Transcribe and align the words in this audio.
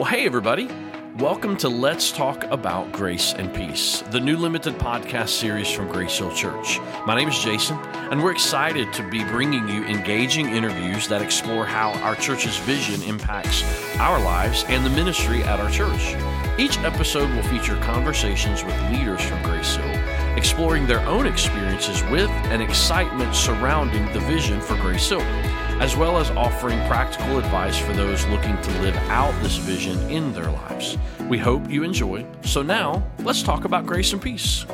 Well, 0.00 0.08
hey, 0.08 0.24
everybody. 0.24 0.66
Welcome 1.18 1.58
to 1.58 1.68
Let's 1.68 2.10
Talk 2.10 2.44
About 2.44 2.90
Grace 2.90 3.34
and 3.34 3.54
Peace, 3.54 4.00
the 4.10 4.18
new 4.18 4.38
limited 4.38 4.78
podcast 4.78 5.28
series 5.28 5.70
from 5.70 5.88
Grace 5.88 6.16
Hill 6.16 6.34
Church. 6.34 6.78
My 7.06 7.14
name 7.14 7.28
is 7.28 7.38
Jason, 7.38 7.76
and 8.10 8.22
we're 8.22 8.32
excited 8.32 8.90
to 8.94 9.06
be 9.10 9.22
bringing 9.24 9.68
you 9.68 9.84
engaging 9.84 10.48
interviews 10.48 11.06
that 11.08 11.20
explore 11.20 11.66
how 11.66 11.90
our 12.00 12.16
church's 12.16 12.56
vision 12.60 13.02
impacts 13.02 13.62
our 13.98 14.18
lives 14.18 14.64
and 14.68 14.86
the 14.86 14.90
ministry 14.90 15.42
at 15.42 15.60
our 15.60 15.70
church. 15.70 16.16
Each 16.58 16.78
episode 16.78 17.30
will 17.34 17.42
feature 17.42 17.76
conversations 17.82 18.64
with 18.64 18.80
leaders 18.90 19.20
from 19.20 19.42
Grace 19.42 19.76
Hill, 19.76 20.34
exploring 20.34 20.86
their 20.86 21.00
own 21.00 21.26
experiences 21.26 22.02
with 22.04 22.30
and 22.46 22.62
excitement 22.62 23.34
surrounding 23.34 24.10
the 24.14 24.20
vision 24.20 24.62
for 24.62 24.76
Grace 24.76 25.10
Hill 25.10 25.20
as 25.80 25.96
well 25.96 26.18
as 26.18 26.30
offering 26.32 26.78
practical 26.86 27.38
advice 27.38 27.78
for 27.78 27.92
those 27.94 28.24
looking 28.26 28.60
to 28.60 28.70
live 28.82 28.96
out 29.08 29.32
this 29.42 29.56
vision 29.56 29.98
in 30.10 30.32
their 30.32 30.50
lives. 30.50 30.96
We 31.28 31.38
hope 31.38 31.68
you 31.68 31.82
enjoy. 31.82 32.24
So 32.42 32.62
now, 32.62 33.02
let's 33.20 33.42
talk 33.42 33.64
about 33.64 33.86
grace 33.86 34.12
and 34.12 34.22
peace. 34.22 34.66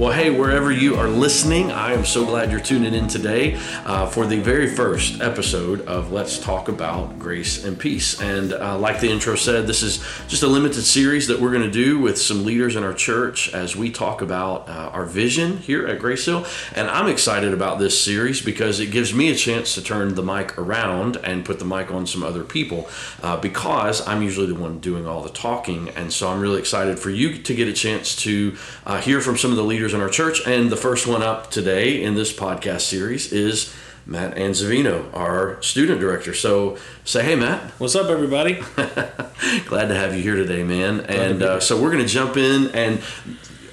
Well, 0.00 0.12
hey, 0.12 0.30
wherever 0.30 0.72
you 0.72 0.96
are 0.96 1.08
listening, 1.08 1.70
I 1.70 1.92
am 1.92 2.06
so 2.06 2.24
glad 2.24 2.50
you're 2.50 2.58
tuning 2.58 2.94
in 2.94 3.06
today 3.06 3.56
uh, 3.84 4.06
for 4.06 4.26
the 4.26 4.38
very 4.38 4.66
first 4.66 5.20
episode 5.20 5.82
of 5.82 6.10
Let's 6.10 6.38
Talk 6.38 6.68
About 6.68 7.18
Grace 7.18 7.66
and 7.66 7.78
Peace. 7.78 8.18
And 8.18 8.54
uh, 8.54 8.78
like 8.78 9.00
the 9.00 9.10
intro 9.10 9.34
said, 9.34 9.66
this 9.66 9.82
is 9.82 10.02
just 10.26 10.42
a 10.42 10.46
limited 10.46 10.84
series 10.84 11.26
that 11.26 11.38
we're 11.38 11.50
going 11.50 11.64
to 11.64 11.70
do 11.70 11.98
with 11.98 12.18
some 12.18 12.46
leaders 12.46 12.76
in 12.76 12.82
our 12.82 12.94
church 12.94 13.52
as 13.52 13.76
we 13.76 13.90
talk 13.90 14.22
about 14.22 14.70
uh, 14.70 14.88
our 14.90 15.04
vision 15.04 15.58
here 15.58 15.86
at 15.86 15.98
Grace 15.98 16.24
Hill. 16.24 16.46
And 16.74 16.88
I'm 16.88 17.06
excited 17.06 17.52
about 17.52 17.78
this 17.78 18.02
series 18.02 18.40
because 18.40 18.80
it 18.80 18.86
gives 18.86 19.12
me 19.12 19.28
a 19.30 19.34
chance 19.34 19.74
to 19.74 19.82
turn 19.82 20.14
the 20.14 20.22
mic 20.22 20.56
around 20.56 21.18
and 21.18 21.44
put 21.44 21.58
the 21.58 21.66
mic 21.66 21.92
on 21.92 22.06
some 22.06 22.22
other 22.22 22.42
people 22.42 22.88
uh, 23.22 23.36
because 23.36 24.08
I'm 24.08 24.22
usually 24.22 24.46
the 24.46 24.54
one 24.54 24.78
doing 24.78 25.06
all 25.06 25.22
the 25.22 25.28
talking. 25.28 25.90
And 25.90 26.10
so 26.10 26.30
I'm 26.30 26.40
really 26.40 26.58
excited 26.58 26.98
for 26.98 27.10
you 27.10 27.36
to 27.36 27.54
get 27.54 27.68
a 27.68 27.74
chance 27.74 28.16
to 28.22 28.56
uh, 28.86 28.98
hear 29.02 29.20
from 29.20 29.36
some 29.36 29.50
of 29.50 29.58
the 29.58 29.62
leaders 29.62 29.89
leaders 29.90 29.94
in 29.94 30.00
our 30.00 30.08
church. 30.08 30.46
And 30.46 30.70
the 30.70 30.76
first 30.76 31.06
one 31.06 31.22
up 31.22 31.50
today 31.50 32.02
in 32.02 32.14
this 32.14 32.32
podcast 32.32 32.82
series 32.82 33.32
is 33.32 33.74
Matt 34.06 34.36
Anzavino, 34.36 35.12
our 35.14 35.60
student 35.62 36.00
director. 36.00 36.34
So 36.34 36.78
say 37.04 37.24
hey, 37.24 37.34
Matt. 37.34 37.72
What's 37.80 37.94
up, 37.94 38.08
everybody? 38.08 38.54
Glad 39.66 39.88
to 39.88 39.94
have 39.94 40.14
you 40.14 40.22
here 40.22 40.36
today, 40.36 40.62
man. 40.62 41.00
and 41.00 41.42
uh, 41.42 41.60
so 41.60 41.80
we're 41.80 41.90
going 41.90 42.04
to 42.06 42.12
jump 42.12 42.36
in 42.36 42.70
and. 42.72 43.00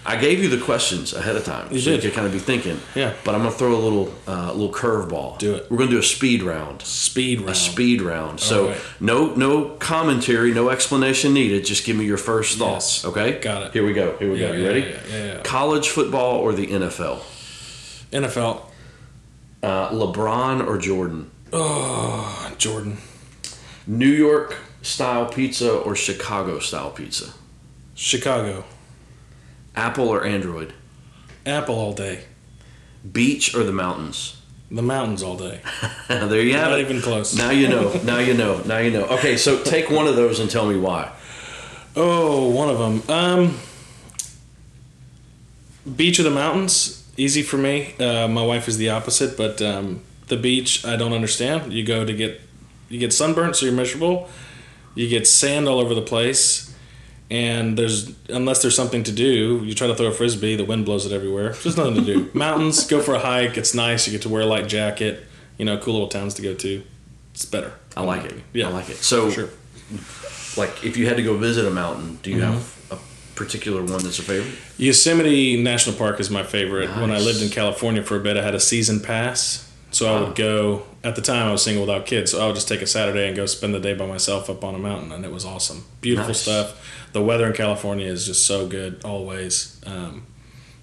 I 0.10 0.16
gave 0.16 0.42
you 0.42 0.48
the 0.48 0.58
questions 0.64 1.14
ahead 1.14 1.36
of 1.36 1.44
time, 1.44 1.68
you 1.72 1.80
so 1.82 1.92
did. 1.92 2.02
you 2.04 2.10
could 2.10 2.16
kind 2.16 2.26
of 2.26 2.32
be 2.32 2.40
thinking. 2.40 2.80
Yeah. 2.96 3.14
But 3.26 3.36
I'm 3.36 3.42
gonna 3.44 3.52
throw 3.52 3.76
a 3.76 3.78
little, 3.78 4.14
uh, 4.26 4.54
little 4.54 4.72
curveball. 4.74 5.38
Do 5.38 5.56
it. 5.56 5.70
We're 5.70 5.78
gonna 5.78 5.92
do 5.92 6.00
a 6.00 6.04
speed 6.04 6.44
round. 6.44 6.82
Speed 6.82 7.40
round. 7.42 7.50
A 7.50 7.56
speed 7.56 8.02
round. 8.02 8.40
So 8.40 8.70
right. 8.70 8.82
no, 9.02 9.36
no 9.36 9.66
commentary, 9.80 10.54
no 10.54 10.70
explanation 10.70 11.34
needed. 11.34 11.66
Just 11.66 11.86
give 11.86 11.98
me 11.98 12.06
your 12.06 12.18
first 12.18 12.58
thoughts. 12.58 13.04
Yes. 13.04 13.06
Okay. 13.12 13.40
Got 13.40 13.64
it. 13.64 13.74
Here 13.74 13.86
we 13.86 13.92
go. 13.94 14.16
Here 14.18 14.32
we 14.32 14.40
Yeah, 14.40 14.48
go. 14.48 14.54
You 14.54 14.62
yeah, 14.64 14.68
ready? 14.70 14.96
yeah. 15.12 15.42
College 15.44 15.90
football 15.90 16.38
or 16.40 16.54
the 16.54 16.68
NFL? 16.68 17.20
NFL. 18.14 18.62
Uh, 19.62 19.90
LeBron 19.90 20.66
or 20.66 20.78
Jordan? 20.78 21.32
Oh, 21.52 22.54
Jordan. 22.58 22.98
New 23.86 24.08
York 24.10 24.56
style 24.82 25.26
pizza 25.26 25.70
or 25.74 25.96
Chicago 25.96 26.60
style 26.60 26.92
pizza? 26.92 27.34
Chicago. 27.94 28.64
Apple 29.78 30.10
or 30.10 30.26
Android? 30.26 30.74
Apple 31.46 31.76
all 31.76 31.94
day. 31.94 32.26
Beach 33.10 33.56
or 33.56 33.64
the 33.64 33.72
mountains? 33.72 34.42
The 34.70 34.82
mountains 34.82 35.24
all 35.24 35.38
day. 35.38 35.62
there 36.10 36.42
you 36.42 36.54
have 36.54 36.72
Not 36.72 36.80
it. 36.80 36.90
even 36.90 37.02
close. 37.02 37.38
Now 37.38 37.52
you 37.52 37.70
know. 37.70 37.94
Now 38.04 38.18
you 38.18 38.34
know. 38.34 38.60
Now 38.66 38.80
you 38.80 38.92
know. 38.92 39.06
Okay, 39.06 39.38
so 39.38 39.64
take 39.64 39.90
one 39.90 40.08
of 40.08 40.16
those 40.16 40.40
and 40.40 40.50
tell 40.50 40.66
me 40.66 40.78
why. 40.78 41.12
Oh, 41.96 42.50
one 42.50 42.70
of 42.70 42.80
them. 42.80 43.10
Um, 43.10 43.58
beach 45.96 46.20
or 46.20 46.24
the 46.24 46.32
mountains? 46.32 47.08
Easy 47.16 47.44
for 47.44 47.58
me. 47.58 47.96
Uh, 48.00 48.28
my 48.28 48.44
wife 48.46 48.68
is 48.68 48.78
the 48.78 48.90
opposite, 48.90 49.38
but 49.38 49.62
um, 49.62 50.02
the 50.28 50.38
beach 50.38 50.86
I 50.86 50.96
don't 50.96 51.14
understand. 51.14 51.72
You 51.72 51.86
go 51.86 52.04
to 52.04 52.14
get 52.14 52.42
you 52.90 53.00
get 53.00 53.14
sunburnt, 53.14 53.56
so 53.56 53.66
you're 53.66 53.76
miserable. 53.76 54.28
You 54.96 55.08
get 55.08 55.28
sand 55.28 55.68
all 55.68 55.80
over 55.80 55.94
the 55.94 56.02
place, 56.02 56.67
and 57.30 57.78
there's 57.78 58.14
unless 58.30 58.62
there's 58.62 58.76
something 58.76 59.04
to 59.04 59.12
do, 59.12 59.62
you 59.66 59.74
try 59.74 59.88
to 59.88 59.96
throw 59.96 60.08
a 60.08 60.12
frisbee. 60.12 60.56
The 60.56 60.66
wind 60.66 60.86
blows 60.86 61.06
it 61.06 61.12
everywhere. 61.12 61.50
There's 61.54 61.76
nothing 61.78 61.96
to 61.96 62.02
do. 62.02 62.30
Mountains, 62.38 62.86
go 62.88 63.02
for 63.02 63.16
a 63.16 63.20
hike. 63.20 63.58
It's 63.58 63.74
nice. 63.74 64.08
You 64.08 64.12
get 64.14 64.22
to 64.24 64.30
wear 64.30 64.44
a 64.44 64.46
light 64.46 64.68
jacket. 64.68 65.24
You 65.58 65.66
know, 65.66 65.78
cool 65.78 65.94
little 65.94 66.08
towns 66.08 66.34
to 66.36 66.42
go 66.42 66.54
to. 66.54 66.84
It's 67.34 67.46
better. 67.46 67.74
I 67.96 68.02
like 68.02 68.26
it. 68.26 68.34
Yeah. 68.54 68.70
I 68.70 68.72
like 68.72 68.90
it. 68.90 68.98
So, 68.98 69.30
Sure. 69.30 69.50
like, 70.56 70.84
if 70.86 70.98
you 70.98 71.08
had 71.08 71.18
to 71.18 71.24
go 71.24 71.38
visit 71.38 71.66
a 71.66 71.70
mountain, 71.72 72.20
do 72.24 72.30
you 72.32 72.38
Mm-hmm. 72.38 72.54
have 72.54 72.78
a 72.92 73.36
particular 73.36 73.82
one 73.84 74.04
that's 74.04 74.20
a 74.20 74.24
favorite? 74.24 74.56
Yosemite 74.78 75.62
National 75.62 75.96
Park 75.96 76.20
is 76.20 76.30
my 76.30 76.44
favorite. 76.44 76.90
When 76.92 77.12
I 77.12 77.18
lived 77.20 77.42
in 77.42 77.50
California 77.50 78.04
for 78.04 78.16
a 78.16 78.20
bit, 78.20 78.38
I 78.38 78.44
had 78.44 78.56
a 78.56 78.60
season 78.60 79.00
pass. 79.00 79.67
So 79.98 80.16
I 80.16 80.22
would 80.22 80.36
go, 80.36 80.84
at 81.04 81.16
the 81.16 81.24
time 81.24 81.48
I 81.48 81.52
was 81.52 81.64
single 81.64 81.84
without 81.88 82.06
kids, 82.06 82.30
so 82.32 82.44
I 82.44 82.46
would 82.46 82.54
just 82.54 82.68
take 82.68 82.84
a 82.84 82.86
Saturday 82.86 83.26
and 83.26 83.36
go 83.36 83.48
spend 83.48 83.74
the 83.74 83.80
day 83.80 83.96
by 83.96 84.06
myself 84.06 84.48
up 84.48 84.64
on 84.64 84.76
a 84.76 84.78
mountain, 84.78 85.12
and 85.12 85.26
it 85.26 85.32
was 85.32 85.44
awesome. 85.44 85.86
Beautiful 86.02 86.30
Nice. 86.30 86.42
stuff. 86.42 87.10
The 87.14 87.22
weather 87.24 87.48
in 87.48 87.54
California 87.54 88.06
is 88.06 88.28
just 88.28 88.46
so 88.46 88.68
good 88.68 89.02
always. 89.04 89.82
Um, 89.88 90.28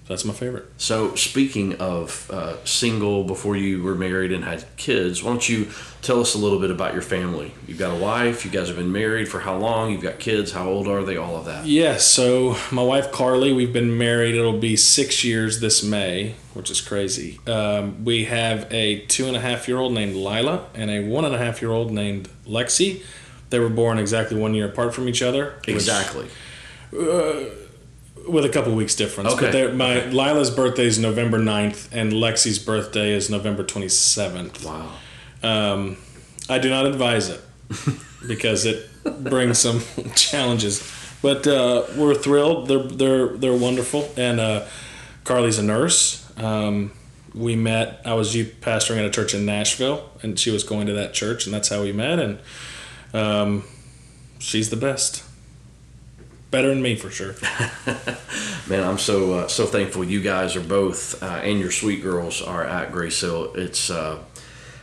that's 0.07 0.23
my 0.25 0.33
favorite. 0.33 0.65
So, 0.77 1.15
speaking 1.15 1.75
of 1.77 2.29
uh, 2.31 2.63
single 2.63 3.23
before 3.23 3.55
you 3.55 3.81
were 3.81 3.95
married 3.95 4.31
and 4.31 4.43
had 4.43 4.63
kids, 4.77 5.23
why 5.23 5.31
don't 5.31 5.49
you 5.49 5.67
tell 6.03 6.19
us 6.21 6.35
a 6.35 6.37
little 6.37 6.59
bit 6.59 6.69
about 6.69 6.93
your 6.93 7.01
family? 7.01 7.51
You've 7.67 7.79
got 7.79 7.91
a 7.91 7.99
wife, 7.99 8.45
you 8.45 8.51
guys 8.51 8.67
have 8.67 8.77
been 8.77 8.91
married 8.91 9.27
for 9.27 9.39
how 9.39 9.57
long? 9.57 9.91
You've 9.91 10.03
got 10.03 10.19
kids, 10.19 10.51
how 10.51 10.69
old 10.69 10.87
are 10.87 11.03
they? 11.03 11.17
All 11.17 11.35
of 11.37 11.45
that. 11.45 11.65
Yeah, 11.65 11.97
so 11.97 12.55
my 12.71 12.83
wife 12.83 13.11
Carly, 13.11 13.51
we've 13.51 13.73
been 13.73 13.97
married. 13.97 14.35
It'll 14.35 14.59
be 14.59 14.75
six 14.75 15.23
years 15.23 15.59
this 15.59 15.81
May, 15.83 16.35
which 16.53 16.69
is 16.69 16.81
crazy. 16.81 17.39
Um, 17.47 18.05
we 18.05 18.25
have 18.25 18.71
a 18.71 18.99
two 19.07 19.25
and 19.25 19.35
a 19.35 19.39
half 19.41 19.67
year 19.67 19.77
old 19.77 19.93
named 19.93 20.15
Lila 20.15 20.67
and 20.75 20.91
a 20.91 21.01
one 21.03 21.25
and 21.25 21.33
a 21.33 21.39
half 21.39 21.61
year 21.61 21.71
old 21.71 21.91
named 21.91 22.29
Lexi. 22.47 23.01
They 23.49 23.59
were 23.59 23.69
born 23.69 23.97
exactly 23.99 24.37
one 24.39 24.53
year 24.53 24.67
apart 24.67 24.93
from 24.93 25.09
each 25.09 25.21
other. 25.23 25.55
which- 25.65 25.69
Exactly. 25.75 26.27
With 28.27 28.45
a 28.45 28.49
couple 28.49 28.73
weeks 28.73 28.95
difference. 28.95 29.33
Okay, 29.33 29.45
But 29.47 29.51
they're- 29.51 29.73
my 29.73 30.05
Lila's 30.09 30.49
birthday 30.49 30.85
is 30.85 30.97
November 30.99 31.37
9th, 31.39 31.89
and 31.91 32.11
Lexi's 32.13 32.59
birthday 32.59 33.11
is 33.13 33.29
November 33.29 33.63
27th. 33.63 34.63
Wow. 34.65 34.91
Um, 35.43 35.97
I 36.49 36.57
do 36.59 36.69
not 36.69 36.85
advise 36.85 37.29
it 37.29 37.41
because 38.27 38.65
it 38.65 38.89
brings 39.23 39.59
some 39.59 39.81
challenges. 40.15 40.91
But 41.21 41.47
uh, 41.47 41.83
we're 41.97 42.13
thrilled. 42.15 42.67
They're 42.67 42.83
they're 42.83 43.27
they're 43.29 43.55
wonderful. 43.57 44.11
And 44.15 44.39
uh, 44.39 44.65
Carly's 45.23 45.57
a 45.57 45.63
nurse. 45.63 46.23
Um, 46.37 46.91
we 47.33 47.55
met. 47.55 48.01
I 48.05 48.13
was 48.13 48.35
youth 48.35 48.53
pastoring 48.61 48.97
at 48.99 49.05
a 49.05 49.09
church 49.09 49.33
in 49.33 49.43
Nashville, 49.45 50.07
and 50.21 50.39
she 50.39 50.51
was 50.51 50.63
going 50.63 50.85
to 50.87 50.93
that 50.93 51.13
church, 51.13 51.45
and 51.45 51.53
that's 51.53 51.69
how 51.69 51.81
we 51.81 51.91
met. 51.91 52.19
And 52.19 52.39
um, 53.13 53.63
she's 54.39 54.69
the 54.69 54.75
best. 54.75 55.23
Better 56.55 56.69
than 56.69 56.81
me 56.81 56.95
for 56.95 57.09
sure. 57.09 57.35
Man, 58.69 58.81
I'm 58.81 58.97
so 58.97 59.33
uh, 59.33 59.47
so 59.49 59.65
thankful 59.65 60.05
you 60.05 60.21
guys 60.21 60.55
are 60.55 60.61
both 60.61 61.21
uh, 61.21 61.41
and 61.43 61.59
your 61.59 61.69
sweet 61.69 62.01
girls 62.01 62.41
are 62.41 62.63
at 62.63 62.93
Grace 62.93 63.19
Hill. 63.19 63.51
It's 63.55 63.89
uh, 63.89 64.23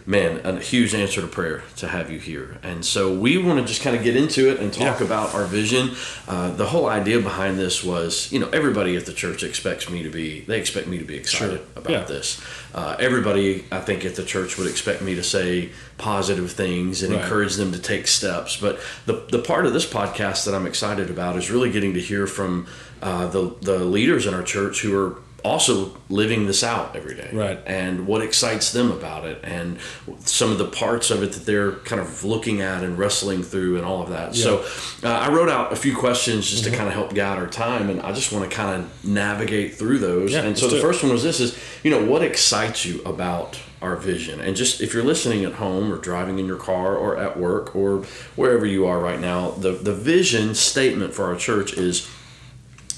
man 0.07 0.41
a 0.45 0.59
huge 0.59 0.95
answer 0.95 1.21
to 1.21 1.27
prayer 1.27 1.63
to 1.77 1.87
have 1.89 2.11
you 2.11 2.19
here, 2.19 2.59
and 2.63 2.85
so 2.85 3.13
we 3.13 3.39
want 3.39 3.61
to 3.61 3.65
just 3.65 3.83
kind 3.83 3.97
of 3.97 4.03
get 4.03 4.17
into 4.17 4.51
it 4.51 4.59
and 4.61 4.73
talk 4.73 5.01
Yeah. 5.01 5.07
about 5.07 5.35
our 5.35 5.45
vision. 5.45 5.93
Uh, 6.27 6.51
the 6.51 6.67
whole 6.67 6.87
idea 6.87 7.21
behind 7.21 7.59
this 7.59 7.85
was, 7.85 8.31
you 8.33 8.39
know, 8.41 8.49
everybody 8.51 8.97
at 8.97 9.07
the 9.07 9.13
church 9.13 9.43
expects 9.43 9.89
me 9.89 10.03
to 10.03 10.11
be 10.11 10.41
they 10.47 10.59
expect 10.59 10.87
me 10.89 10.99
to 10.99 11.05
be 11.05 11.15
excited 11.17 11.59
Sure. 11.59 11.67
about 11.77 11.91
Yeah. 11.93 12.05
this. 12.05 12.41
Uh, 12.75 12.97
everybody, 12.99 13.65
I 13.71 13.81
think, 13.81 14.05
at 14.05 14.17
the 14.17 14.25
church 14.25 14.57
would 14.59 14.67
expect 14.67 15.03
me 15.03 15.15
to 15.15 15.23
say 15.23 15.69
positive 15.99 16.51
things 16.53 17.03
and 17.03 17.13
Right. 17.15 17.23
encourage 17.23 17.55
them 17.57 17.71
to 17.73 17.79
take 17.79 18.07
steps. 18.09 18.57
But 18.57 18.81
the 19.07 19.23
the 19.31 19.39
part 19.39 19.67
of 19.67 19.73
this 19.73 19.87
podcast 19.87 20.45
that 20.47 20.55
I'm 20.55 20.67
excited 20.67 21.11
about 21.11 21.37
is 21.37 21.51
really 21.51 21.71
getting 21.71 21.95
to 21.95 22.01
hear 22.01 22.27
from 22.27 22.67
uh, 23.03 23.27
the 23.29 23.53
the 23.61 23.79
leaders 23.85 24.27
in 24.27 24.35
our 24.35 24.43
church 24.43 24.81
who 24.83 24.97
are 24.97 25.15
also 25.45 25.97
living 26.09 26.47
this 26.47 26.63
out 26.65 26.95
every 26.97 27.15
day. 27.15 27.31
Right. 27.33 27.59
and 27.67 28.07
what 28.07 28.23
excites 28.23 28.73
them 28.73 28.91
about 28.93 29.25
it 29.25 29.41
and 29.43 29.79
some 30.21 30.51
of 30.53 30.59
the 30.59 30.67
parts 30.67 31.11
of 31.11 31.23
it 31.23 31.33
that 31.33 31.45
they're 31.47 31.73
kind 31.73 32.01
of 32.01 32.25
looking 32.25 32.61
at 32.61 32.85
and 32.85 32.97
wrestling 32.99 33.43
through 33.43 33.77
and 33.77 33.85
all 33.85 34.03
of 34.03 34.11
that. 34.11 34.35
So 34.35 34.65
uh, 35.03 35.09
i 35.09 35.29
wrote 35.33 35.49
out 35.49 35.73
a 35.73 35.77
few 35.77 35.97
questions 35.97 36.49
just 36.49 36.63
Mm-hmm. 36.63 36.71
to 36.73 36.77
kind 36.77 36.89
of 36.89 36.95
help 36.95 37.13
guide 37.15 37.39
our 37.39 37.49
time 37.49 37.91
and 37.91 38.01
i 38.03 38.13
just 38.13 38.31
want 38.33 38.49
to 38.49 38.57
kind 38.57 38.83
of 38.83 39.05
navigate 39.05 39.75
through 39.75 39.99
those. 39.99 40.33
Yeah, 40.33 40.43
and 40.43 40.57
so 40.57 40.69
the 40.69 40.81
first 40.81 41.03
one 41.03 41.13
was 41.13 41.23
this 41.23 41.41
is 41.41 41.59
you 41.83 41.91
know 41.91 42.05
what 42.05 42.23
excites 42.23 42.85
you 42.85 43.03
about 43.03 43.59
our 43.81 43.97
vision? 43.97 44.41
And 44.41 44.55
just 44.55 44.81
if 44.81 44.95
you're 44.95 45.03
listening 45.03 45.45
at 45.45 45.55
home 45.55 45.93
or 45.93 45.97
driving 45.99 46.39
in 46.39 46.47
your 46.47 46.57
car 46.57 46.95
or 46.95 47.17
at 47.17 47.37
work 47.37 47.75
or 47.75 48.05
wherever 48.37 48.65
you 48.65 48.87
are 48.87 49.01
right 49.01 49.19
now 49.19 49.51
the 49.51 49.73
the 49.73 49.93
vision 49.95 50.55
statement 50.55 51.13
for 51.15 51.25
our 51.25 51.35
church 51.37 51.73
is 51.73 52.09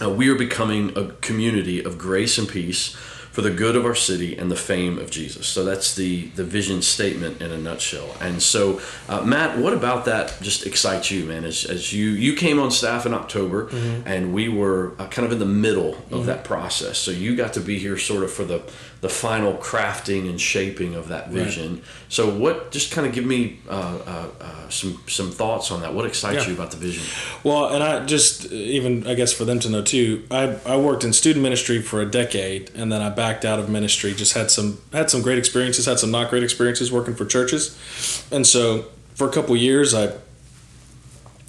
uh, 0.01 0.11
we 0.11 0.29
are 0.29 0.35
becoming 0.35 0.97
a 0.97 1.09
community 1.21 1.83
of 1.83 1.99
grace 1.99 2.39
and 2.39 2.49
peace 2.49 2.97
for 3.35 3.43
the 3.43 3.51
good 3.51 3.75
of 3.75 3.85
our 3.85 3.97
city 3.97 4.39
and 4.39 4.49
the 4.49 4.57
fame 4.57 4.97
of 4.97 5.11
Jesus. 5.11 5.49
So 5.49 5.65
that's 5.65 5.97
the 5.97 6.27
the 6.37 6.45
vision 6.45 6.83
statement 6.83 7.43
in 7.43 7.51
a 7.51 7.59
nutshell. 7.59 8.15
And 8.21 8.41
so, 8.41 8.81
uh, 9.09 9.23
Matt, 9.23 9.59
what 9.59 9.75
about 9.75 10.05
that 10.05 10.39
just 10.41 10.65
excites 10.65 11.11
you, 11.11 11.25
man? 11.25 11.45
As, 11.45 11.65
as 11.65 11.93
you 11.93 12.11
you 12.11 12.37
came 12.37 12.61
on 12.61 12.71
staff 12.71 13.07
in 13.07 13.13
October, 13.13 13.67
mm-hmm. 13.67 14.07
and 14.07 14.33
we 14.33 14.49
were 14.49 14.95
uh, 15.01 15.09
kind 15.09 15.27
of 15.27 15.33
in 15.33 15.41
the 15.41 15.47
middle 15.47 15.95
of 15.95 16.03
mm-hmm. 16.05 16.27
that 16.27 16.45
process. 16.45 16.97
So 16.97 17.11
you 17.11 17.35
got 17.35 17.55
to 17.55 17.61
be 17.61 17.81
here 17.81 17.99
sort 17.99 18.23
of 18.23 18.33
for 18.33 18.45
the 18.45 18.63
the 19.05 19.11
final 19.11 19.53
crafting 19.59 20.31
and 20.31 20.41
shaping 20.41 20.95
of 20.95 21.09
that 21.09 21.29
vision. 21.29 21.75
Right. 21.75 21.85
So, 22.09 22.35
what? 22.35 22.71
Just 22.71 22.91
kind 22.91 23.07
of 23.07 23.13
give 23.13 23.27
me 23.27 23.59
uh, 23.69 23.99
uh, 24.07 24.29
uh, 24.41 24.69
some 24.71 24.99
some 25.07 25.31
thoughts 25.31 25.71
on 25.71 25.83
that. 25.83 25.93
What 25.93 26.07
excites 26.07 26.45
yeah. 26.45 26.49
you 26.49 26.55
about 26.55 26.71
the 26.71 26.79
vision? 26.79 27.05
Well, 27.43 27.67
and 27.75 27.85
I 27.85 28.07
just 28.07 28.51
even 28.51 29.07
I 29.07 29.13
guess 29.13 29.31
for 29.31 29.45
them 29.45 29.61
to 29.61 29.69
know 29.69 29.83
too. 29.83 30.27
I 30.31 30.57
I 30.65 30.79
worked 30.79 31.05
in 31.05 31.13
student 31.13 31.43
ministry 31.43 31.83
for 31.83 32.01
a 32.01 32.11
decade, 32.11 32.71
and 32.75 32.91
then 32.91 33.03
I 33.03 33.11
backed 33.11 33.45
out 33.45 33.59
of 33.59 33.69
ministry. 33.69 34.15
Just 34.15 34.33
had 34.33 34.51
some 34.51 34.79
had 34.91 35.11
some 35.11 35.21
great 35.21 35.37
experiences, 35.37 35.85
had 35.85 35.99
some 35.99 36.11
not 36.11 36.31
great 36.31 36.43
experiences 36.43 36.91
working 36.91 37.15
for 37.15 37.27
churches, 37.27 37.77
and 38.33 38.47
so 38.47 38.87
for 39.17 39.29
a 39.29 39.33
couple 39.33 39.55
years 39.55 39.93
I 39.93 40.15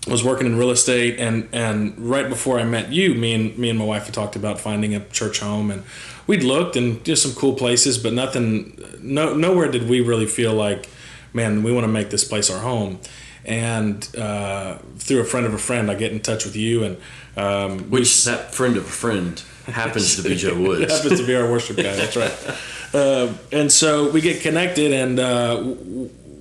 was 0.07 0.24
working 0.24 0.46
in 0.46 0.57
real 0.57 0.69
estate 0.69 1.19
and 1.19 1.50
and 1.52 1.98
right 1.98 2.30
before 2.30 2.60
I 2.60 2.63
met 2.63 2.92
you, 2.92 3.16
me 3.16 3.34
and 3.34 3.57
me 3.57 3.69
and 3.69 3.80
my 3.80 3.86
wife 3.86 4.06
had 4.06 4.13
talked 4.13 4.36
about 4.36 4.60
finding 4.60 4.94
a 4.96 5.00
church 5.10 5.40
home 5.40 5.72
and 5.72 5.84
we'd 6.28 6.44
looked 6.44 6.75
and 6.75 7.04
just 7.04 7.24
some 7.24 7.34
cool 7.34 7.54
places, 7.54 7.98
but 7.98 8.13
nothing. 8.13 8.80
No, 9.02 9.34
nowhere 9.34 9.69
did 9.69 9.88
we 9.88 10.02
really 10.02 10.25
feel 10.25 10.54
like, 10.54 10.90
man, 11.34 11.63
we 11.63 11.72
want 11.72 11.84
to 11.86 11.92
make 11.92 12.10
this 12.10 12.24
place 12.24 12.50
our 12.50 12.60
home. 12.60 13.00
And 13.44 14.07
uh, 14.18 14.80
through 14.98 15.22
a 15.22 15.25
friend 15.25 15.46
of 15.46 15.54
a 15.54 15.60
friend, 15.60 15.92
I 15.92 15.96
get 15.96 16.12
in 16.12 16.19
touch 16.19 16.46
with 16.46 16.56
you, 16.56 16.84
and 16.84 16.98
um, 17.38 17.92
which 17.92 18.25
we, 18.25 18.31
that 18.31 18.56
friend 18.56 18.75
of 18.75 18.86
a 18.86 18.90
friend 18.90 19.42
happens 19.68 20.16
to 20.16 20.24
be 20.24 20.36
Joe 20.36 20.60
Woods. 20.62 20.92
happens 20.92 21.19
to 21.19 21.28
be 21.28 21.36
our 21.36 21.50
worship 21.50 21.78
guy. 21.78 21.96
That's 21.96 22.16
right. 22.16 22.34
Uh, 22.94 23.34
and 23.51 23.69
so 23.69 24.10
we 24.12 24.22
get 24.22 24.42
connected, 24.42 24.94
and 24.94 25.19
uh, 25.19 25.62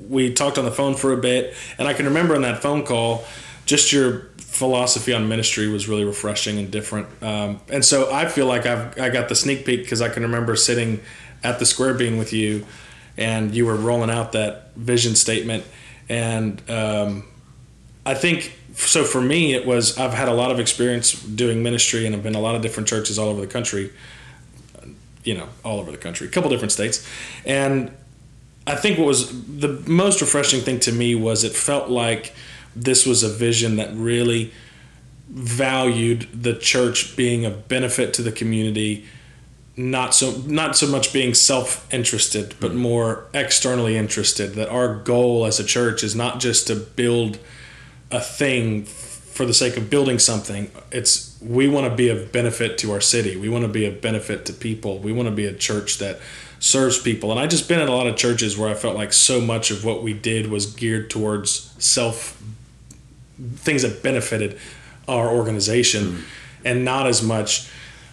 we 0.08 0.32
talked 0.32 0.56
on 0.56 0.64
the 0.64 0.70
phone 0.70 0.94
for 0.94 1.12
a 1.12 1.16
bit. 1.16 1.52
And 1.78 1.88
I 1.88 1.94
can 1.94 2.06
remember 2.06 2.36
in 2.36 2.42
that 2.42 2.62
phone 2.62 2.84
call, 2.84 3.24
just 3.66 3.92
your 3.92 4.28
philosophy 4.38 5.12
on 5.12 5.28
ministry 5.28 5.68
was 5.68 5.88
really 5.88 6.04
refreshing 6.04 6.58
and 6.58 6.70
different. 6.70 7.08
Um, 7.22 7.60
and 7.68 7.84
so 7.84 8.12
I 8.12 8.26
feel 8.26 8.46
like 8.46 8.66
I've 8.66 8.98
I 8.98 9.10
got 9.10 9.28
the 9.28 9.34
sneak 9.34 9.64
peek 9.64 9.80
because 9.82 10.00
I 10.00 10.08
can 10.08 10.22
remember 10.22 10.56
sitting 10.56 11.00
at 11.42 11.58
the 11.58 11.66
Square 11.66 11.94
Bean 11.94 12.16
with 12.16 12.32
you, 12.32 12.66
and 13.16 13.54
you 13.54 13.66
were 13.66 13.76
rolling 13.76 14.10
out 14.10 14.32
that 14.32 14.74
vision 14.76 15.14
statement, 15.14 15.64
and 16.08 16.62
um, 16.70 17.24
I 18.06 18.14
think 18.14 18.56
so. 18.74 19.04
For 19.04 19.20
me, 19.20 19.54
it 19.54 19.66
was 19.66 19.98
I've 19.98 20.14
had 20.14 20.28
a 20.28 20.34
lot 20.34 20.50
of 20.50 20.60
experience 20.60 21.12
doing 21.12 21.62
ministry, 21.62 22.06
and 22.06 22.14
I've 22.14 22.22
been 22.22 22.34
a 22.34 22.40
lot 22.40 22.54
of 22.54 22.62
different 22.62 22.88
churches 22.88 23.18
all 23.18 23.28
over 23.28 23.40
the 23.40 23.46
country. 23.46 23.92
You 25.24 25.34
know, 25.34 25.48
all 25.64 25.80
over 25.80 25.90
the 25.90 25.96
country, 25.96 26.26
a 26.26 26.30
couple 26.30 26.50
different 26.50 26.72
states, 26.72 27.06
and 27.46 27.90
I 28.66 28.76
think 28.76 28.98
what 28.98 29.06
was 29.06 29.30
the 29.46 29.82
most 29.86 30.20
refreshing 30.20 30.60
thing 30.60 30.80
to 30.80 30.92
me 30.92 31.14
was 31.14 31.44
it 31.44 31.52
felt 31.52 31.88
like 31.88 32.34
this 32.74 33.06
was 33.06 33.22
a 33.22 33.28
vision 33.28 33.76
that 33.76 33.94
really 33.94 34.52
valued 35.28 36.28
the 36.32 36.54
church 36.54 37.16
being 37.16 37.44
a 37.44 37.50
benefit 37.50 38.12
to 38.14 38.22
the 38.22 38.32
community 38.32 39.04
not 39.76 40.14
so 40.14 40.30
not 40.46 40.76
so 40.76 40.86
much 40.86 41.12
being 41.12 41.34
self-interested 41.34 42.54
but 42.60 42.70
mm. 42.70 42.76
more 42.76 43.26
externally 43.34 43.96
interested 43.96 44.54
that 44.54 44.68
our 44.68 44.94
goal 44.94 45.44
as 45.44 45.58
a 45.58 45.64
church 45.64 46.04
is 46.04 46.14
not 46.14 46.38
just 46.38 46.66
to 46.68 46.76
build 46.76 47.38
a 48.10 48.20
thing 48.20 48.84
for 48.84 49.44
the 49.44 49.54
sake 49.54 49.76
of 49.76 49.90
building 49.90 50.20
something. 50.20 50.70
It's 50.92 51.36
we 51.42 51.66
want 51.66 51.90
to 51.90 51.94
be 51.94 52.08
of 52.08 52.30
benefit 52.30 52.78
to 52.78 52.92
our 52.92 53.00
city. 53.00 53.36
We 53.36 53.48
want 53.48 53.64
to 53.64 53.68
be 53.68 53.84
of 53.84 54.00
benefit 54.00 54.46
to 54.46 54.52
people. 54.52 55.00
We 55.00 55.10
want 55.10 55.28
to 55.28 55.34
be 55.34 55.44
a 55.44 55.52
church 55.52 55.98
that 55.98 56.20
serves 56.60 56.98
people. 56.98 57.30
And 57.30 57.40
i 57.40 57.46
just 57.46 57.68
been 57.68 57.80
in 57.80 57.88
a 57.88 57.94
lot 57.94 58.06
of 58.06 58.16
churches 58.16 58.56
where 58.56 58.70
i 58.70 58.74
felt 58.74 58.96
like 58.96 59.12
so 59.12 59.40
much 59.40 59.70
of 59.70 59.84
what 59.84 60.02
we 60.02 60.14
did 60.14 60.50
was 60.50 60.64
geared 60.64 61.10
towards 61.10 61.74
self 61.78 62.42
things 63.56 63.82
that 63.82 64.02
benefited 64.02 64.58
our 65.08 65.28
organization 65.28 66.04
mm. 66.04 66.22
and 66.64 66.84
not 66.84 67.06
as 67.06 67.22
much 67.22 67.68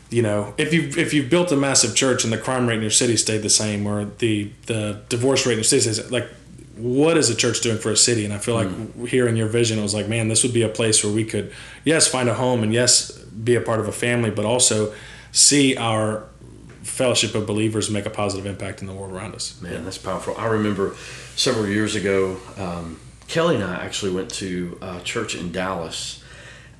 you 0.09 0.21
know 0.21 0.53
if 0.57 0.73
you 0.73 0.91
if 0.97 1.13
you've 1.13 1.29
built 1.29 1.51
a 1.51 1.56
massive 1.56 1.95
church 1.95 2.23
and 2.23 2.33
the 2.33 2.38
crime 2.38 2.68
rate 2.68 2.75
in 2.75 2.81
your 2.81 2.91
city 2.91 3.15
stayed 3.15 3.41
the 3.41 3.50
same 3.50 3.88
or 3.88 4.06
the 4.19 4.51
the 4.65 5.01
divorce 5.09 5.45
rate 5.45 5.53
in 5.53 5.59
your 5.59 5.63
city 5.63 5.81
stays 5.81 6.12
like 6.12 6.27
what 6.75 7.18
is 7.18 7.29
a 7.29 7.35
church 7.35 7.62
doing 7.62 7.77
for 7.77 7.91
a 7.91 7.97
city 7.97 8.25
and 8.25 8.33
i 8.33 8.38
feel 8.38 8.56
like 8.56 8.68
mm. 8.68 9.07
here 9.07 9.27
in 9.27 9.35
your 9.35 9.47
vision 9.47 9.79
it 9.79 9.81
was 9.81 9.94
like 9.94 10.07
man 10.07 10.27
this 10.27 10.44
would 10.44 10.53
be 10.53 10.63
a 10.63 10.69
place 10.69 11.03
where 11.03 11.13
we 11.13 11.23
could 11.23 11.51
yes 11.85 12.07
find 12.07 12.27
a 12.27 12.33
home 12.33 12.63
and 12.63 12.73
yes 12.73 13.12
be 13.12 13.56
a 13.56 13.62
part 13.62 13.79
of 13.79 13.88
a 13.88 13.91
family 13.91 14.29
but 14.29 14.44
also 14.44 14.94
see 15.31 15.77
our 15.77 16.25
fellowship 16.83 17.35
of 17.35 17.45
believers 17.45 17.89
make 17.89 18.06
a 18.06 18.09
positive 18.09 18.45
impact 18.45 18.81
in 18.81 18.88
the 18.88 18.94
world 18.94 19.13
around 19.13 19.33
us 19.33 19.62
man 19.62 19.83
that's 19.85 19.97
powerful 19.97 20.35
i 20.38 20.45
remember 20.45 20.95
several 21.35 21.68
years 21.68 21.95
ago 21.95 22.38
um, 22.57 23.00
Kelly 23.31 23.56
and 23.56 23.63
I 23.63 23.75
actually 23.75 24.12
went 24.12 24.30
to 24.31 24.78
a 24.81 25.00
church 25.00 25.36
in 25.36 25.54
Dallas, 25.54 26.22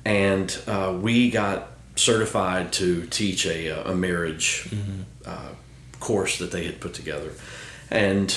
and 0.04 0.54
uh, 0.66 0.94
we 1.00 1.30
got 1.30 1.68
certified 1.96 2.74
to 2.74 3.06
teach 3.06 3.46
a, 3.46 3.88
a 3.88 3.94
marriage 3.94 4.68
mm-hmm. 4.68 5.00
uh, 5.24 5.48
course 5.98 6.36
that 6.38 6.50
they 6.50 6.64
had 6.64 6.78
put 6.78 6.92
together. 6.92 7.32
And 7.90 8.30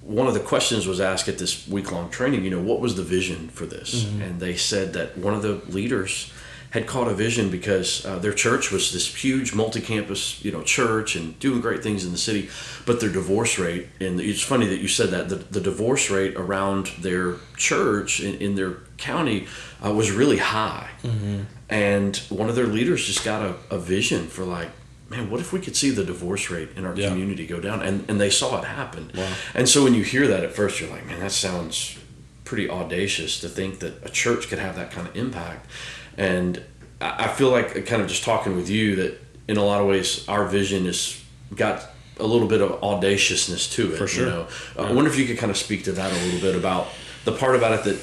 one 0.00 0.28
of 0.28 0.34
the 0.34 0.40
questions 0.40 0.86
was 0.86 1.00
asked 1.00 1.26
at 1.26 1.38
this 1.38 1.66
week 1.66 1.90
long 1.90 2.08
training, 2.08 2.44
you 2.44 2.50
know, 2.50 2.62
what 2.62 2.78
was 2.78 2.94
the 2.94 3.02
vision 3.02 3.48
for 3.48 3.66
this? 3.66 4.04
Mm-hmm. 4.04 4.22
And 4.22 4.40
they 4.40 4.54
said 4.54 4.92
that 4.92 5.18
one 5.18 5.34
of 5.34 5.42
the 5.42 5.54
leaders 5.68 6.32
had 6.76 6.86
caught 6.86 7.08
a 7.08 7.14
vision 7.14 7.50
because 7.50 8.04
uh, 8.04 8.18
their 8.18 8.32
church 8.34 8.70
was 8.70 8.92
this 8.92 9.06
huge 9.24 9.54
multi-campus, 9.54 10.44
you 10.44 10.52
know, 10.52 10.62
church 10.62 11.16
and 11.16 11.38
doing 11.38 11.60
great 11.60 11.82
things 11.82 12.04
in 12.04 12.12
the 12.12 12.18
city, 12.18 12.50
but 12.84 13.00
their 13.00 13.10
divorce 13.20 13.58
rate 13.58 13.88
and 13.98 14.20
it's 14.20 14.42
funny 14.42 14.66
that 14.66 14.80
you 14.84 14.88
said 14.88 15.08
that 15.10 15.28
the, 15.30 15.36
the 15.36 15.60
divorce 15.60 16.10
rate 16.10 16.34
around 16.36 16.84
their 17.00 17.36
church 17.56 18.20
in, 18.20 18.34
in 18.46 18.54
their 18.54 18.72
county 18.98 19.46
uh, 19.84 19.92
was 20.00 20.10
really 20.10 20.38
high, 20.38 20.90
mm-hmm. 21.02 21.42
and 21.70 22.16
one 22.28 22.48
of 22.50 22.56
their 22.56 22.70
leaders 22.78 23.06
just 23.06 23.24
got 23.24 23.40
a, 23.42 23.54
a 23.76 23.78
vision 23.78 24.26
for 24.26 24.44
like 24.44 24.70
man, 25.08 25.30
what 25.30 25.40
if 25.40 25.52
we 25.52 25.60
could 25.60 25.76
see 25.76 25.90
the 25.90 26.04
divorce 26.04 26.50
rate 26.50 26.70
in 26.76 26.84
our 26.84 26.94
yeah. 26.96 27.08
community 27.08 27.46
go 27.46 27.60
down? 27.60 27.80
And 27.80 28.04
and 28.10 28.20
they 28.20 28.30
saw 28.30 28.58
it 28.60 28.64
happen. 28.64 29.10
Wow. 29.14 29.32
And 29.54 29.68
so 29.68 29.84
when 29.84 29.94
you 29.94 30.02
hear 30.02 30.26
that 30.26 30.42
at 30.44 30.52
first, 30.52 30.80
you're 30.80 30.90
like, 30.90 31.06
man, 31.06 31.20
that 31.20 31.32
sounds 31.32 31.98
pretty 32.44 32.68
audacious 32.70 33.40
to 33.40 33.48
think 33.48 33.80
that 33.80 34.04
a 34.04 34.08
church 34.08 34.48
could 34.48 34.58
have 34.58 34.76
that 34.76 34.90
kind 34.90 35.06
of 35.06 35.16
impact. 35.16 35.66
And 36.16 36.62
I 37.00 37.28
feel 37.28 37.50
like 37.50 37.86
kind 37.86 38.02
of 38.02 38.08
just 38.08 38.24
talking 38.24 38.56
with 38.56 38.70
you 38.70 38.96
that 38.96 39.20
in 39.48 39.56
a 39.56 39.64
lot 39.64 39.80
of 39.80 39.86
ways 39.86 40.26
our 40.28 40.46
vision 40.46 40.86
has 40.86 41.22
got 41.54 41.90
a 42.18 42.26
little 42.26 42.48
bit 42.48 42.62
of 42.62 42.82
audaciousness 42.82 43.68
to 43.74 43.92
it. 43.92 43.98
For 43.98 44.06
sure. 44.06 44.24
You 44.24 44.30
know? 44.30 44.48
yeah. 44.76 44.82
I 44.82 44.92
wonder 44.92 45.10
if 45.10 45.18
you 45.18 45.26
could 45.26 45.38
kind 45.38 45.50
of 45.50 45.56
speak 45.56 45.84
to 45.84 45.92
that 45.92 46.12
a 46.12 46.24
little 46.24 46.40
bit 46.40 46.56
about 46.56 46.88
the 47.24 47.32
part 47.32 47.56
about 47.56 47.72
it 47.72 47.84
that 47.84 48.02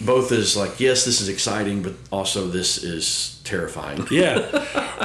both 0.00 0.32
is 0.32 0.56
like, 0.56 0.80
yes, 0.80 1.04
this 1.04 1.20
is 1.20 1.28
exciting, 1.28 1.82
but 1.82 1.94
also 2.10 2.48
this 2.48 2.82
is 2.82 3.40
terrifying. 3.44 4.06
yeah. 4.10 4.50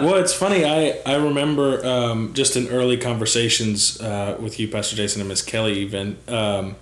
Well, 0.02 0.16
it's 0.16 0.34
funny. 0.34 0.66
I, 0.66 1.00
I 1.06 1.16
remember 1.16 1.86
um, 1.86 2.34
just 2.34 2.56
in 2.56 2.68
early 2.70 2.98
conversations 2.98 4.02
uh, 4.02 4.38
with 4.40 4.60
you, 4.60 4.68
Pastor 4.68 4.96
Jason, 4.96 5.22
and 5.22 5.30
Miss 5.30 5.42
Kelly, 5.42 5.80
even, 5.80 6.18
um, 6.28 6.76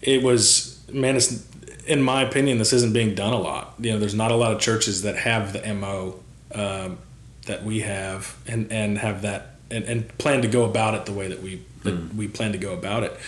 it 0.00 0.22
was, 0.22 0.80
man, 0.90 1.16
it's 1.16 1.46
in 1.86 2.02
my 2.02 2.22
opinion, 2.22 2.58
this 2.58 2.72
isn't 2.72 2.92
being 2.92 3.14
done 3.14 3.32
a 3.32 3.38
lot. 3.38 3.74
You 3.78 3.92
know, 3.92 3.98
there's 3.98 4.14
not 4.14 4.30
a 4.30 4.36
lot 4.36 4.52
of 4.52 4.60
churches 4.60 5.02
that 5.02 5.16
have 5.16 5.52
the 5.52 5.74
mo 5.74 6.20
um, 6.54 6.98
that 7.46 7.64
we 7.64 7.80
have, 7.80 8.36
and 8.46 8.70
and 8.72 8.98
have 8.98 9.22
that 9.22 9.56
and, 9.70 9.84
and 9.84 10.18
plan 10.18 10.42
to 10.42 10.48
go 10.48 10.64
about 10.64 10.94
it 10.94 11.06
the 11.06 11.12
way 11.12 11.28
that 11.28 11.42
we 11.42 11.62
that 11.82 11.94
mm. 11.94 12.14
we 12.14 12.28
plan 12.28 12.52
to 12.52 12.58
go 12.58 12.72
about 12.72 13.02
it. 13.02 13.18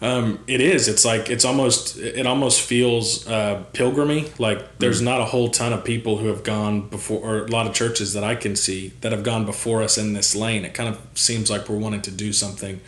Um, 0.00 0.40
it 0.46 0.60
is. 0.60 0.88
It's 0.88 1.04
like 1.04 1.30
it's 1.30 1.44
almost. 1.44 1.96
It 1.98 2.26
almost 2.26 2.60
feels 2.60 3.26
uh, 3.26 3.64
pilgrimy. 3.72 4.32
Like 4.38 4.78
there's 4.78 5.00
mm. 5.00 5.04
not 5.04 5.20
a 5.20 5.24
whole 5.24 5.48
ton 5.48 5.72
of 5.72 5.84
people 5.84 6.18
who 6.18 6.26
have 6.26 6.42
gone 6.42 6.88
before, 6.88 7.20
or 7.20 7.44
a 7.44 7.48
lot 7.48 7.66
of 7.66 7.74
churches 7.74 8.12
that 8.12 8.24
I 8.24 8.34
can 8.34 8.56
see 8.56 8.92
that 9.00 9.12
have 9.12 9.22
gone 9.22 9.46
before 9.46 9.82
us 9.82 9.96
in 9.96 10.12
this 10.12 10.34
lane. 10.34 10.64
It 10.64 10.74
kind 10.74 10.88
of 10.88 11.00
seems 11.14 11.50
like 11.50 11.68
we're 11.68 11.78
wanting 11.78 12.02
to 12.02 12.10
do 12.10 12.32
something, 12.32 12.80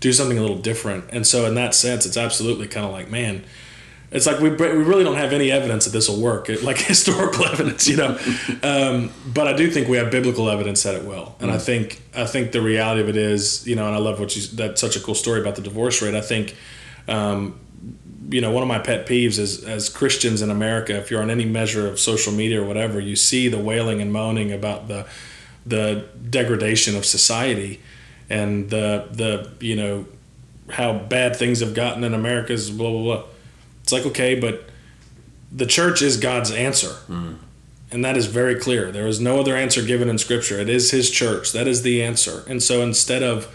do 0.00 0.12
something 0.12 0.36
a 0.36 0.40
little 0.40 0.58
different. 0.58 1.04
And 1.10 1.26
so 1.26 1.46
in 1.46 1.54
that 1.54 1.74
sense, 1.74 2.04
it's 2.04 2.16
absolutely 2.16 2.66
kind 2.66 2.84
of 2.84 2.92
like, 2.92 3.10
man, 3.10 3.44
it's 4.10 4.26
like 4.26 4.40
we, 4.40 4.50
we 4.50 4.66
really 4.66 5.04
don't 5.04 5.16
have 5.16 5.32
any 5.32 5.50
evidence 5.50 5.84
that 5.84 5.90
this 5.90 6.08
will 6.08 6.20
work, 6.20 6.48
it, 6.48 6.62
like 6.64 6.78
historical 6.78 7.44
evidence, 7.46 7.86
you 7.86 7.96
know. 7.96 8.18
Um, 8.62 9.12
but 9.26 9.46
I 9.46 9.54
do 9.54 9.70
think 9.70 9.88
we 9.88 9.98
have 9.98 10.10
biblical 10.10 10.48
evidence 10.48 10.82
that 10.84 10.94
it 10.94 11.04
will, 11.04 11.36
and 11.40 11.48
mm-hmm. 11.48 11.56
I 11.56 11.58
think 11.58 12.02
I 12.14 12.24
think 12.24 12.52
the 12.52 12.62
reality 12.62 13.00
of 13.02 13.08
it 13.08 13.16
is, 13.16 13.66
you 13.66 13.76
know, 13.76 13.86
and 13.86 13.94
I 13.94 13.98
love 13.98 14.18
what 14.18 14.34
you. 14.36 14.42
That's 14.56 14.80
such 14.80 14.96
a 14.96 15.00
cool 15.00 15.14
story 15.14 15.40
about 15.40 15.56
the 15.56 15.62
divorce 15.62 16.00
rate. 16.00 16.14
I 16.14 16.22
think, 16.22 16.56
um, 17.06 17.60
you 18.30 18.40
know, 18.40 18.50
one 18.50 18.62
of 18.62 18.68
my 18.68 18.78
pet 18.78 19.06
peeves 19.06 19.38
is 19.38 19.64
as 19.64 19.88
Christians 19.88 20.40
in 20.40 20.50
America, 20.50 20.96
if 20.96 21.10
you're 21.10 21.22
on 21.22 21.30
any 21.30 21.44
measure 21.44 21.86
of 21.86 22.00
social 22.00 22.32
media 22.32 22.62
or 22.62 22.66
whatever, 22.66 23.00
you 23.00 23.16
see 23.16 23.48
the 23.48 23.58
wailing 23.58 24.00
and 24.00 24.12
moaning 24.12 24.52
about 24.52 24.88
the 24.88 25.06
the 25.66 26.08
degradation 26.30 26.96
of 26.96 27.04
society 27.04 27.80
and 28.30 28.70
the 28.70 29.06
the 29.10 29.50
you 29.60 29.76
know 29.76 30.06
how 30.70 30.92
bad 30.92 31.36
things 31.36 31.60
have 31.60 31.74
gotten 31.74 32.04
in 32.04 32.14
America's 32.14 32.70
blah 32.70 32.90
blah 32.90 33.02
blah 33.02 33.24
it's 33.88 33.92
like, 33.94 34.04
okay, 34.04 34.38
but 34.38 34.68
the 35.50 35.64
church 35.64 36.02
is 36.02 36.18
God's 36.18 36.50
answer. 36.50 36.96
Mm. 37.08 37.38
And 37.90 38.04
that 38.04 38.18
is 38.18 38.26
very 38.26 38.54
clear. 38.54 38.92
There 38.92 39.06
is 39.06 39.18
no 39.18 39.40
other 39.40 39.56
answer 39.56 39.80
given 39.80 40.10
in 40.10 40.18
Scripture. 40.18 40.60
It 40.60 40.68
is 40.68 40.90
His 40.90 41.10
church. 41.10 41.52
That 41.52 41.66
is 41.66 41.80
the 41.80 42.02
answer. 42.02 42.44
And 42.46 42.62
so 42.62 42.82
instead 42.82 43.22
of 43.22 43.48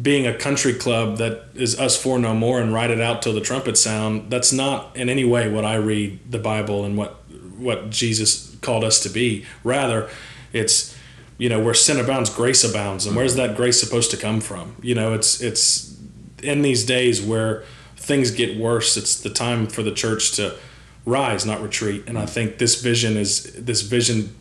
being 0.00 0.26
a 0.26 0.32
country 0.32 0.72
club 0.72 1.18
that 1.18 1.48
is 1.54 1.78
us 1.78 2.02
four 2.02 2.18
no 2.18 2.34
more 2.34 2.62
and 2.62 2.72
ride 2.72 2.90
it 2.90 2.98
out 2.98 3.20
till 3.20 3.34
the 3.34 3.42
trumpet 3.42 3.76
sound, 3.76 4.30
that's 4.30 4.54
not 4.54 4.96
in 4.96 5.10
any 5.10 5.24
way 5.26 5.50
what 5.50 5.66
I 5.66 5.74
read 5.74 6.18
the 6.32 6.38
Bible 6.38 6.86
and 6.86 6.96
what 6.96 7.16
what 7.58 7.90
Jesus 7.90 8.56
called 8.62 8.84
us 8.84 9.00
to 9.00 9.10
be. 9.10 9.44
Rather, 9.64 10.08
it's 10.54 10.96
you 11.36 11.50
know 11.50 11.60
where 11.60 11.74
sin 11.74 12.00
abounds, 12.00 12.30
grace 12.30 12.64
abounds, 12.64 13.04
and 13.04 13.14
where's 13.14 13.34
that 13.34 13.54
grace 13.54 13.78
supposed 13.78 14.10
to 14.12 14.16
come 14.16 14.40
from? 14.40 14.76
You 14.80 14.94
know, 14.94 15.12
it's 15.12 15.42
it's 15.42 15.94
in 16.42 16.62
these 16.62 16.86
days 16.86 17.20
where 17.20 17.64
things 18.08 18.30
get 18.30 18.58
worse. 18.58 18.96
It's 18.96 19.20
the 19.20 19.28
time 19.28 19.66
for 19.66 19.82
the 19.82 19.92
church 19.92 20.32
to 20.36 20.56
rise, 21.04 21.44
not 21.44 21.62
retreat. 21.62 22.04
And 22.06 22.18
I 22.18 22.24
think 22.24 22.56
this 22.56 22.80
vision 22.80 23.16
is 23.18 23.52
this 23.52 23.82
vision 23.82 24.34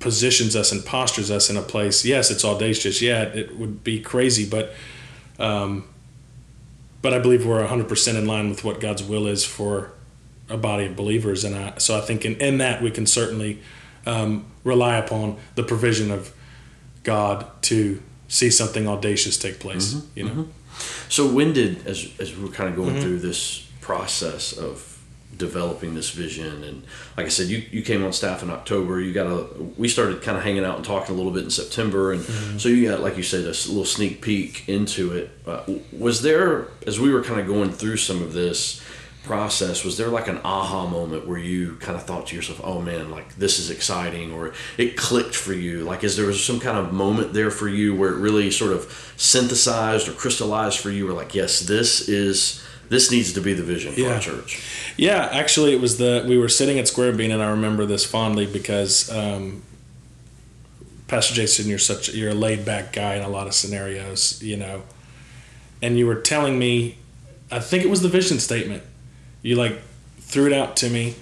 positions 0.00 0.56
us 0.56 0.72
and 0.72 0.84
postures 0.84 1.30
us 1.30 1.48
in 1.48 1.56
a 1.56 1.62
place. 1.62 2.04
Yes, 2.04 2.30
it's 2.30 2.44
audacious. 2.44 3.00
Yeah, 3.00 3.22
it 3.22 3.56
would 3.56 3.84
be 3.84 4.00
crazy, 4.00 4.48
but 4.48 4.72
um, 5.38 5.84
but 7.02 7.12
I 7.12 7.18
believe 7.18 7.44
we're 7.44 7.66
100% 7.66 8.16
in 8.16 8.26
line 8.26 8.48
with 8.48 8.64
what 8.64 8.80
God's 8.80 9.02
will 9.02 9.26
is 9.26 9.44
for 9.44 9.92
a 10.48 10.56
body 10.56 10.86
of 10.86 10.96
believers. 10.96 11.44
And 11.44 11.54
I, 11.54 11.78
so 11.78 11.98
I 11.98 12.00
think 12.00 12.24
in, 12.24 12.36
in 12.36 12.58
that 12.58 12.80
we 12.80 12.92
can 12.92 13.06
certainly 13.06 13.60
um, 14.06 14.46
rely 14.62 14.96
upon 14.96 15.36
the 15.56 15.64
provision 15.64 16.12
of 16.12 16.32
God 17.02 17.46
to 17.62 18.00
see 18.28 18.50
something 18.50 18.86
audacious 18.86 19.36
take 19.36 19.58
place. 19.58 19.94
Mm-hmm, 19.94 20.18
you 20.18 20.24
know. 20.24 20.30
Mm-hmm. 20.30 20.61
So 21.08 21.26
when 21.26 21.52
did, 21.52 21.86
as 21.86 22.08
as 22.18 22.36
we 22.36 22.48
are 22.48 22.52
kind 22.52 22.68
of 22.70 22.76
going 22.76 22.90
Mm-hmm. 22.94 23.00
through 23.02 23.18
this 23.20 23.68
process 23.80 24.52
of 24.56 24.88
developing 25.36 25.94
this 25.94 26.10
vision, 26.10 26.62
and 26.64 26.82
like 27.16 27.26
I 27.26 27.28
said, 27.30 27.46
you 27.48 27.62
you 27.70 27.82
came 27.82 28.04
on 28.04 28.12
staff 28.12 28.42
in 28.42 28.50
October. 28.50 29.00
You 29.00 29.12
got 29.12 29.26
a 29.26 29.46
we 29.76 29.88
started 29.88 30.22
kind 30.22 30.36
of 30.36 30.44
hanging 30.44 30.64
out 30.64 30.76
and 30.76 30.84
talking 30.84 31.14
a 31.14 31.16
little 31.18 31.32
bit 31.32 31.44
in 31.44 31.50
September, 31.50 32.12
and 32.12 32.22
Mm-hmm. 32.22 32.58
so 32.58 32.68
you 32.68 32.88
got 32.88 33.00
like 33.00 33.16
you 33.16 33.22
said 33.22 33.44
a 33.44 33.48
little 33.48 33.84
sneak 33.84 34.20
peek 34.20 34.68
into 34.68 35.12
it. 35.12 35.30
Uh, 35.46 35.62
was 35.98 36.22
there 36.22 36.68
as 36.86 37.00
we 37.00 37.12
were 37.12 37.22
kind 37.22 37.40
of 37.40 37.46
going 37.46 37.70
through 37.72 37.96
some 37.96 38.22
of 38.22 38.32
this 38.32 38.80
process 39.24 39.84
was 39.84 39.96
there 39.96 40.08
like 40.08 40.26
an 40.26 40.40
aha 40.44 40.86
moment 40.86 41.28
where 41.28 41.38
you 41.38 41.76
kind 41.76 41.96
of 41.96 42.02
thought 42.04 42.26
to 42.26 42.34
yourself 42.34 42.60
oh 42.64 42.80
man 42.80 43.08
like 43.10 43.32
this 43.36 43.58
is 43.60 43.70
exciting 43.70 44.32
or 44.32 44.52
it 44.76 44.96
clicked 44.96 45.34
for 45.34 45.52
you 45.52 45.84
like 45.84 46.02
is 46.02 46.16
there 46.16 46.26
was 46.26 46.42
some 46.44 46.58
kind 46.58 46.76
of 46.76 46.92
moment 46.92 47.32
there 47.32 47.50
for 47.50 47.68
you 47.68 47.94
where 47.94 48.10
it 48.10 48.16
really 48.18 48.50
sort 48.50 48.72
of 48.72 49.12
synthesized 49.16 50.08
or 50.08 50.12
crystallized 50.12 50.78
for 50.80 50.90
you 50.90 51.08
or 51.08 51.12
like 51.12 51.34
yes 51.36 51.60
this 51.60 52.08
is 52.08 52.64
this 52.88 53.10
needs 53.12 53.32
to 53.32 53.40
be 53.40 53.54
the 53.54 53.62
vision 53.62 53.92
for 53.92 54.00
Yeah. 54.00 54.14
our 54.14 54.20
church 54.20 54.60
Yeah, 54.98 55.28
actually, 55.32 55.72
it 55.72 55.80
was 55.80 55.96
the 55.96 56.24
we 56.28 56.36
were 56.36 56.48
sitting 56.50 56.78
at 56.78 56.86
Square 56.88 57.12
Bean, 57.12 57.30
and 57.30 57.40
I 57.42 57.50
remember 57.50 57.86
this 57.86 58.04
fondly 58.04 58.44
because 58.44 59.08
um, 59.10 59.62
Pastor 61.08 61.32
Jason, 61.34 61.68
you're 61.70 61.78
such 61.78 62.10
you're 62.12 62.30
a 62.32 62.34
laid 62.34 62.64
back 62.66 62.92
guy 62.92 63.14
in 63.14 63.22
a 63.22 63.28
lot 63.30 63.46
of 63.46 63.54
scenarios, 63.54 64.42
you 64.42 64.58
know, 64.58 64.82
and 65.80 65.96
you 65.98 66.06
were 66.06 66.16
telling 66.16 66.58
me, 66.58 66.98
I 67.50 67.60
think 67.60 67.82
it 67.84 67.88
was 67.88 68.02
the 68.02 68.08
vision 68.08 68.38
statement. 68.38 68.82
You 69.42 69.56
like 69.56 69.80
threw 70.18 70.46
it 70.46 70.52
out 70.52 70.76
to 70.78 70.88
me, 70.88 71.16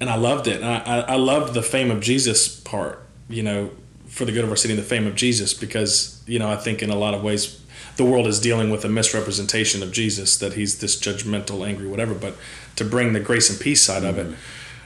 and 0.00 0.10
I 0.10 0.16
loved 0.16 0.46
it. 0.46 0.56
And 0.56 0.64
I, 0.64 0.78
I, 0.78 0.98
I 1.00 1.16
loved 1.16 1.54
the 1.54 1.62
fame 1.62 1.90
of 1.90 2.00
Jesus 2.00 2.48
part, 2.60 3.02
you 3.28 3.42
know, 3.42 3.70
for 4.06 4.24
the 4.24 4.32
good 4.32 4.44
of 4.44 4.50
our 4.50 4.56
city, 4.56 4.74
the 4.74 4.82
fame 4.82 5.06
of 5.06 5.14
Jesus, 5.14 5.54
because 5.54 6.22
you 6.26 6.38
know 6.38 6.50
I 6.50 6.56
think 6.56 6.82
in 6.82 6.90
a 6.90 6.96
lot 6.96 7.14
of 7.14 7.22
ways 7.22 7.60
the 7.96 8.04
world 8.04 8.26
is 8.26 8.40
dealing 8.40 8.70
with 8.70 8.84
a 8.84 8.88
misrepresentation 8.88 9.82
of 9.82 9.92
Jesus 9.92 10.36
that 10.38 10.54
he's 10.54 10.78
this 10.78 10.98
judgmental, 10.98 11.66
angry, 11.66 11.86
whatever. 11.86 12.14
But 12.14 12.34
to 12.76 12.84
bring 12.84 13.12
the 13.12 13.20
grace 13.20 13.50
and 13.50 13.60
peace 13.60 13.82
side 13.82 14.04
of 14.04 14.18
it 14.18 14.36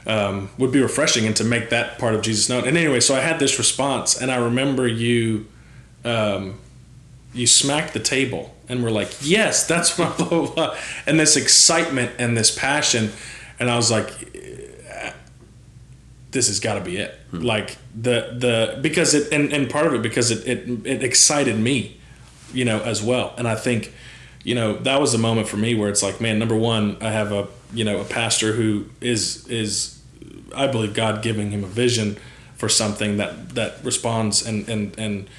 um, 0.06 0.50
would 0.58 0.72
be 0.72 0.80
refreshing, 0.80 1.26
and 1.26 1.34
to 1.36 1.44
make 1.44 1.70
that 1.70 1.98
part 1.98 2.14
of 2.14 2.22
Jesus 2.22 2.48
known. 2.48 2.66
And 2.66 2.76
anyway, 2.76 3.00
so 3.00 3.14
I 3.14 3.20
had 3.20 3.38
this 3.38 3.58
response, 3.58 4.20
and 4.20 4.30
I 4.30 4.36
remember 4.36 4.86
you, 4.86 5.46
um, 6.04 6.60
you 7.32 7.46
smacked 7.46 7.94
the 7.94 8.00
table, 8.00 8.53
and 8.68 8.82
we're 8.82 8.90
like, 8.90 9.10
"Yes, 9.20 9.66
that's 9.66 9.98
what," 9.98 10.16
blah, 10.18 10.28
blah, 10.28 10.46
blah. 10.46 10.76
and 11.06 11.18
this 11.18 11.36
excitement 11.36 12.12
and 12.18 12.36
this 12.36 12.56
passion, 12.56 13.12
and 13.58 13.70
I 13.70 13.76
was 13.76 13.90
like, 13.90 14.34
this 16.34 16.48
has 16.48 16.60
got 16.60 16.74
to 16.74 16.80
be 16.82 16.98
it. 16.98 17.18
Like 17.32 17.78
the 17.94 18.34
the 18.36 18.78
because 18.82 19.14
it 19.14 19.32
and, 19.32 19.52
and 19.52 19.70
part 19.70 19.86
of 19.86 19.94
it 19.94 20.02
because 20.02 20.30
it, 20.30 20.46
it 20.46 20.86
it 20.86 21.02
excited 21.02 21.58
me, 21.58 21.96
you 22.52 22.66
know, 22.66 22.80
as 22.80 23.02
well. 23.02 23.32
And 23.38 23.48
I 23.48 23.54
think, 23.54 23.94
you 24.42 24.54
know, 24.54 24.76
that 24.78 25.00
was 25.00 25.14
a 25.14 25.18
moment 25.18 25.48
for 25.48 25.56
me 25.56 25.74
where 25.74 25.88
it's 25.88 26.02
like, 26.02 26.20
man, 26.20 26.38
number 26.38 26.56
one, 26.56 26.98
I 27.00 27.10
have 27.10 27.32
a 27.32 27.48
you 27.72 27.84
know 27.84 28.00
a 28.00 28.04
pastor 28.04 28.52
who 28.52 28.86
is 29.00 29.46
is 29.48 30.02
I 30.54 30.66
believe 30.66 30.92
God 30.92 31.22
giving 31.22 31.52
him 31.52 31.64
a 31.64 31.68
vision 31.68 32.18
for 32.56 32.68
something 32.68 33.16
that 33.16 33.50
that 33.50 33.82
responds 33.84 34.44
and 34.44 34.68
and 34.68 34.98
and 34.98 35.30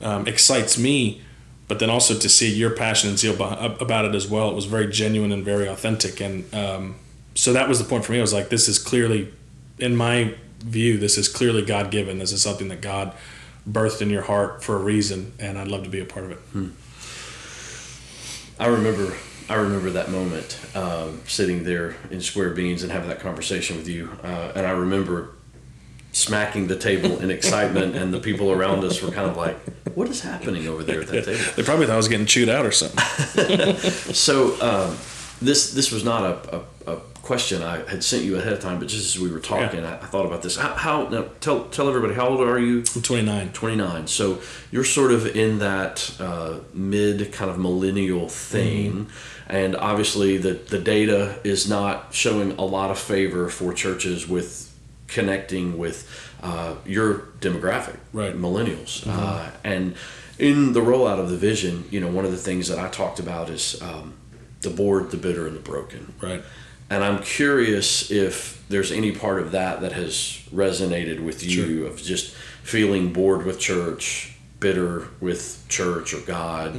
um, 0.00 0.26
excites 0.26 0.78
me. 0.78 1.20
But 1.70 1.78
then 1.78 1.88
also 1.88 2.18
to 2.18 2.28
see 2.28 2.52
your 2.52 2.70
passion 2.70 3.10
and 3.10 3.16
zeal 3.16 3.40
about 3.40 4.04
it 4.04 4.16
as 4.16 4.26
well, 4.26 4.50
it 4.50 4.56
was 4.56 4.64
very 4.64 4.88
genuine 4.88 5.30
and 5.30 5.44
very 5.44 5.68
authentic. 5.68 6.20
And 6.20 6.52
um, 6.52 6.96
so 7.36 7.52
that 7.52 7.68
was 7.68 7.78
the 7.78 7.84
point 7.84 8.04
for 8.04 8.10
me. 8.10 8.18
I 8.18 8.22
was 8.22 8.32
like, 8.32 8.48
this 8.48 8.66
is 8.66 8.76
clearly 8.76 9.32
in 9.78 9.94
my 9.94 10.34
view, 10.58 10.98
this 10.98 11.16
is 11.16 11.28
clearly 11.28 11.62
God 11.62 11.92
given. 11.92 12.18
This 12.18 12.32
is 12.32 12.42
something 12.42 12.66
that 12.70 12.80
God 12.80 13.14
birthed 13.68 14.02
in 14.02 14.10
your 14.10 14.22
heart 14.22 14.64
for 14.64 14.74
a 14.74 14.78
reason, 14.80 15.32
and 15.38 15.56
I'd 15.56 15.68
love 15.68 15.84
to 15.84 15.90
be 15.90 16.00
a 16.00 16.04
part 16.04 16.24
of 16.24 16.32
it. 16.32 16.38
I 18.58 18.66
remember 18.66 19.14
I 19.48 19.54
remember 19.54 19.90
that 19.90 20.10
moment 20.10 20.58
um, 20.74 21.20
sitting 21.26 21.62
there 21.62 21.94
in 22.10 22.20
Square 22.20 22.50
Beans 22.50 22.82
and 22.82 22.90
having 22.90 23.08
that 23.10 23.20
conversation 23.20 23.76
with 23.76 23.88
you, 23.88 24.10
uh, 24.24 24.52
and 24.56 24.66
I 24.66 24.72
remember 24.72 25.30
smacking 26.12 26.66
the 26.66 26.76
table 26.76 27.18
in 27.20 27.30
excitement, 27.30 27.96
and 27.96 28.12
the 28.12 28.20
people 28.20 28.50
around 28.50 28.84
us 28.84 29.02
were 29.02 29.10
kind 29.10 29.30
of 29.30 29.36
like, 29.36 29.56
"What 29.94 30.08
is 30.08 30.20
happening 30.20 30.66
over 30.66 30.82
there 30.82 31.00
at 31.00 31.08
that 31.08 31.24
table?" 31.24 31.42
They 31.56 31.62
probably 31.62 31.86
thought 31.86 31.94
I 31.94 31.96
was 31.96 32.08
getting 32.08 32.26
chewed 32.26 32.48
out 32.48 32.66
or 32.66 32.72
something. 32.72 33.00
So 34.14 34.60
um, 34.60 34.96
this 35.40 35.72
this 35.72 35.90
was 35.92 36.04
not 36.04 36.24
a, 36.24 36.56
a, 36.56 36.92
a 36.92 37.00
question 37.22 37.62
I 37.62 37.88
had 37.88 38.02
sent 38.02 38.24
you 38.24 38.36
ahead 38.36 38.52
of 38.52 38.60
time, 38.60 38.78
but 38.78 38.88
just 38.88 39.14
as 39.14 39.22
we 39.22 39.30
were 39.30 39.40
talking, 39.40 39.84
I, 39.84 39.94
I 39.94 40.06
thought 40.06 40.26
about 40.26 40.42
this. 40.42 40.56
How, 40.56 40.74
how 40.74 41.08
now, 41.08 41.26
tell 41.40 41.64
tell 41.68 41.88
everybody 41.88 42.14
how 42.14 42.28
old 42.28 42.40
are 42.40 42.58
you? 42.58 42.82
I'm 42.94 43.02
29. 43.02 43.52
29. 43.52 44.06
So 44.06 44.40
you're 44.70 44.84
sort 44.84 45.12
of 45.12 45.26
in 45.36 45.58
that 45.60 46.14
uh, 46.18 46.58
mid 46.74 47.32
kind 47.32 47.50
of 47.50 47.58
millennial 47.58 48.28
thing. 48.28 49.08
And 49.46 49.74
obviously, 49.74 50.38
the, 50.38 50.52
the 50.52 50.78
data 50.78 51.38
is 51.42 51.68
not 51.68 52.14
showing 52.14 52.52
a 52.52 52.64
lot 52.64 52.90
of 52.90 52.98
favor 52.98 53.48
for 53.48 53.72
churches 53.72 54.28
with 54.28 54.69
connecting 55.10 55.76
with 55.78 56.08
uh, 56.42 56.74
your 56.86 57.28
demographic, 57.40 57.96
Right. 58.12 58.34
millennials. 58.36 59.06
Uh, 59.06 59.50
and 59.64 59.94
in 60.38 60.72
the 60.72 60.80
rollout 60.80 61.18
of 61.18 61.28
the 61.30 61.36
vision, 61.36 61.84
you 61.90 62.00
know, 62.00 62.08
one 62.08 62.24
of 62.24 62.30
the 62.30 62.38
things 62.38 62.68
that 62.68 62.78
I 62.78 62.88
talked 62.88 63.18
about 63.18 63.50
is 63.50 63.80
um, 63.82 64.14
the 64.62 64.70
bored, 64.70 65.10
the 65.10 65.16
bitter, 65.16 65.46
and 65.46 65.54
the 65.56 65.60
broken. 65.60 66.14
Right. 66.20 66.42
And 66.88 67.04
I'm 67.04 67.22
curious 67.22 68.10
if 68.10 68.64
there's 68.68 68.90
any 68.90 69.12
part 69.12 69.40
of 69.40 69.52
that 69.52 69.80
that 69.82 69.92
has 69.92 70.40
resonated 70.52 71.20
with 71.20 71.44
you 71.44 71.86
of 71.86 72.02
just 72.02 72.34
feeling 72.62 73.12
bored 73.12 73.44
with 73.44 73.58
church, 73.60 74.34
bitter 74.60 75.08
with 75.20 75.64
church 75.68 76.12
or 76.14 76.20
God, 76.20 76.74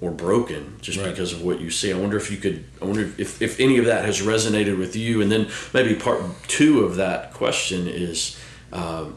or 0.00 0.10
broken 0.12 0.76
just 0.80 0.98
Right. 0.98 1.10
because 1.10 1.32
of 1.32 1.42
what 1.42 1.60
you 1.60 1.70
see. 1.70 1.92
I 1.92 1.98
wonder 1.98 2.16
if 2.16 2.30
you 2.30 2.36
could, 2.36 2.64
I 2.80 2.84
wonder 2.84 3.10
if, 3.18 3.42
if 3.42 3.58
any 3.60 3.78
of 3.78 3.86
that 3.86 4.04
has 4.04 4.20
resonated 4.22 4.78
with 4.78 4.94
you. 4.96 5.20
And 5.20 5.30
then 5.30 5.48
maybe 5.74 5.94
part 5.94 6.22
two 6.48 6.80
of 6.84 6.96
that 6.96 7.32
question 7.34 7.88
is 7.88 8.38
um, 8.72 9.16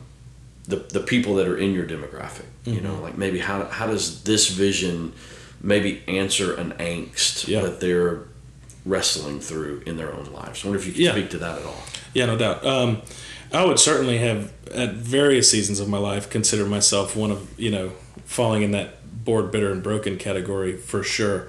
the, 0.67 0.77
the 0.77 0.99
people 1.01 1.35
that 1.35 1.47
are 1.47 1.57
in 1.57 1.73
your 1.73 1.85
demographic. 1.85 2.45
You 2.65 2.81
know, 2.81 2.99
like 3.01 3.17
maybe 3.17 3.39
how, 3.39 3.65
how 3.65 3.87
does 3.87 4.23
this 4.23 4.49
vision 4.49 5.13
maybe 5.61 6.01
answer 6.07 6.55
an 6.55 6.71
angst 6.73 7.47
Yeah. 7.47 7.61
that 7.61 7.79
they're 7.79 8.21
wrestling 8.85 9.39
through 9.41 9.83
in 9.85 9.97
their 9.97 10.13
own 10.13 10.25
lives. 10.33 10.63
I 10.63 10.67
wonder 10.69 10.79
if 10.79 10.87
you 10.87 10.93
could 10.93 11.01
Yeah. 11.01 11.11
speak 11.11 11.29
to 11.31 11.37
that 11.39 11.59
at 11.59 11.65
all. 11.65 11.83
Yeah, 12.13 12.25
no 12.25 12.37
doubt. 12.37 12.65
Um, 12.65 13.01
I 13.51 13.65
would 13.65 13.79
certainly 13.79 14.17
have, 14.19 14.53
at 14.73 14.93
various 14.93 15.49
seasons 15.49 15.79
of 15.79 15.89
my 15.89 15.97
life, 15.97 16.29
considered 16.29 16.67
myself 16.69 17.15
one 17.15 17.31
of, 17.31 17.59
you 17.59 17.71
know, 17.71 17.91
falling 18.25 18.61
in 18.61 18.71
that 18.71 18.95
bored, 19.25 19.51
bitter, 19.51 19.71
and 19.71 19.81
broken 19.81 20.17
category 20.17 20.75
for 20.77 21.03
sure. 21.03 21.47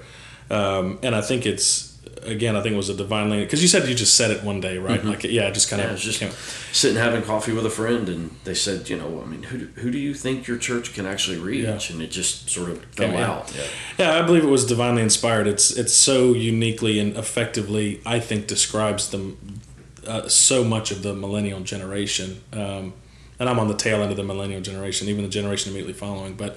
Um, 0.49 0.99
and 1.03 1.15
I 1.15 1.21
think 1.21 1.45
it's, 1.45 1.89
again, 2.23 2.55
I 2.55 2.61
think 2.61 2.73
it 2.73 2.77
was 2.77 2.89
a 2.89 2.93
divine 2.95 3.29
lane. 3.29 3.41
Because 3.43 3.61
you 3.61 3.67
said 3.67 3.87
you 3.87 3.95
just 3.95 4.17
said 4.17 4.31
it 4.31 4.43
one 4.43 4.59
day, 4.61 4.77
right? 4.77 5.03
Like, 5.05 5.23
yeah, 5.23 5.47
it 5.47 5.53
just 5.53 5.69
kind 5.69 5.81
Yeah, 5.81 5.89
of 5.89 5.93
I 5.93 5.99
just 5.99 6.19
came- 6.19 6.31
sitting 6.71 6.97
having 6.97 7.21
coffee 7.21 7.53
with 7.53 7.65
a 7.65 7.69
friend, 7.69 8.09
and 8.09 8.31
they 8.43 8.53
said, 8.55 8.89
you 8.89 8.97
know, 8.97 9.21
I 9.23 9.29
mean, 9.29 9.43
who 9.43 9.57
do, 9.59 9.67
who 9.81 9.91
do 9.91 9.97
you 9.97 10.13
think 10.13 10.47
your 10.47 10.57
church 10.57 10.93
can 10.93 11.05
actually 11.05 11.37
reach? 11.37 11.63
Yeah. 11.63 11.93
And 11.93 12.01
it 12.01 12.11
just 12.11 12.49
sort 12.49 12.69
of 12.69 12.83
fell 12.85 13.11
Yeah. 13.11 13.29
out. 13.31 13.51
Yeah. 13.55 13.63
Yeah, 13.99 14.19
I 14.19 14.23
believe 14.23 14.43
it 14.43 14.47
was 14.49 14.65
divinely 14.65 15.03
inspired. 15.03 15.47
It's 15.47 15.71
it's 15.71 15.93
so 15.93 16.33
uniquely 16.33 16.99
and 16.99 17.15
effectively, 17.15 18.01
I 18.05 18.19
think, 18.19 18.47
describes 18.47 19.09
them 19.09 19.60
uh, 20.05 20.27
so 20.27 20.63
much 20.63 20.91
of 20.91 21.03
the 21.03 21.13
millennial 21.13 21.61
generation. 21.61 22.41
Um, 22.53 22.93
and 23.39 23.49
I'm 23.49 23.59
on 23.59 23.67
the 23.67 23.75
tail 23.75 24.01
end 24.01 24.11
of 24.11 24.17
the 24.17 24.23
millennial 24.23 24.61
generation, 24.61 25.07
even 25.07 25.23
the 25.23 25.29
generation 25.29 25.71
immediately 25.71 25.93
following. 25.93 26.35
But 26.35 26.55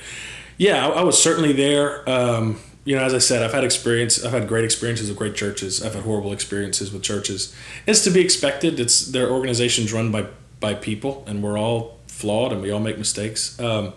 yeah, 0.59 0.87
I, 0.87 1.01
I 1.01 1.03
was 1.03 1.21
certainly 1.21 1.53
there. 1.53 2.09
Um, 2.09 2.61
you 2.85 2.95
know, 2.95 3.03
as 3.03 3.15
I 3.15 3.19
said, 3.19 3.43
I've 3.43 3.55
had 3.55 3.65
experience. 3.65 4.23
I've 4.23 4.33
had 4.33 4.47
great 4.47 4.65
experiences 4.65 5.09
with 5.09 5.17
great 5.17 5.35
churches. 5.35 5.83
I've 5.83 5.95
had 5.95 6.05
horrible 6.05 6.33
experiences 6.33 6.93
with 6.93 7.03
churches. 7.03 7.55
It's 7.87 8.05
to 8.05 8.11
be 8.11 8.21
expected. 8.21 8.79
It's 8.79 9.07
their 9.07 9.31
organizations 9.31 9.93
run 9.93 10.13
by 10.13 10.27
by 10.61 10.75
people, 10.75 11.25
and 11.27 11.43
we're 11.43 11.59
all 11.59 11.99
flawed, 12.07 12.53
and 12.53 12.61
we 12.61 12.71
all 12.71 12.81
make 12.81 12.99
mistakes. 12.99 13.59
Um, 13.59 13.95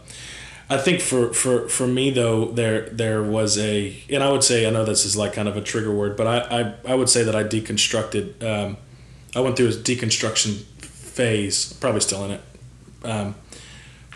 I 0.70 0.77
think 0.77 1.00
for, 1.00 1.34
for, 1.34 1.70
for 1.70 1.88
me 1.88 2.10
though 2.10 2.46
there 2.46 2.89
there 2.89 3.24
was 3.24 3.58
a 3.58 4.04
and 4.10 4.22
I 4.22 4.30
would 4.30 4.44
say 4.44 4.68
I 4.68 4.70
know 4.70 4.84
this 4.84 5.06
is 5.06 5.16
like 5.16 5.34
kind 5.34 5.48
of 5.48 5.56
a 5.56 5.62
trigger 5.62 5.94
word 5.94 6.18
but 6.18 6.27
I 6.27 6.60
I, 6.60 6.92
I 6.92 6.96
would 6.96 7.10
say 7.10 7.24
that 7.24 7.36
I 7.36 7.44
deconstructed 7.46 8.44
um, 8.44 8.77
I 9.36 9.41
went 9.41 9.57
through 9.57 9.67
a 9.67 9.72
deconstruction 9.72 10.62
phase 10.84 11.74
probably 11.74 12.01
still 12.01 12.24
in 12.25 12.31
it 12.31 12.41
um, 13.03 13.36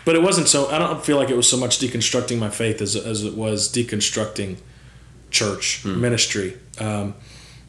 but 0.04 0.16
it 0.16 0.22
wasn't 0.22 0.48
so 0.48 0.68
I 0.68 0.78
don't 0.78 1.04
feel 1.04 1.16
like 1.16 1.30
it 1.30 1.36
was 1.36 1.48
so 1.48 1.56
much 1.56 1.78
deconstructing 1.78 2.38
my 2.38 2.50
faith 2.50 2.80
as, 2.80 2.96
as 2.96 3.24
it 3.24 3.34
was 3.34 3.70
deconstructing 3.72 4.58
church 5.30 5.84
ministry 5.84 6.56
um, 6.78 7.14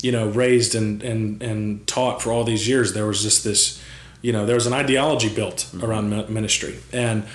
you 0.02 0.12
know 0.12 0.30
raised 0.30 0.76
and, 0.76 1.02
and 1.04 1.42
and 1.42 1.88
taught 1.88 2.22
for 2.22 2.32
all 2.32 2.44
these 2.44 2.68
years 2.68 2.94
there 2.94 3.06
was 3.06 3.22
just 3.24 3.44
this 3.44 3.82
you 4.22 4.32
know 4.32 4.46
there 4.46 4.56
was 4.56 4.68
an 4.68 4.74
ideology 4.74 5.34
built 5.34 5.70
around 5.82 6.10
ministry 6.30 6.78
and 6.92 7.26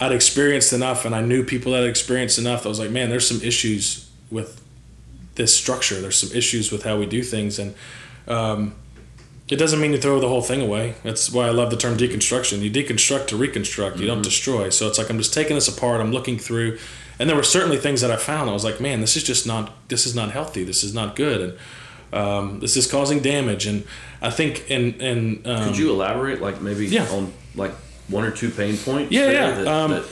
I'd 0.00 0.12
experienced 0.12 0.72
enough 0.72 1.04
and 1.04 1.14
I 1.14 1.22
knew 1.22 1.44
people 1.44 1.72
that 1.72 1.80
had 1.80 1.88
experienced 1.88 2.38
enough. 2.38 2.64
I 2.64 2.68
was 2.68 2.78
like, 2.78 2.90
man, 2.90 3.10
there's 3.10 3.26
some 3.26 3.42
issues 3.42 4.08
with 4.30 4.62
this 5.34 5.54
structure. 5.54 6.00
There's 6.00 6.16
some 6.16 6.36
issues 6.36 6.70
with 6.70 6.84
how 6.84 6.98
we 6.98 7.06
do 7.06 7.22
things. 7.22 7.58
And 7.58 7.74
um, 8.28 8.74
it 9.50 9.56
doesn't 9.56 9.80
mean 9.80 9.92
you 9.92 9.98
throw 9.98 10.20
the 10.20 10.28
whole 10.28 10.42
thing 10.42 10.60
away. 10.60 10.94
That's 11.02 11.30
why 11.32 11.46
I 11.46 11.50
love 11.50 11.70
the 11.70 11.76
term 11.76 11.96
deconstruction. 11.96 12.60
You 12.60 12.70
deconstruct 12.70 13.28
to 13.28 13.36
reconstruct, 13.36 13.98
you 13.98 14.06
don't 14.06 14.22
destroy. 14.22 14.68
So 14.70 14.88
it's 14.88 14.98
like 14.98 15.08
I'm 15.10 15.18
just 15.18 15.32
taking 15.34 15.54
this 15.54 15.68
apart, 15.68 16.00
I'm 16.00 16.12
looking 16.12 16.38
through. 16.38 16.78
And 17.18 17.28
there 17.28 17.36
were 17.36 17.42
certainly 17.42 17.78
things 17.78 18.00
that 18.02 18.10
I 18.10 18.16
found. 18.16 18.48
I 18.48 18.52
was 18.52 18.62
like, 18.64 18.80
man, 18.80 19.00
this 19.00 19.16
is 19.16 19.24
just 19.24 19.46
not, 19.46 19.72
this 19.88 20.06
is 20.06 20.14
not 20.14 20.30
healthy. 20.30 20.62
This 20.64 20.84
is 20.84 20.94
not 20.94 21.16
good. 21.16 21.40
And 22.12 22.20
um, 22.20 22.60
this 22.60 22.76
is 22.76 22.86
causing 22.90 23.20
damage. 23.20 23.66
And 23.66 23.84
I 24.22 24.30
think, 24.30 24.70
in, 24.70 25.00
and 25.00 25.46
um, 25.46 25.64
Could 25.68 25.78
you 25.78 25.90
elaborate, 25.90 26.40
like 26.40 26.60
maybe 26.60 26.86
Yeah. 26.86 27.08
on 27.10 27.32
like 27.56 27.72
one 28.08 28.24
or 28.24 28.30
two 28.30 28.50
pain 28.50 28.76
points? 28.76 29.10
Yeah, 29.12 29.30
yeah. 29.30 29.50
that- 29.50 29.66
Um, 29.66 29.90
that- 29.90 30.04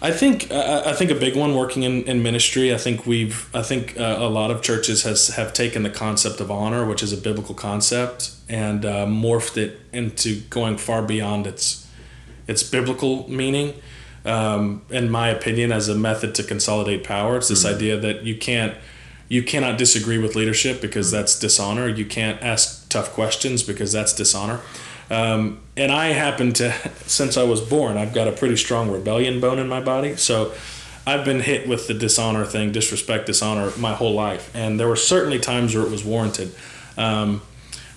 I 0.00 0.12
think 0.12 0.50
I 0.52 0.90
I 0.90 0.92
think 0.92 1.10
a 1.10 1.14
big 1.14 1.36
one 1.36 1.54
working 1.54 1.82
in, 1.82 2.04
in 2.04 2.22
ministry. 2.22 2.72
I 2.72 2.78
think 2.78 3.06
we've 3.06 3.48
I 3.54 3.62
think 3.62 3.98
uh, 3.98 4.16
a 4.18 4.28
lot 4.28 4.50
of 4.50 4.62
churches 4.62 5.02
has 5.02 5.28
have 5.28 5.52
taken 5.52 5.82
the 5.82 5.90
concept 5.90 6.40
of 6.40 6.50
honor, 6.50 6.86
which 6.86 7.02
is 7.02 7.12
a 7.12 7.16
biblical 7.16 7.54
concept, 7.54 8.32
and 8.48 8.84
uh, 8.84 9.06
morphed 9.06 9.56
it 9.56 9.80
into 9.92 10.40
going 10.50 10.78
far 10.78 11.02
beyond 11.02 11.46
its 11.46 11.86
its 12.46 12.62
biblical 12.62 13.28
meaning. 13.28 13.74
Um, 14.24 14.82
in 14.90 15.10
my 15.10 15.28
opinion, 15.28 15.72
as 15.72 15.88
a 15.88 15.94
method 15.94 16.34
to 16.36 16.42
consolidate 16.42 17.02
power, 17.02 17.38
it's 17.38 17.48
this 17.48 17.64
idea 17.64 17.96
that 17.96 18.24
you 18.24 18.36
can't 18.36 18.74
you 19.28 19.42
cannot 19.42 19.78
disagree 19.78 20.18
with 20.18 20.36
leadership 20.36 20.80
because 20.80 21.10
that's 21.10 21.38
dishonor. 21.38 21.88
You 21.88 22.06
can't 22.06 22.40
ask 22.42 22.77
tough 22.88 23.12
questions 23.12 23.62
because 23.62 23.92
that's 23.92 24.12
dishonor. 24.12 24.60
Um, 25.10 25.60
and 25.76 25.90
I 25.90 26.08
happen 26.08 26.52
to, 26.54 26.72
since 27.06 27.36
I 27.36 27.42
was 27.44 27.60
born, 27.60 27.96
I've 27.96 28.12
got 28.14 28.28
a 28.28 28.32
pretty 28.32 28.56
strong 28.56 28.90
rebellion 28.90 29.40
bone 29.40 29.58
in 29.58 29.68
my 29.68 29.80
body. 29.80 30.16
So 30.16 30.52
I've 31.06 31.24
been 31.24 31.40
hit 31.40 31.66
with 31.68 31.86
the 31.88 31.94
dishonor 31.94 32.44
thing, 32.44 32.72
disrespect, 32.72 33.26
dishonor 33.26 33.72
my 33.78 33.94
whole 33.94 34.12
life. 34.14 34.54
And 34.54 34.78
there 34.78 34.88
were 34.88 34.96
certainly 34.96 35.38
times 35.38 35.74
where 35.74 35.84
it 35.84 35.90
was 35.90 36.04
warranted. 36.04 36.54
Um, 36.96 37.42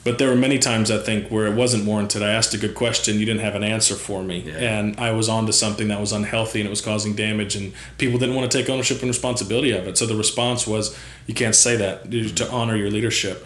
but 0.04 0.18
there 0.18 0.30
were 0.30 0.36
many 0.36 0.58
times 0.58 0.90
I 0.90 0.98
think 0.98 1.30
where 1.30 1.46
it 1.46 1.54
wasn't 1.54 1.86
warranted. 1.86 2.24
I 2.24 2.32
asked 2.32 2.56
a 2.56 2.58
good 2.58 2.74
question, 2.74 3.20
you 3.20 3.26
didn't 3.26 3.42
have 3.42 3.54
an 3.54 3.64
answer 3.64 3.94
for 3.94 4.24
me, 4.24 4.40
Yeah. 4.48 4.54
and 4.54 5.00
I 5.00 5.12
was 5.12 5.30
onto 5.30 5.52
something 5.52 5.90
that 5.90 6.00
was 6.00 6.12
unhealthy 6.12 6.60
and 6.60 6.66
it 6.66 6.72
was 6.72 6.82
causing 6.82 7.14
damage, 7.14 7.56
and 7.56 7.72
people 8.00 8.18
didn't 8.18 8.34
want 8.34 8.50
to 8.52 8.58
take 8.58 8.68
ownership 8.68 9.00
and 9.02 9.08
responsibility 9.10 9.72
of 9.72 9.88
it. 9.88 10.00
So 10.00 10.08
the 10.08 10.16
response 10.16 10.66
was, 10.66 10.98
you 11.28 11.36
can't 11.36 11.54
say 11.54 11.76
that 11.76 12.10
to 12.38 12.50
honor 12.50 12.76
your 12.76 12.90
leadership. 12.90 13.46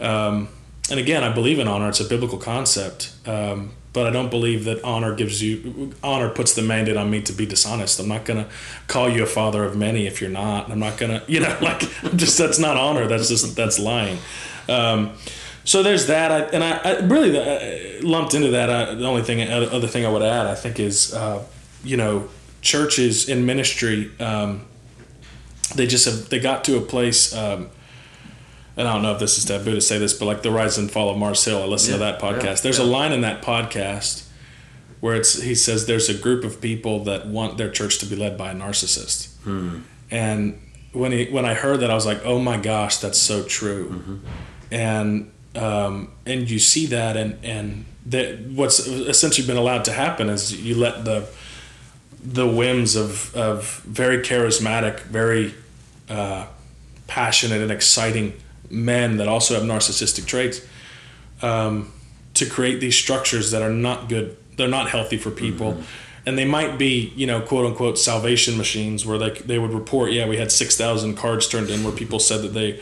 Um, 0.00 0.48
and 0.90 1.00
again, 1.00 1.24
I 1.24 1.32
believe 1.32 1.58
in 1.58 1.68
honor; 1.68 1.88
it's 1.88 2.00
a 2.00 2.04
biblical 2.04 2.38
concept. 2.38 3.12
Um, 3.26 3.72
but 3.96 4.06
I 4.06 4.10
don't 4.10 4.28
believe 4.28 4.64
that 4.64 4.84
honor 4.84 5.14
gives 5.14 5.42
you 5.42 5.94
honor 6.02 6.28
puts 6.28 6.54
the 6.54 6.60
mandate 6.60 6.98
on 6.98 7.10
me 7.10 7.22
to 7.22 7.32
be 7.32 7.46
dishonest. 7.46 7.98
I'm 7.98 8.08
not 8.08 8.26
gonna 8.26 8.46
call 8.88 9.08
you 9.08 9.22
a 9.22 9.26
father 9.26 9.64
of 9.64 9.74
many 9.74 10.06
if 10.06 10.20
you're 10.20 10.28
not. 10.28 10.70
I'm 10.70 10.78
not 10.78 10.98
gonna, 10.98 11.22
you 11.28 11.40
know, 11.40 11.56
like 11.62 11.80
just 12.14 12.36
that's 12.36 12.58
not 12.58 12.76
honor. 12.76 13.06
That's 13.06 13.28
just 13.28 13.56
that's 13.56 13.78
lying. 13.78 14.18
Um, 14.68 15.14
so 15.64 15.82
there's 15.82 16.06
that, 16.06 16.30
I, 16.30 16.40
and 16.54 16.62
I, 16.62 16.76
I 16.76 16.98
really 17.06 17.36
uh, 17.36 18.06
lumped 18.06 18.34
into 18.34 18.50
that. 18.50 18.68
I, 18.68 18.94
the 18.94 19.06
only 19.06 19.22
thing, 19.22 19.50
other 19.50 19.88
thing 19.88 20.06
I 20.06 20.10
would 20.10 20.22
add, 20.22 20.46
I 20.46 20.54
think, 20.54 20.78
is 20.78 21.12
uh, 21.12 21.42
you 21.82 21.96
know, 21.96 22.28
churches 22.60 23.28
in 23.28 23.46
ministry, 23.46 24.12
um, 24.20 24.66
they 25.74 25.86
just 25.86 26.04
have 26.04 26.28
they 26.28 26.38
got 26.38 26.64
to 26.64 26.76
a 26.76 26.80
place. 26.82 27.34
Um, 27.34 27.70
and 28.76 28.86
I 28.86 28.92
don't 28.92 29.02
know 29.02 29.12
if 29.12 29.18
this 29.18 29.38
is 29.38 29.44
taboo 29.44 29.74
to 29.74 29.80
say 29.80 29.98
this, 29.98 30.12
but 30.12 30.26
like 30.26 30.42
the 30.42 30.50
rise 30.50 30.76
and 30.76 30.90
fall 30.90 31.10
of 31.10 31.16
Mars 31.16 31.44
Hill, 31.44 31.62
I 31.62 31.66
listened 31.66 31.94
to 31.94 31.98
that 32.00 32.20
podcast. 32.20 32.42
yeah, 32.42 32.54
There's 32.62 32.78
a 32.78 32.84
line 32.84 33.12
in 33.12 33.22
that 33.22 33.42
podcast 33.42 34.26
where 35.00 35.14
it's 35.14 35.42
he 35.42 35.54
says 35.54 35.86
there's 35.86 36.08
a 36.08 36.14
group 36.14 36.44
of 36.44 36.60
people 36.60 37.04
that 37.04 37.26
want 37.26 37.58
their 37.58 37.70
church 37.70 37.98
to 37.98 38.06
be 38.06 38.16
led 38.16 38.36
by 38.36 38.50
a 38.50 38.54
narcissist. 38.54 39.34
Hmm. 39.38 39.80
And 40.10 40.60
when 40.92 41.12
he 41.12 41.26
when 41.26 41.44
I 41.44 41.54
heard 41.54 41.80
that, 41.80 41.90
I 41.90 41.94
was 41.94 42.06
like, 42.06 42.24
oh 42.24 42.38
my 42.38 42.56
gosh, 42.56 42.98
that's 42.98 43.18
so 43.18 43.44
true. 43.44 43.88
Mm-hmm. 43.88 44.16
And 44.70 45.32
um, 45.54 46.12
and 46.26 46.50
you 46.50 46.58
see 46.58 46.86
that, 46.86 47.16
and 47.16 47.42
and 47.44 47.84
that 48.06 48.40
what's 48.40 48.86
essentially 48.86 49.46
been 49.46 49.56
allowed 49.56 49.84
to 49.86 49.92
happen 49.92 50.28
is 50.28 50.60
you 50.60 50.74
let 50.74 51.04
the 51.04 51.28
the 52.22 52.46
whims 52.46 52.96
of 52.96 53.34
of 53.34 53.80
very 53.86 54.18
charismatic, 54.18 55.00
very 55.00 55.54
uh, 56.08 56.46
passionate 57.06 57.60
and 57.62 57.70
exciting 57.70 58.34
men 58.70 59.16
that 59.18 59.28
also 59.28 59.54
have 59.54 59.62
narcissistic 59.64 60.26
traits 60.26 60.60
um, 61.42 61.92
to 62.34 62.46
create 62.46 62.80
these 62.80 62.96
structures 62.96 63.50
that 63.50 63.62
are 63.62 63.70
not 63.72 64.08
good. 64.08 64.36
They're 64.56 64.68
not 64.68 64.88
healthy 64.90 65.16
for 65.16 65.30
people. 65.30 65.82
And 66.24 66.36
they 66.36 66.44
might 66.44 66.76
be, 66.76 67.12
you 67.14 67.26
know, 67.26 67.40
quote 67.40 67.66
unquote 67.66 67.98
salvation 67.98 68.56
machines 68.56 69.06
where 69.06 69.18
they, 69.18 69.30
they 69.30 69.58
would 69.58 69.72
report, 69.72 70.10
yeah, 70.12 70.26
we 70.26 70.36
had 70.38 70.50
6,000 70.50 71.14
cards 71.16 71.46
turned 71.46 71.70
in 71.70 71.84
where 71.84 71.92
people 71.92 72.18
said 72.18 72.42
that 72.42 72.48
they, 72.48 72.80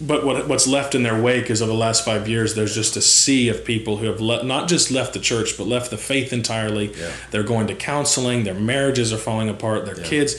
but 0.00 0.24
what, 0.24 0.46
what's 0.46 0.68
left 0.68 0.94
in 0.94 1.02
their 1.02 1.20
wake 1.20 1.50
is 1.50 1.60
over 1.60 1.72
the 1.72 1.76
last 1.76 2.04
five 2.04 2.28
years, 2.28 2.54
there's 2.54 2.72
just 2.76 2.96
a 2.96 3.00
sea 3.00 3.48
of 3.48 3.64
people 3.64 3.96
who 3.96 4.06
have 4.06 4.20
le- 4.20 4.44
not 4.44 4.68
just 4.68 4.92
left 4.92 5.12
the 5.12 5.18
church, 5.18 5.58
but 5.58 5.66
left 5.66 5.90
the 5.90 5.96
faith 5.96 6.32
entirely. 6.32 6.94
Yeah. 6.94 7.10
They're 7.32 7.42
going 7.42 7.66
to 7.66 7.74
counseling, 7.74 8.44
their 8.44 8.54
marriages 8.54 9.12
are 9.12 9.18
falling 9.18 9.48
apart, 9.48 9.84
their 9.86 9.98
Yeah. 9.98 10.06
kids. 10.06 10.36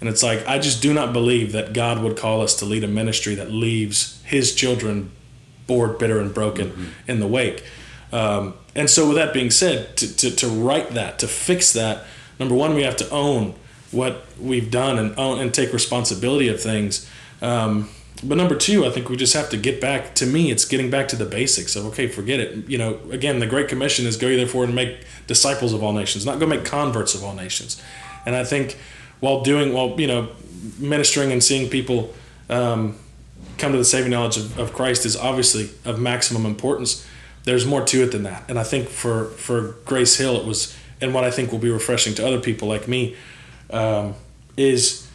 And 0.00 0.08
it's 0.08 0.22
like, 0.22 0.46
I 0.46 0.58
just 0.58 0.80
do 0.80 0.94
not 0.94 1.12
believe 1.12 1.52
that 1.52 1.72
God 1.72 2.02
would 2.02 2.16
call 2.16 2.40
us 2.40 2.54
to 2.56 2.64
lead 2.64 2.84
a 2.84 2.88
ministry 2.88 3.34
that 3.34 3.50
leaves 3.50 4.22
his 4.24 4.54
children 4.54 5.10
bored, 5.66 5.98
bitter, 5.98 6.20
and 6.20 6.32
broken 6.32 6.94
in 7.06 7.20
the 7.20 7.26
wake. 7.26 7.64
Um, 8.12 8.54
and 8.74 8.88
so, 8.88 9.08
with 9.08 9.16
that 9.16 9.34
being 9.34 9.50
said, 9.50 9.96
to, 9.98 10.16
to, 10.16 10.30
to 10.36 10.48
right 10.48 10.88
that, 10.90 11.18
to 11.18 11.28
fix 11.28 11.72
that, 11.72 12.04
number 12.38 12.54
one, 12.54 12.74
we 12.74 12.82
have 12.82 12.96
to 12.96 13.10
own 13.10 13.54
what 13.90 14.24
we've 14.40 14.70
done 14.70 14.98
and 14.98 15.18
own 15.18 15.40
and 15.40 15.52
take 15.52 15.72
responsibility 15.72 16.48
of 16.48 16.60
things. 16.60 17.08
Um, 17.42 17.90
but 18.22 18.36
number 18.36 18.56
two, 18.56 18.84
I 18.84 18.90
think 18.90 19.08
we 19.08 19.16
just 19.16 19.34
have 19.34 19.48
to 19.50 19.56
get 19.56 19.80
back. 19.80 20.14
To 20.16 20.26
me, 20.26 20.50
it's 20.50 20.64
getting 20.64 20.90
back 20.90 21.08
to 21.08 21.16
the 21.16 21.24
basics 21.24 21.76
of 21.76 21.86
okay, 21.86 22.08
forget 22.08 22.40
it. 22.40 22.68
You 22.68 22.78
know, 22.78 22.98
again, 23.10 23.38
the 23.38 23.46
Great 23.46 23.68
Commission 23.68 24.06
is 24.06 24.16
go 24.16 24.28
therefore 24.34 24.64
and 24.64 24.74
make 24.74 25.04
disciples 25.26 25.72
of 25.72 25.82
all 25.82 25.92
nations, 25.92 26.26
not 26.26 26.40
go 26.40 26.46
make 26.46 26.64
converts 26.64 27.14
of 27.14 27.22
all 27.22 27.34
nations. 27.34 27.80
And 28.26 28.34
I 28.34 28.44
think 28.44 28.76
while 29.20 29.42
doing, 29.42 29.72
while 29.72 29.98
you 30.00 30.06
know, 30.06 30.28
ministering 30.78 31.32
and 31.32 31.42
seeing 31.42 31.68
people 31.68 32.14
um, 32.48 32.96
come 33.56 33.72
to 33.72 33.78
the 33.78 33.84
saving 33.84 34.10
knowledge 34.10 34.36
of, 34.36 34.58
of 34.58 34.72
Christ 34.72 35.04
is 35.06 35.16
obviously 35.16 35.70
of 35.84 36.00
maximum 36.00 36.46
importance. 36.46 37.06
There's 37.44 37.66
more 37.66 37.84
to 37.84 38.02
it 38.02 38.12
than 38.12 38.24
that, 38.24 38.44
and 38.48 38.58
I 38.58 38.62
think 38.64 38.88
for 38.88 39.26
for 39.26 39.76
Grace 39.84 40.16
Hill, 40.16 40.36
it 40.36 40.44
was, 40.44 40.76
and 41.00 41.14
what 41.14 41.24
I 41.24 41.30
think 41.30 41.50
will 41.50 41.58
be 41.58 41.70
refreshing 41.70 42.14
to 42.16 42.26
other 42.26 42.40
people 42.40 42.68
like 42.68 42.86
me, 42.86 43.16
um, 43.70 44.14
is, 44.56 45.08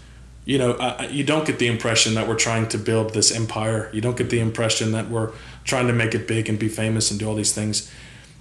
you 0.46 0.58
know, 0.58 0.98
you 1.12 1.24
don't 1.24 1.46
get 1.46 1.60
the 1.60 1.68
impression 1.68 2.16
that 2.16 2.28
we're 2.28 2.36
trying 2.36 2.68
to 2.70 2.78
build 2.78 3.14
this 3.14 3.32
empire. 3.32 3.90
You 3.94 4.02
don't 4.02 4.18
get 4.18 4.30
the 4.30 4.40
impression 4.40 4.94
that 4.94 5.10
we're 5.10 5.32
trying 5.64 5.88
to 5.88 5.94
make 5.94 6.16
it 6.16 6.28
big 6.28 6.50
and 6.50 6.58
be 6.58 6.70
famous 6.70 7.12
and 7.12 7.20
do 7.20 7.28
all 7.28 7.36
these 7.36 7.54
things. 7.54 7.92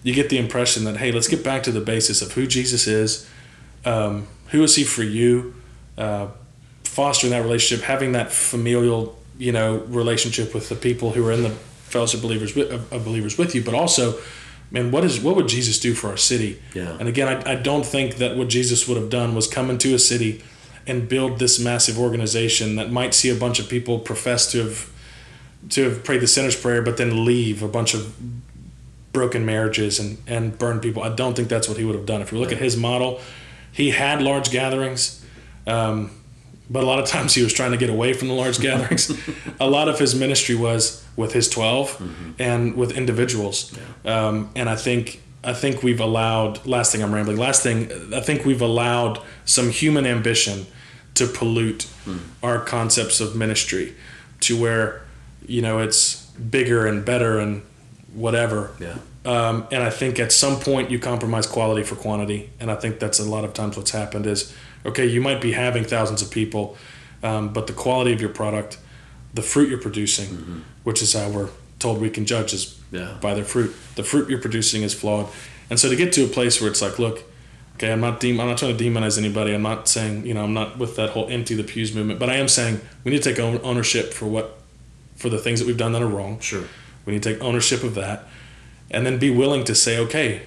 You 0.03 0.15
get 0.15 0.31
the 0.31 0.39
impression 0.39 0.85
that 0.85 0.97
hey, 0.97 1.13
let's 1.13 1.29
get 1.29 1.45
back 1.45 1.63
to 1.65 1.73
the 1.73 1.81
basis 1.81 2.23
of 2.23 2.33
who 2.33 2.47
Jesus 2.47 2.87
is, 2.87 3.29
um, 3.85 4.27
who 4.49 4.63
is 4.63 4.77
he 4.77 4.85
for 4.85 5.03
you, 5.03 5.55
uh, 5.99 6.29
fostering 6.85 7.33
that 7.33 7.43
relationship, 7.43 7.85
having 7.85 8.13
that 8.13 8.33
familial, 8.33 9.19
you 9.39 9.53
know, 9.53 9.79
relationship 9.79 10.55
with 10.55 10.69
the 10.69 10.75
people 10.75 11.13
who 11.13 11.27
are 11.27 11.33
in 11.33 11.43
the 11.43 11.51
fellowship 11.51 12.21
believers 12.21 12.55
with, 12.55 12.71
of, 12.71 13.05
believers 13.05 13.37
with 13.37 13.55
you, 13.55 13.63
but 13.63 13.75
also, 13.75 14.19
man, 14.71 14.91
what 14.91 15.05
is 15.05 15.21
what 15.21 15.37
would 15.37 15.49
Jesus 15.49 15.79
do 15.79 15.95
for 15.95 16.09
our 16.09 16.17
city? 16.17 16.61
Yeah. 16.75 16.97
And 16.99 17.09
again, 17.09 17.29
I, 17.29 17.53
I 17.53 17.55
don't 17.55 17.85
think 17.85 18.17
that 18.17 18.37
what 18.37 18.49
Jesus 18.49 18.89
would 18.89 18.97
have 18.97 19.11
done 19.11 19.35
was 19.35 19.47
come 19.47 19.71
into 19.71 19.95
a 19.95 19.99
city 19.99 20.43
and 20.87 21.09
build 21.09 21.39
this 21.39 21.61
massive 21.61 21.99
organization 21.99 22.77
that 22.77 22.91
might 22.91 23.15
see 23.15 23.31
a 23.31 23.35
bunch 23.35 23.61
of 23.61 23.69
people 23.69 23.99
profess 23.99 24.51
to 24.53 24.65
have 24.65 24.93
to 25.71 25.85
have 25.85 26.05
prayed 26.05 26.21
the 26.21 26.27
sinner's 26.27 26.57
prayer, 26.57 26.83
but 26.83 26.97
then 26.97 27.25
leave 27.25 27.63
a 27.63 27.69
bunch 27.69 27.95
of 27.95 28.17
broken 29.13 29.45
marriages 29.45 30.01
and, 30.01 30.19
and 30.27 30.59
burn 30.59 30.81
people. 30.81 31.03
I 31.03 31.15
don't 31.15 31.35
think 31.35 31.49
that's 31.49 31.69
what 31.69 31.77
he 31.77 31.85
would 31.85 31.95
have 31.95 32.07
done. 32.07 32.21
If 32.21 32.33
you 32.33 32.39
look 32.39 32.51
at 32.51 32.59
his 32.59 32.77
model, 32.77 33.21
he 33.73 33.91
had 33.91 34.23
large 34.23 34.51
gatherings, 34.51 35.25
um, 35.67 36.11
but 36.71 36.83
a 36.85 36.87
lot 36.87 36.99
of 36.99 37.07
times 37.07 37.35
he 37.35 37.43
was 37.43 37.53
trying 37.53 37.73
to 37.73 37.77
get 37.77 37.91
away 37.91 38.13
from 38.13 38.29
the 38.29 38.35
large 38.35 38.61
gatherings. 38.69 39.11
a 39.61 39.69
lot 39.69 39.89
of 39.89 39.99
his 39.99 40.15
ministry 40.15 40.55
was 40.55 41.05
with 41.17 41.33
his 41.33 41.49
12 41.49 42.35
and 42.39 42.75
with 42.77 42.93
individuals. 42.97 43.77
Um, 44.05 44.51
and 44.55 44.69
I 44.69 44.77
think 44.77 45.21
I 45.45 45.53
think 45.53 45.83
we've 45.83 46.01
allowed. 46.01 46.65
Last 46.67 46.93
thing 46.93 47.03
I'm 47.03 47.13
rambling. 47.13 47.37
Last 47.37 47.63
thing 47.65 47.91
I 48.15 48.21
think 48.21 48.45
we've 48.45 48.63
allowed 48.63 49.19
some 49.45 49.71
human 49.71 50.07
ambition 50.07 50.67
to 51.15 51.27
pollute 51.27 51.87
Hmm. 52.05 52.19
our 52.43 52.59
concepts 52.59 53.21
of 53.21 53.37
ministry, 53.37 53.95
to 54.41 54.61
where 54.61 55.03
you 55.47 55.61
know 55.63 55.79
it's 55.79 56.27
bigger 56.51 56.87
and 56.87 57.05
better 57.05 57.39
and 57.39 57.63
whatever. 58.15 58.71
Yeah. 58.81 58.99
Um, 59.25 59.67
and 59.71 59.83
I 59.85 59.91
think 59.91 60.19
at 60.19 60.33
some 60.33 60.59
point 60.59 60.91
you 60.91 60.99
compromise 60.99 61.47
quality 61.47 61.85
for 61.85 61.95
quantity, 61.95 62.51
and 62.59 62.71
I 62.71 62.75
think 62.75 62.99
that's 62.99 63.21
a 63.21 63.25
lot 63.25 63.45
of 63.45 63.55
times 63.55 63.77
what's 63.77 63.93
happened 63.93 64.27
is 64.27 64.53
okay, 64.85 65.07
you 65.07 65.21
might 65.21 65.41
be 65.41 65.53
having 65.53 65.85
thousands 65.85 66.23
of 66.23 66.31
people, 66.31 66.77
um, 67.23 67.53
but 67.53 67.69
the 67.69 67.73
quality 67.73 68.13
of 68.13 68.21
your 68.21 68.31
product, 68.31 68.79
the 69.33 69.43
fruit 69.43 69.69
you're 69.69 69.79
producing, 69.81 70.65
which 70.83 71.01
is 71.03 71.13
how 71.13 71.29
we're 71.29 71.49
told 71.79 72.01
we 72.01 72.11
can 72.11 72.27
judge 72.27 72.53
is 72.53 72.77
Yeah. 72.91 73.17
by 73.21 73.33
their 73.35 73.45
fruit. 73.45 73.73
The 73.95 74.03
fruit 74.03 74.29
you're 74.29 74.41
producing 74.41 74.83
is 74.83 74.93
flawed, 74.93 75.29
and 75.71 75.79
so 75.79 75.89
to 75.89 75.95
get 75.97 76.13
to 76.15 76.25
a 76.25 76.29
place 76.29 76.61
where 76.61 76.69
it's 76.69 76.83
like, 76.83 76.99
look, 76.99 77.23
okay, 77.77 77.93
I'm 77.93 78.01
not 78.01 78.19
dem- 78.19 78.41
I'm 78.41 78.49
not 78.49 78.59
trying 78.59 78.77
to 78.77 78.85
demonize 78.85 79.17
anybody. 79.19 79.55
I'm 79.55 79.63
not 79.63 79.87
saying 79.89 80.27
you 80.27 80.35
know 80.35 80.43
I'm 80.43 80.53
not 80.53 80.79
with 80.79 80.97
that 80.97 81.11
whole 81.11 81.29
empty 81.29 81.55
the 81.55 81.63
pews 81.63 81.95
movement, 81.95 82.19
but 82.19 82.29
I 82.29 82.35
am 82.37 82.49
saying 82.49 82.81
we 83.05 83.13
need 83.13 83.23
to 83.23 83.33
take 83.33 83.39
ownership 83.39 84.13
for 84.13 84.27
what 84.27 84.59
for 85.15 85.29
the 85.29 85.39
things 85.39 85.61
that 85.61 85.67
we've 85.67 85.77
done 85.79 85.93
that 85.93 86.03
are 86.03 86.09
wrong. 86.09 86.41
Sure. 86.41 86.65
We 87.07 87.13
need 87.13 87.23
to 87.23 87.33
take 87.35 87.41
ownership 87.43 87.85
of 87.85 87.95
that, 87.95 88.27
and 88.93 89.05
then 89.07 89.19
be 89.19 89.31
willing 89.31 89.65
to 89.65 89.75
say, 89.75 89.99
okay, 89.99 90.43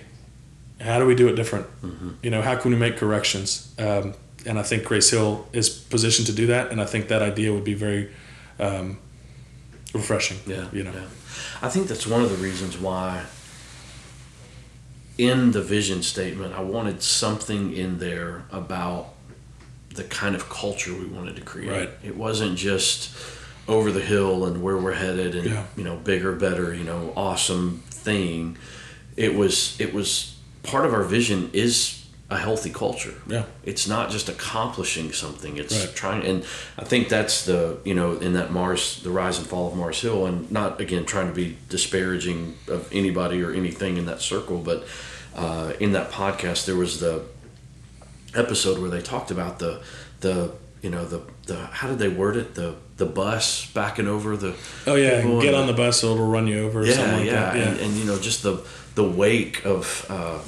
how 0.79 0.99
do 0.99 1.05
we 1.05 1.15
do 1.15 1.27
it 1.27 1.35
different? 1.35 1.65
Mm-hmm. 1.81 2.09
You 2.23 2.29
know, 2.29 2.41
how 2.41 2.55
can 2.55 2.71
we 2.71 2.77
make 2.77 2.97
corrections? 2.97 3.73
Um, 3.79 4.13
and 4.45 4.59
I 4.59 4.63
think 4.63 4.83
Grace 4.83 5.09
Hill 5.09 5.47
is 5.53 5.69
positioned 5.69 6.27
to 6.27 6.33
do 6.33 6.47
that, 6.47 6.71
and 6.71 6.79
I 6.79 6.85
think 6.85 7.07
that 7.07 7.21
idea 7.21 7.51
would 7.51 7.63
be 7.63 7.73
very 7.73 8.11
um, 8.59 8.97
refreshing. 9.93 10.37
Yeah. 10.45 10.67
you 10.71 10.83
know, 10.83 10.91
yeah. 10.93 11.05
I 11.61 11.69
think 11.69 11.87
that's 11.87 12.05
one 12.05 12.21
of 12.21 12.29
the 12.29 12.37
reasons 12.37 12.77
why 12.77 13.25
in 15.17 15.51
the 15.51 15.61
vision 15.61 16.03
statement 16.03 16.53
I 16.53 16.61
wanted 16.61 17.01
something 17.01 17.73
in 17.73 17.99
there 17.99 18.43
about 18.51 19.13
the 19.95 20.03
kind 20.03 20.35
of 20.35 20.49
culture 20.49 20.93
we 20.93 21.05
wanted 21.05 21.37
to 21.37 21.41
create. 21.41 21.69
Right. 21.71 21.89
It 22.03 22.17
wasn't 22.17 22.57
just 22.57 23.15
over 23.67 23.91
the 23.91 24.01
hill 24.01 24.45
and 24.45 24.61
where 24.61 24.77
we're 24.77 24.93
headed 24.93 25.35
and 25.35 25.45
Yeah. 25.49 25.65
you 25.75 25.83
know 25.83 25.95
bigger 25.95 26.33
better 26.33 26.73
you 26.73 26.83
know 26.83 27.13
awesome 27.15 27.81
thing 28.05 28.57
it 29.17 29.33
was 29.35 29.75
it 29.79 29.93
was 29.93 30.35
part 30.63 30.85
of 30.85 30.93
our 30.93 31.03
vision 31.03 31.49
is 31.53 32.01
a 32.29 32.37
healthy 32.37 32.71
culture 32.71 33.13
Yeah. 33.27 33.45
it's 33.71 33.87
not 33.87 34.09
just 34.15 34.29
accomplishing 34.29 35.11
something 35.13 35.57
it's 35.57 35.77
Right. 35.85 35.95
trying 35.95 36.21
and 36.29 36.43
i 36.77 36.83
think 36.91 37.07
that's 37.09 37.45
the 37.45 37.77
you 37.89 37.93
know 37.99 38.09
in 38.25 38.33
that 38.33 38.49
mars 38.51 38.81
the 39.03 39.11
rise 39.21 39.37
and 39.39 39.47
fall 39.47 39.67
of 39.69 39.75
mars 39.75 39.99
hill 40.01 40.25
and 40.25 40.37
not 40.51 40.81
again 40.85 41.05
trying 41.05 41.27
to 41.27 41.35
be 41.43 41.47
disparaging 41.69 42.39
of 42.67 42.81
anybody 42.91 43.37
or 43.45 43.51
anything 43.51 43.97
in 43.97 44.05
that 44.11 44.21
circle 44.21 44.57
but 44.71 44.79
uh, 45.43 45.73
in 45.79 45.91
that 45.97 46.07
podcast 46.11 46.65
there 46.65 46.77
was 46.85 46.99
the 46.99 47.15
episode 48.35 48.79
where 48.79 48.89
they 48.89 49.01
talked 49.01 49.31
about 49.31 49.59
the 49.59 49.81
the 50.21 50.51
you 50.81 50.89
know 50.89 51.05
the 51.05 51.21
the 51.45 51.57
how 51.79 51.87
did 51.87 51.99
they 51.99 52.09
word 52.09 52.35
it 52.35 52.55
the 52.55 52.75
the 52.97 53.05
bus 53.05 53.65
backing 53.73 54.07
over 54.07 54.37
the 54.37 54.55
Oh 54.87 54.95
yeah, 54.95 55.21
get 55.41 55.53
on 55.53 55.67
the 55.67 55.73
bus 55.73 56.01
so 56.01 56.13
it'll 56.13 56.27
run 56.27 56.47
you 56.47 56.65
over. 56.65 56.85
Yeah 56.85 57.15
like 57.15 57.25
yeah. 57.25 57.33
that. 57.33 57.55
And, 57.55 57.79
and 57.79 57.93
you 57.93 58.05
know 58.05 58.17
just 58.19 58.43
the 58.43 58.65
the 58.95 59.03
wake 59.03 59.65
of 59.65 60.05
uh, 60.09 60.39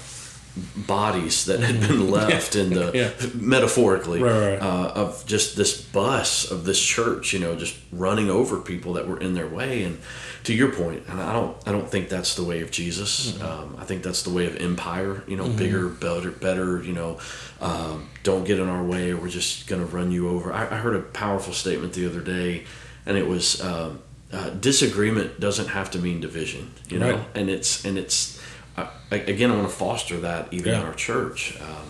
bodies 0.75 1.45
that 1.45 1.59
had 1.59 1.79
been 1.79 2.09
left 2.19 2.55
in 2.55 2.69
the 2.71 2.91
Yeah. 2.93 3.11
metaphorically 3.35 4.21
Right, 4.21 4.51
right. 4.53 4.61
Uh, 4.61 4.91
of 4.95 5.25
just 5.25 5.55
this 5.55 5.79
bus 5.81 6.49
of 6.51 6.65
this 6.65 6.79
church 6.81 7.33
you 7.33 7.39
know 7.39 7.55
just 7.55 7.75
running 7.91 8.29
over 8.29 8.59
people 8.59 8.93
that 8.93 9.07
were 9.07 9.19
in 9.19 9.33
their 9.33 9.47
way 9.47 9.83
and 9.83 9.97
to 10.43 10.53
your 10.53 10.71
point 10.71 11.03
and 11.09 11.19
i 11.21 11.33
don't 11.33 11.55
i 11.67 11.71
don't 11.71 11.89
think 11.89 12.09
that's 12.09 12.35
the 12.35 12.43
way 12.43 12.61
of 12.61 12.71
jesus 12.71 13.31
Mm-hmm. 13.33 13.45
um, 13.45 13.75
i 13.79 13.85
think 13.85 14.03
that's 14.03 14.23
the 14.23 14.29
way 14.29 14.45
of 14.45 14.55
empire 14.57 15.23
you 15.27 15.35
know 15.37 15.47
bigger 15.49 15.87
better 15.89 16.31
better 16.31 16.81
you 16.83 16.93
know 16.93 17.19
um, 17.61 18.09
don't 18.23 18.45
get 18.45 18.59
in 18.59 18.67
our 18.69 18.83
way 18.83 19.11
or 19.11 19.17
we're 19.17 19.29
just 19.29 19.67
going 19.67 19.81
to 19.81 19.87
run 19.87 20.11
you 20.11 20.29
over 20.29 20.53
I, 20.53 20.63
I 20.63 20.77
heard 20.77 20.95
a 20.95 21.01
powerful 21.01 21.53
statement 21.53 21.93
the 21.93 22.05
other 22.05 22.21
day 22.21 22.65
and 23.05 23.17
it 23.17 23.27
was 23.27 23.61
um, 23.61 23.99
uh, 24.31 24.49
disagreement 24.51 25.39
doesn't 25.39 25.67
have 25.69 25.89
to 25.91 25.99
mean 25.99 26.19
division 26.21 26.71
you 26.89 26.99
know 26.99 27.15
Right. 27.15 27.25
and 27.35 27.49
it's 27.49 27.83
and 27.85 27.97
it's 27.97 28.39
uh, 28.77 28.87
again 29.11 29.51
i 29.51 29.55
want 29.55 29.67
to 29.69 29.73
foster 29.75 30.17
that 30.19 30.47
even 30.53 30.73
in 30.73 30.81
our 30.81 30.93
church. 30.93 31.57
Um, 31.61 31.87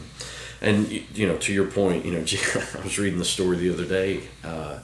and 0.61 0.91
you 1.15 1.27
know 1.27 1.37
to 1.37 1.53
your 1.53 1.65
point 1.67 2.05
you 2.05 2.11
know 2.13 2.19
i 2.79 2.83
was 2.83 2.97
reading 2.97 3.19
the 3.19 3.25
story 3.25 3.57
the 3.57 3.71
other 3.71 3.85
day 3.85 4.21
uh, 4.43 4.79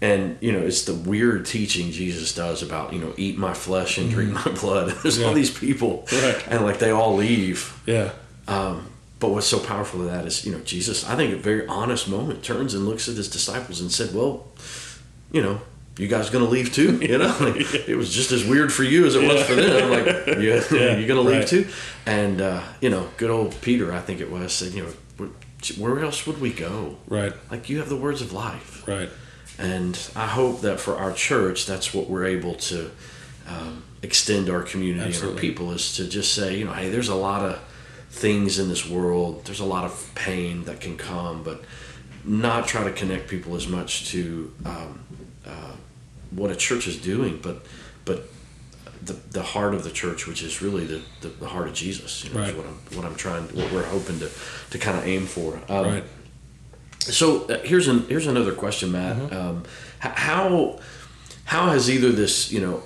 and 0.00 0.36
you 0.40 0.50
know 0.52 0.58
it's 0.60 0.82
the 0.86 0.94
weird 0.94 1.44
teaching 1.46 1.90
jesus 1.92 2.34
does 2.34 2.62
about 2.62 2.92
you 2.92 2.98
know 2.98 3.12
eat 3.16 3.36
my 3.38 3.54
flesh 3.54 3.98
and 3.98 4.10
drink 4.10 4.32
my 4.32 4.50
blood. 4.60 4.90
There's 5.02 5.18
all 5.20 5.26
Mm-hmm. 5.28 5.34
These 5.36 5.56
people 5.58 6.06
Right. 6.12 6.44
and 6.48 6.64
like 6.64 6.78
they 6.78 6.90
all 6.90 7.14
leave. 7.16 7.80
Yeah, 7.86 8.10
um, 8.48 8.86
but 9.20 9.30
what's 9.30 9.46
so 9.48 9.58
powerful 9.58 10.00
of 10.02 10.06
that 10.06 10.24
is, 10.26 10.44
you 10.46 10.52
know, 10.52 10.60
Jesus, 10.60 11.04
I 11.08 11.16
think, 11.16 11.32
a 11.34 11.36
very 11.36 11.66
honest 11.66 12.08
moment, 12.08 12.44
turns 12.44 12.72
and 12.74 12.86
looks 12.86 13.08
at 13.08 13.16
his 13.16 13.28
disciples 13.28 13.80
and 13.80 13.90
said, 13.90 14.14
Well, 14.14 14.46
you 15.32 15.42
know, 15.42 15.60
you 15.98 16.08
guys 16.08 16.30
going 16.30 16.44
to 16.44 16.50
leave 16.50 16.72
too? 16.72 16.98
You 17.02 17.18
know, 17.18 17.36
like, 17.40 17.88
it 17.88 17.96
was 17.96 18.12
just 18.12 18.32
as 18.32 18.44
weird 18.44 18.72
for 18.72 18.84
you 18.84 19.04
as 19.06 19.14
it 19.14 19.26
was 19.26 19.42
for 19.44 19.54
them. 19.54 19.90
Like, 19.90 20.06
yeah, 20.38 20.62
Yeah, 20.70 20.96
you're 20.96 21.08
going 21.08 21.22
to 21.24 21.28
leave 21.30 21.40
right. 21.40 21.46
too? 21.48 21.68
And, 22.06 22.40
uh, 22.40 22.62
you 22.80 22.90
know, 22.90 23.08
good 23.16 23.30
old 23.30 23.60
Peter, 23.60 23.92
I 23.92 24.00
think 24.00 24.20
it 24.20 24.30
was, 24.30 24.52
said, 24.52 24.72
You 24.72 24.94
know, 25.18 25.30
where, 25.76 25.98
else 26.00 26.26
would 26.26 26.40
we 26.40 26.52
go? 26.52 26.96
right, 27.08 27.32
Like, 27.50 27.68
you 27.68 27.78
have 27.78 27.88
the 27.88 27.96
words 27.96 28.22
of 28.22 28.32
life. 28.32 28.86
right. 28.86 29.10
And 29.58 29.98
I 30.14 30.26
hope 30.28 30.60
that 30.60 30.78
for 30.78 30.96
our 30.96 31.12
church, 31.12 31.66
that's 31.66 31.92
what 31.92 32.08
we're 32.08 32.26
able 32.26 32.54
to 32.54 32.92
um, 33.48 33.82
extend 34.02 34.48
our 34.48 34.62
community 34.62 35.16
and 35.18 35.24
our 35.24 35.34
people 35.34 35.72
is 35.72 35.96
to 35.96 36.06
just 36.06 36.32
say, 36.32 36.56
you 36.58 36.64
know, 36.64 36.72
hey, 36.72 36.90
there's 36.90 37.08
a 37.08 37.14
lot 37.16 37.42
of 37.44 37.58
things 38.10 38.60
in 38.60 38.68
this 38.68 38.88
world, 38.88 39.44
there's 39.46 39.58
a 39.58 39.64
lot 39.64 39.84
of 39.84 40.10
pain 40.14 40.62
that 40.64 40.80
can 40.80 40.96
come, 40.96 41.42
but 41.42 41.64
not 42.24 42.68
try 42.68 42.84
to 42.84 42.92
connect 42.92 43.26
people 43.28 43.56
as 43.56 43.66
much 43.66 44.08
to 44.10 44.52
um, 44.64 45.00
uh, 45.44 45.72
what 46.30 46.50
a 46.50 46.56
church 46.56 46.86
is 46.86 46.96
doing, 47.00 47.38
but 47.42 47.64
but 48.04 48.24
the, 49.02 49.12
the 49.30 49.42
heart 49.42 49.74
of 49.74 49.84
the 49.84 49.90
church, 49.90 50.26
which 50.26 50.42
is 50.42 50.60
really 50.60 50.84
the, 50.84 51.00
the, 51.20 51.28
the 51.28 51.46
heart 51.46 51.68
of 51.68 51.74
Jesus, 51.74 52.24
you 52.24 52.30
know, 52.34 52.40
is 52.42 52.54
what 52.54 52.66
I'm 52.66 52.96
what 52.96 53.04
I'm 53.06 53.14
trying, 53.16 53.44
what 53.44 53.70
we're 53.72 53.84
hoping 53.86 54.18
to 54.20 54.30
to 54.70 54.78
kind 54.78 54.98
of 54.98 55.06
aim 55.06 55.26
for. 55.26 55.60
Um, 55.68 55.84
Right. 55.86 56.04
so 56.98 57.44
uh, 57.46 57.58
here's 57.60 57.88
an 57.88 58.06
here's 58.08 58.26
another 58.26 58.52
question, 58.52 58.92
Matt. 58.92 59.32
Um, 59.32 59.62
how 60.00 60.78
how 61.44 61.70
has 61.70 61.90
either 61.90 62.10
this 62.12 62.52
you 62.52 62.60
know 62.60 62.82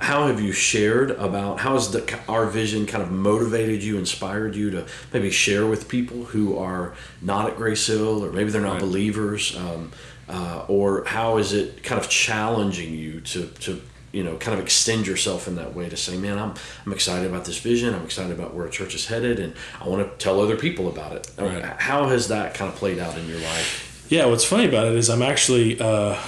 how 0.00 0.26
have 0.26 0.40
you 0.40 0.50
shared 0.52 1.10
about 1.12 1.60
how 1.60 1.74
has 1.74 1.90
the 1.92 2.18
our 2.28 2.46
vision 2.46 2.86
kind 2.86 3.02
of 3.02 3.10
motivated 3.12 3.82
you, 3.82 3.98
inspired 3.98 4.54
you 4.56 4.70
to 4.70 4.86
maybe 5.12 5.30
share 5.30 5.66
with 5.66 5.88
people 5.88 6.24
who 6.24 6.56
are 6.58 6.94
not 7.22 7.48
at 7.50 7.56
Grace 7.56 7.86
Hill 7.86 8.24
or 8.24 8.32
maybe 8.32 8.50
they're 8.50 8.60
not 8.62 8.72
Right. 8.72 8.80
believers, 8.80 9.56
um, 9.56 9.92
uh, 10.28 10.64
or 10.68 11.04
how 11.04 11.38
is 11.38 11.52
it 11.52 11.82
kind 11.82 12.00
of 12.00 12.08
challenging 12.08 12.94
you 12.94 13.20
to 13.22 13.46
to 13.46 13.80
you 14.12 14.24
know 14.24 14.36
kind 14.36 14.58
of 14.58 14.64
extend 14.64 15.06
yourself 15.06 15.48
in 15.48 15.56
that 15.56 15.74
way 15.74 15.88
to 15.88 15.96
say, 15.96 16.16
man, 16.16 16.38
I'm 16.38 16.54
I'm 16.84 16.92
excited 16.92 17.28
about 17.28 17.44
this 17.44 17.58
vision. 17.58 17.94
I'm 17.94 18.04
excited 18.04 18.32
about 18.32 18.54
where 18.54 18.66
a 18.66 18.70
church 18.70 18.94
is 18.94 19.06
headed, 19.06 19.38
and 19.38 19.54
I 19.80 19.88
want 19.88 20.08
to 20.08 20.24
tell 20.24 20.40
other 20.40 20.56
people 20.56 20.88
about 20.88 21.12
it. 21.12 21.30
Right. 21.38 21.64
How 21.64 22.08
has 22.08 22.28
that 22.28 22.54
kind 22.54 22.70
of 22.70 22.76
played 22.76 22.98
out 22.98 23.16
in 23.16 23.26
your 23.28 23.40
life? 23.40 24.06
Yeah, 24.10 24.26
what's 24.26 24.44
funny 24.44 24.66
about 24.66 24.86
it 24.86 24.94
is 24.94 25.10
I'm 25.10 25.22
actually 25.22 25.80
uh, 25.80 26.18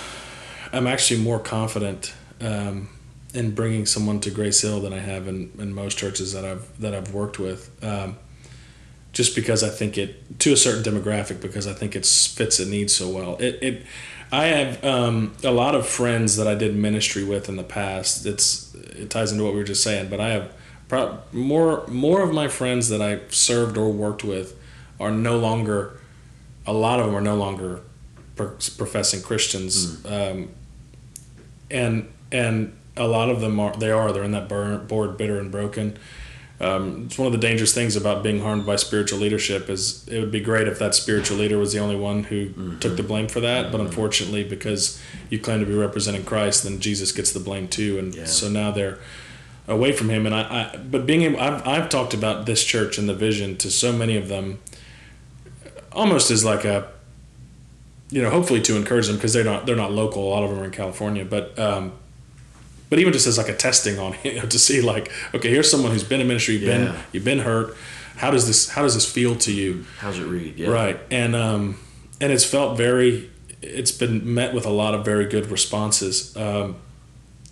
I'm 0.72 0.86
actually 0.86 1.20
more 1.20 1.38
confident 1.38 2.14
um, 2.40 2.88
in 3.34 3.54
bringing 3.54 3.86
someone 3.86 4.20
to 4.20 4.30
Grace 4.30 4.60
Hill 4.60 4.80
than 4.80 4.92
I 4.92 4.98
have 4.98 5.28
in, 5.28 5.52
in 5.58 5.74
most 5.74 5.98
churches 5.98 6.32
that 6.32 6.44
I've 6.44 6.80
that 6.80 6.94
I've 6.94 7.12
worked 7.12 7.38
with. 7.38 7.70
Um, 7.82 8.18
just 9.12 9.34
because 9.34 9.62
I 9.62 9.68
think 9.68 9.98
it 9.98 10.38
to 10.40 10.52
a 10.52 10.56
certain 10.56 10.82
demographic 10.82 11.40
because 11.40 11.66
I 11.66 11.72
think 11.72 11.96
it 11.96 12.06
fits 12.06 12.58
a 12.60 12.66
need 12.66 12.90
so 12.90 13.08
well. 13.08 13.36
It, 13.38 13.58
it 13.60 13.82
I 14.32 14.46
have 14.46 14.84
um, 14.84 15.34
a 15.42 15.50
lot 15.50 15.74
of 15.74 15.86
friends 15.86 16.36
that 16.36 16.46
I 16.46 16.54
did 16.54 16.76
ministry 16.76 17.24
with 17.24 17.48
in 17.48 17.56
the 17.56 17.64
past. 17.64 18.26
It's 18.26 18.72
it 18.74 19.10
ties 19.10 19.32
into 19.32 19.44
what 19.44 19.52
we 19.52 19.58
were 19.58 19.64
just 19.64 19.82
saying, 19.82 20.08
but 20.08 20.20
I 20.20 20.30
have 20.30 20.52
pro- 20.88 21.18
more 21.32 21.86
more 21.88 22.22
of 22.22 22.32
my 22.32 22.48
friends 22.48 22.88
that 22.90 23.02
I 23.02 23.20
served 23.28 23.76
or 23.76 23.90
worked 23.90 24.22
with 24.22 24.56
are 25.00 25.10
no 25.10 25.38
longer. 25.38 25.98
A 26.66 26.72
lot 26.72 27.00
of 27.00 27.06
them 27.06 27.16
are 27.16 27.22
no 27.22 27.34
longer 27.34 27.80
pro- 28.36 28.56
professing 28.76 29.22
Christians, 29.22 30.04
um, 30.06 30.50
and 31.70 32.12
and 32.30 32.76
a 32.96 33.06
lot 33.06 33.30
of 33.30 33.40
them 33.40 33.58
are 33.58 33.74
they 33.76 33.90
are 33.90 34.12
they're 34.12 34.22
in 34.22 34.32
that 34.32 34.48
burn, 34.48 34.86
bored, 34.86 35.16
bitter, 35.16 35.40
and 35.40 35.50
broken. 35.50 35.98
Um, 36.60 37.04
it's 37.06 37.16
one 37.18 37.24
of 37.26 37.32
the 37.32 37.38
dangerous 37.38 37.72
things 37.72 37.96
about 37.96 38.22
being 38.22 38.40
harmed 38.40 38.66
by 38.66 38.76
spiritual 38.76 39.18
leadership 39.18 39.70
is 39.70 40.06
it 40.08 40.20
would 40.20 40.30
be 40.30 40.40
great 40.40 40.68
if 40.68 40.78
that 40.78 40.94
spiritual 40.94 41.38
leader 41.38 41.56
was 41.56 41.72
the 41.72 41.78
only 41.78 41.96
one 41.96 42.24
who 42.24 42.76
took 42.76 42.96
the 42.98 43.02
blame 43.02 43.28
for 43.28 43.40
that, 43.40 43.72
but 43.72 43.80
unfortunately, 43.80 44.44
because 44.44 45.00
you 45.30 45.38
claim 45.38 45.60
to 45.60 45.66
be 45.66 45.72
representing 45.74 46.22
Christ, 46.22 46.64
then 46.64 46.78
Jesus 46.78 47.12
gets 47.12 47.32
the 47.32 47.40
blame 47.40 47.66
too, 47.66 47.98
and 47.98 48.14
Yeah. 48.14 48.26
so 48.26 48.50
now 48.50 48.70
they're 48.70 48.98
away 49.68 49.92
from 49.92 50.10
Him. 50.10 50.26
And 50.26 50.34
I, 50.34 50.40
I 50.74 50.76
but 50.76 51.06
being 51.06 51.22
able, 51.22 51.40
I've 51.40 51.66
I've 51.66 51.88
talked 51.88 52.12
about 52.12 52.44
this 52.44 52.62
church 52.62 52.98
and 52.98 53.08
the 53.08 53.14
vision 53.14 53.56
to 53.58 53.70
so 53.70 53.90
many 53.90 54.16
of 54.18 54.28
them, 54.28 54.58
almost 55.92 56.30
as 56.30 56.44
like 56.44 56.64
a, 56.66 56.88
you 58.10 58.20
know, 58.22 58.28
hopefully 58.30 58.60
to 58.62 58.76
encourage 58.76 59.06
them 59.06 59.16
because 59.16 59.32
they're 59.32 59.44
not 59.44 59.64
they're 59.64 59.76
not 59.76 59.92
local. 59.92 60.24
A 60.28 60.28
lot 60.30 60.42
of 60.44 60.50
them 60.50 60.58
are 60.60 60.64
in 60.64 60.72
California, 60.72 61.24
but 61.24 61.58
um, 61.58 61.92
but 62.90 62.98
even 62.98 63.12
just 63.12 63.26
as 63.26 63.38
like 63.38 63.48
a 63.48 63.57
testing 63.57 63.98
on 63.98 64.14
you 64.24 64.35
know, 64.40 64.46
to 64.46 64.59
see 64.59 64.83
like, 64.83 65.11
okay, 65.35 65.48
here's 65.48 65.70
someone 65.70 65.92
who's 65.92 66.05
been 66.05 66.20
in 66.20 66.29
ministry, 66.29 66.55
you've 66.57 66.64
been 66.66 66.88
Yeah. 66.88 67.03
you've 67.12 67.24
been 67.24 67.38
hurt. 67.40 67.76
How 68.16 68.31
does 68.31 68.46
this 68.46 68.68
how 68.68 68.83
does 68.83 68.94
this 68.94 69.11
feel 69.11 69.35
to 69.37 69.53
you? 69.53 69.87
How's 69.98 70.18
it 70.18 70.26
read? 70.26 70.59
Yeah. 70.59 70.68
Right. 70.68 71.00
And 71.11 71.35
um 71.35 71.79
and 72.20 72.31
it's 72.33 72.44
felt 72.44 72.76
very 72.76 73.31
it's 73.62 73.92
been 73.92 74.35
met 74.35 74.53
with 74.55 74.66
a 74.66 74.70
lot 74.70 74.94
of 74.94 75.05
very 75.05 75.24
good 75.26 75.50
responses. 75.50 76.37
Um 76.37 76.76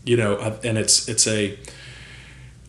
you 0.05 0.17
know, 0.17 0.39
and 0.65 0.77
it's 0.77 1.09
it's 1.09 1.27
a 1.27 1.59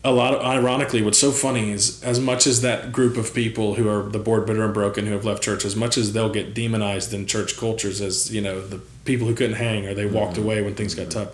a 0.02 0.12
lot 0.12 0.32
of 0.34 0.42
ironically 0.42 1.02
what's 1.02 1.18
so 1.18 1.30
funny 1.30 1.72
is 1.72 2.02
as 2.02 2.18
much 2.18 2.46
as 2.46 2.62
that 2.62 2.90
group 2.90 3.18
of 3.18 3.34
people 3.34 3.74
who 3.74 3.86
are 3.86 4.02
the 4.08 4.18
bored 4.18 4.46
bitter 4.46 4.64
and 4.64 4.72
broken 4.72 5.06
who 5.06 5.12
have 5.12 5.26
left 5.26 5.42
church 5.42 5.62
as 5.64 5.76
much 5.76 5.98
as 5.98 6.14
they'll 6.14 6.32
get 6.32 6.54
demonized 6.54 7.12
in 7.12 7.26
church 7.26 7.54
cultures 7.58 8.00
as 8.00 8.32
you 8.34 8.40
know 8.40 8.60
the 8.66 8.78
people 9.04 9.26
who 9.26 9.34
couldn't 9.34 9.56
hang 9.56 9.86
or 9.86 9.92
they 9.92 10.06
walked 10.06 10.38
away 10.38 10.62
when 10.62 10.74
things 10.74 10.94
got 10.94 11.10
tough 11.10 11.28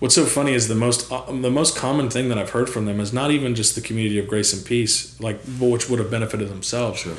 what's 0.00 0.14
so 0.14 0.24
funny 0.24 0.52
is 0.52 0.68
the 0.68 0.74
most 0.74 1.10
uh, 1.12 1.24
the 1.32 1.50
most 1.50 1.76
common 1.76 2.10
thing 2.10 2.28
that 2.28 2.38
i've 2.38 2.50
heard 2.50 2.68
from 2.68 2.84
them 2.86 3.00
is 3.00 3.12
not 3.12 3.30
even 3.30 3.54
just 3.54 3.74
the 3.74 3.80
community 3.80 4.18
of 4.18 4.26
grace 4.28 4.52
and 4.52 4.64
peace 4.64 5.18
like 5.20 5.38
which 5.58 5.88
would 5.88 5.98
have 5.98 6.10
benefited 6.10 6.48
themselves 6.48 7.00
Sure. 7.00 7.16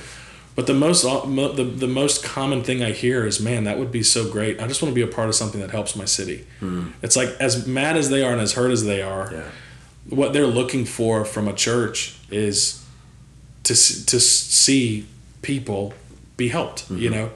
but 0.55 0.67
the 0.67 0.73
most 0.73 1.03
uh, 1.05 1.25
the, 1.25 1.63
the 1.63 1.87
most 1.87 2.23
common 2.23 2.63
thing 2.63 2.81
I 2.81 2.91
hear 2.91 3.25
is, 3.25 3.39
"Man, 3.41 3.65
that 3.65 3.77
would 3.79 3.91
be 3.91 4.03
so 4.03 4.21
great. 4.31 4.61
I 4.61 4.67
just 4.67 4.81
want 4.81 4.91
to 4.91 4.95
be 4.95 5.01
a 5.01 5.13
part 5.17 5.27
of 5.27 5.35
something 5.35 5.59
that 5.59 5.71
helps 5.71 5.95
my 5.97 6.05
city." 6.05 6.45
It's 7.01 7.17
like 7.17 7.29
as 7.41 7.67
mad 7.67 7.97
as 7.97 8.09
they 8.09 8.21
are 8.23 8.31
and 8.31 8.39
as 8.41 8.53
hurt 8.53 8.71
as 8.71 8.83
they 8.85 9.01
are, 9.01 9.25
Yeah. 9.33 9.49
what 10.19 10.31
they're 10.33 10.47
looking 10.59 10.85
for 10.85 11.25
from 11.25 11.47
a 11.49 11.53
church 11.67 12.15
is 12.31 12.85
to 13.63 13.73
to 13.73 14.17
see 14.19 15.05
people 15.41 15.93
be 16.37 16.47
helped, 16.47 16.89
you 16.89 17.09
know, 17.09 17.27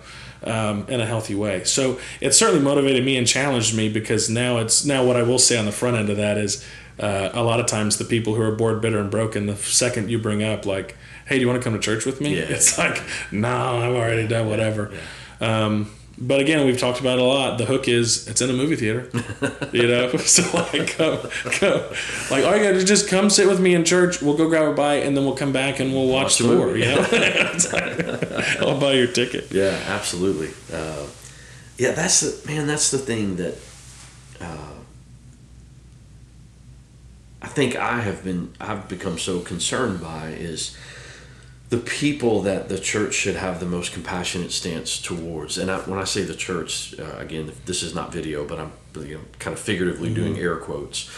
um, 0.44 0.86
in 0.88 1.00
a 1.00 1.06
healthy 1.06 1.36
way. 1.36 1.64
So 1.64 2.00
it 2.22 2.34
certainly 2.34 2.64
motivated 2.64 3.04
me 3.04 3.18
and 3.18 3.28
challenged 3.28 3.76
me 3.76 3.90
because 3.90 4.30
now 4.30 4.58
it's 4.58 4.86
now 4.86 5.04
what 5.04 5.16
I 5.16 5.24
will 5.24 5.40
say 5.40 5.58
on 5.58 5.66
the 5.66 5.72
front 5.72 5.98
end 5.98 6.10
of 6.10 6.18
that 6.18 6.38
is 6.38 6.66
uh, 7.00 7.30
a 7.34 7.44
lot 7.44 7.60
of 7.60 7.66
times 7.66 7.98
the 7.98 8.06
people 8.06 8.36
who 8.36 8.42
are 8.42 8.52
bored, 8.52 8.82
bitter, 8.82 9.00
and 9.00 9.10
broken, 9.10 9.46
the 9.46 9.56
second 9.56 10.10
you 10.10 10.20
bring 10.20 10.44
up 10.44 10.66
like, 10.66 10.98
"Hey, 11.26 11.36
do 11.36 11.42
you 11.42 11.48
want 11.48 11.62
to 11.62 11.64
come 11.64 11.74
to 11.74 11.80
church 11.80 12.06
with 12.06 12.20
me?" 12.22 12.38
Yeah. 12.38 12.46
It's 12.50 12.78
like, 12.78 13.02
"No, 13.32 13.78
I've 13.80 13.96
already 13.96 14.28
done 14.28 14.50
whatever." 14.50 14.92
Um, 15.42 15.92
but 16.22 16.42
again, 16.42 16.66
we've 16.66 16.78
talked 16.78 17.00
about 17.00 17.18
it 17.18 17.22
a 17.22 17.26
lot. 17.26 17.58
The 17.58 17.66
hook 17.66 17.88
is 17.88 18.28
it's 18.28 18.42
in 18.42 18.50
a 18.50 18.54
movie 18.54 18.76
theater, 18.76 19.10
you 19.72 19.88
know. 19.88 20.12
So 20.20 20.44
like, 20.54 20.98
go, 20.98 21.30
go, 21.60 21.92
like 22.30 22.44
all 22.46 22.56
you 22.56 22.64
got 22.64 22.74
to 22.74 22.84
just 22.84 23.08
come 23.08 23.30
sit 23.30 23.48
with 23.48 23.60
me 23.60 23.74
in 23.74 23.84
church. 23.86 24.22
We'll 24.22 24.38
go 24.38 24.48
grab 24.50 24.68
a 24.68 24.74
bite, 24.74 25.04
and 25.06 25.16
then 25.16 25.26
we'll 25.26 25.36
come 25.36 25.54
back 25.54 25.80
and 25.80 25.94
we'll 25.94 26.08
watch, 26.08 26.24
Watch 26.24 26.38
the 26.40 26.48
the 26.48 26.56
movie. 26.56 26.80
You 26.82 26.86
know, 26.88 27.02
like, 27.02 28.62
I'll 28.62 28.80
buy 28.80 28.94
your 28.94 29.08
ticket. 29.08 29.52
Yeah, 29.52 29.82
absolutely. 29.88 30.50
Uh, 30.72 31.08
yeah, 31.78 31.92
that's 31.92 32.20
the 32.20 32.48
man. 32.48 32.68
That's 32.68 32.92
the 32.92 32.98
thing 32.98 33.38
that 33.38 33.56
uh, 34.42 34.74
I 37.42 37.48
think 37.48 37.76
I 37.76 38.02
have 38.02 38.24
been. 38.24 38.54
I've 38.60 38.88
become 38.90 39.18
so 39.18 39.40
concerned 39.40 40.02
by 40.02 40.30
is 40.30 40.78
the 41.70 41.78
people 41.78 42.42
that 42.42 42.68
the 42.68 42.80
church 42.80 43.14
should 43.14 43.36
have 43.36 43.60
the 43.60 43.66
most 43.66 43.94
compassionate 43.94 44.52
stance 44.52 45.00
towards. 45.00 45.58
And 45.58 45.70
I, 45.70 45.78
when 45.82 46.00
I 46.00 46.04
say 46.04 46.24
the 46.24 46.36
church, 46.36 47.00
uh, 47.00 47.16
again, 47.18 47.52
this 47.66 47.84
is 47.84 47.94
not 47.94 48.12
video, 48.12 48.44
but 48.46 48.60
I'm 48.60 48.72
you 48.96 49.16
know, 49.16 49.22
kind 49.38 49.54
of 49.54 49.60
figuratively 49.60 50.14
doing 50.14 50.38
air 50.40 50.58
quotes. 50.58 51.10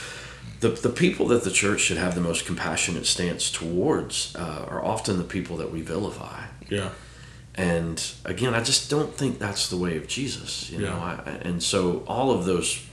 The, 0.60 0.70
the 0.70 0.90
people 0.90 1.28
that 1.28 1.44
the 1.44 1.52
church 1.52 1.80
should 1.80 1.98
have 1.98 2.16
the 2.16 2.22
most 2.22 2.46
compassionate 2.46 3.06
stance 3.06 3.50
towards 3.50 4.36
uh, 4.36 4.66
are 4.68 4.84
often 4.84 5.18
the 5.18 5.24
people 5.24 5.58
that 5.58 5.72
we 5.72 5.82
vilify. 5.82 6.44
Yeah, 6.70 6.90
And 7.56 8.04
again, 8.26 8.54
I 8.54 8.62
just 8.62 8.90
don't 8.90 9.14
think 9.14 9.40
that's 9.40 9.70
the 9.70 9.78
way 9.78 9.98
of 9.98 10.08
Jesus, 10.08 10.70
you 10.70 10.80
know. 10.80 10.94
I, 10.96 11.30
and 11.42 11.64
so 11.64 12.04
all 12.08 12.32
of 12.32 12.46
those 12.46 12.86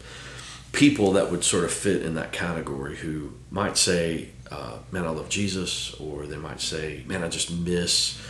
people 0.73 1.13
that 1.13 1.31
would 1.31 1.45
sort 1.45 1.65
of 1.65 1.73
fit 1.73 2.03
in 2.03 2.15
that 2.15 2.33
category 2.33 2.97
who 2.97 3.33
might 3.51 3.77
say, 3.77 4.31
uh, 4.51 4.79
"Man, 4.93 5.05
I 5.05 5.11
love 5.11 5.29
Jesus," 5.29 5.95
or 6.01 6.27
they 6.27 6.37
might 6.37 6.61
say, 6.61 7.03
"Man, 7.07 7.23
I 7.25 7.29
just 7.29 7.51
miss 7.51 8.21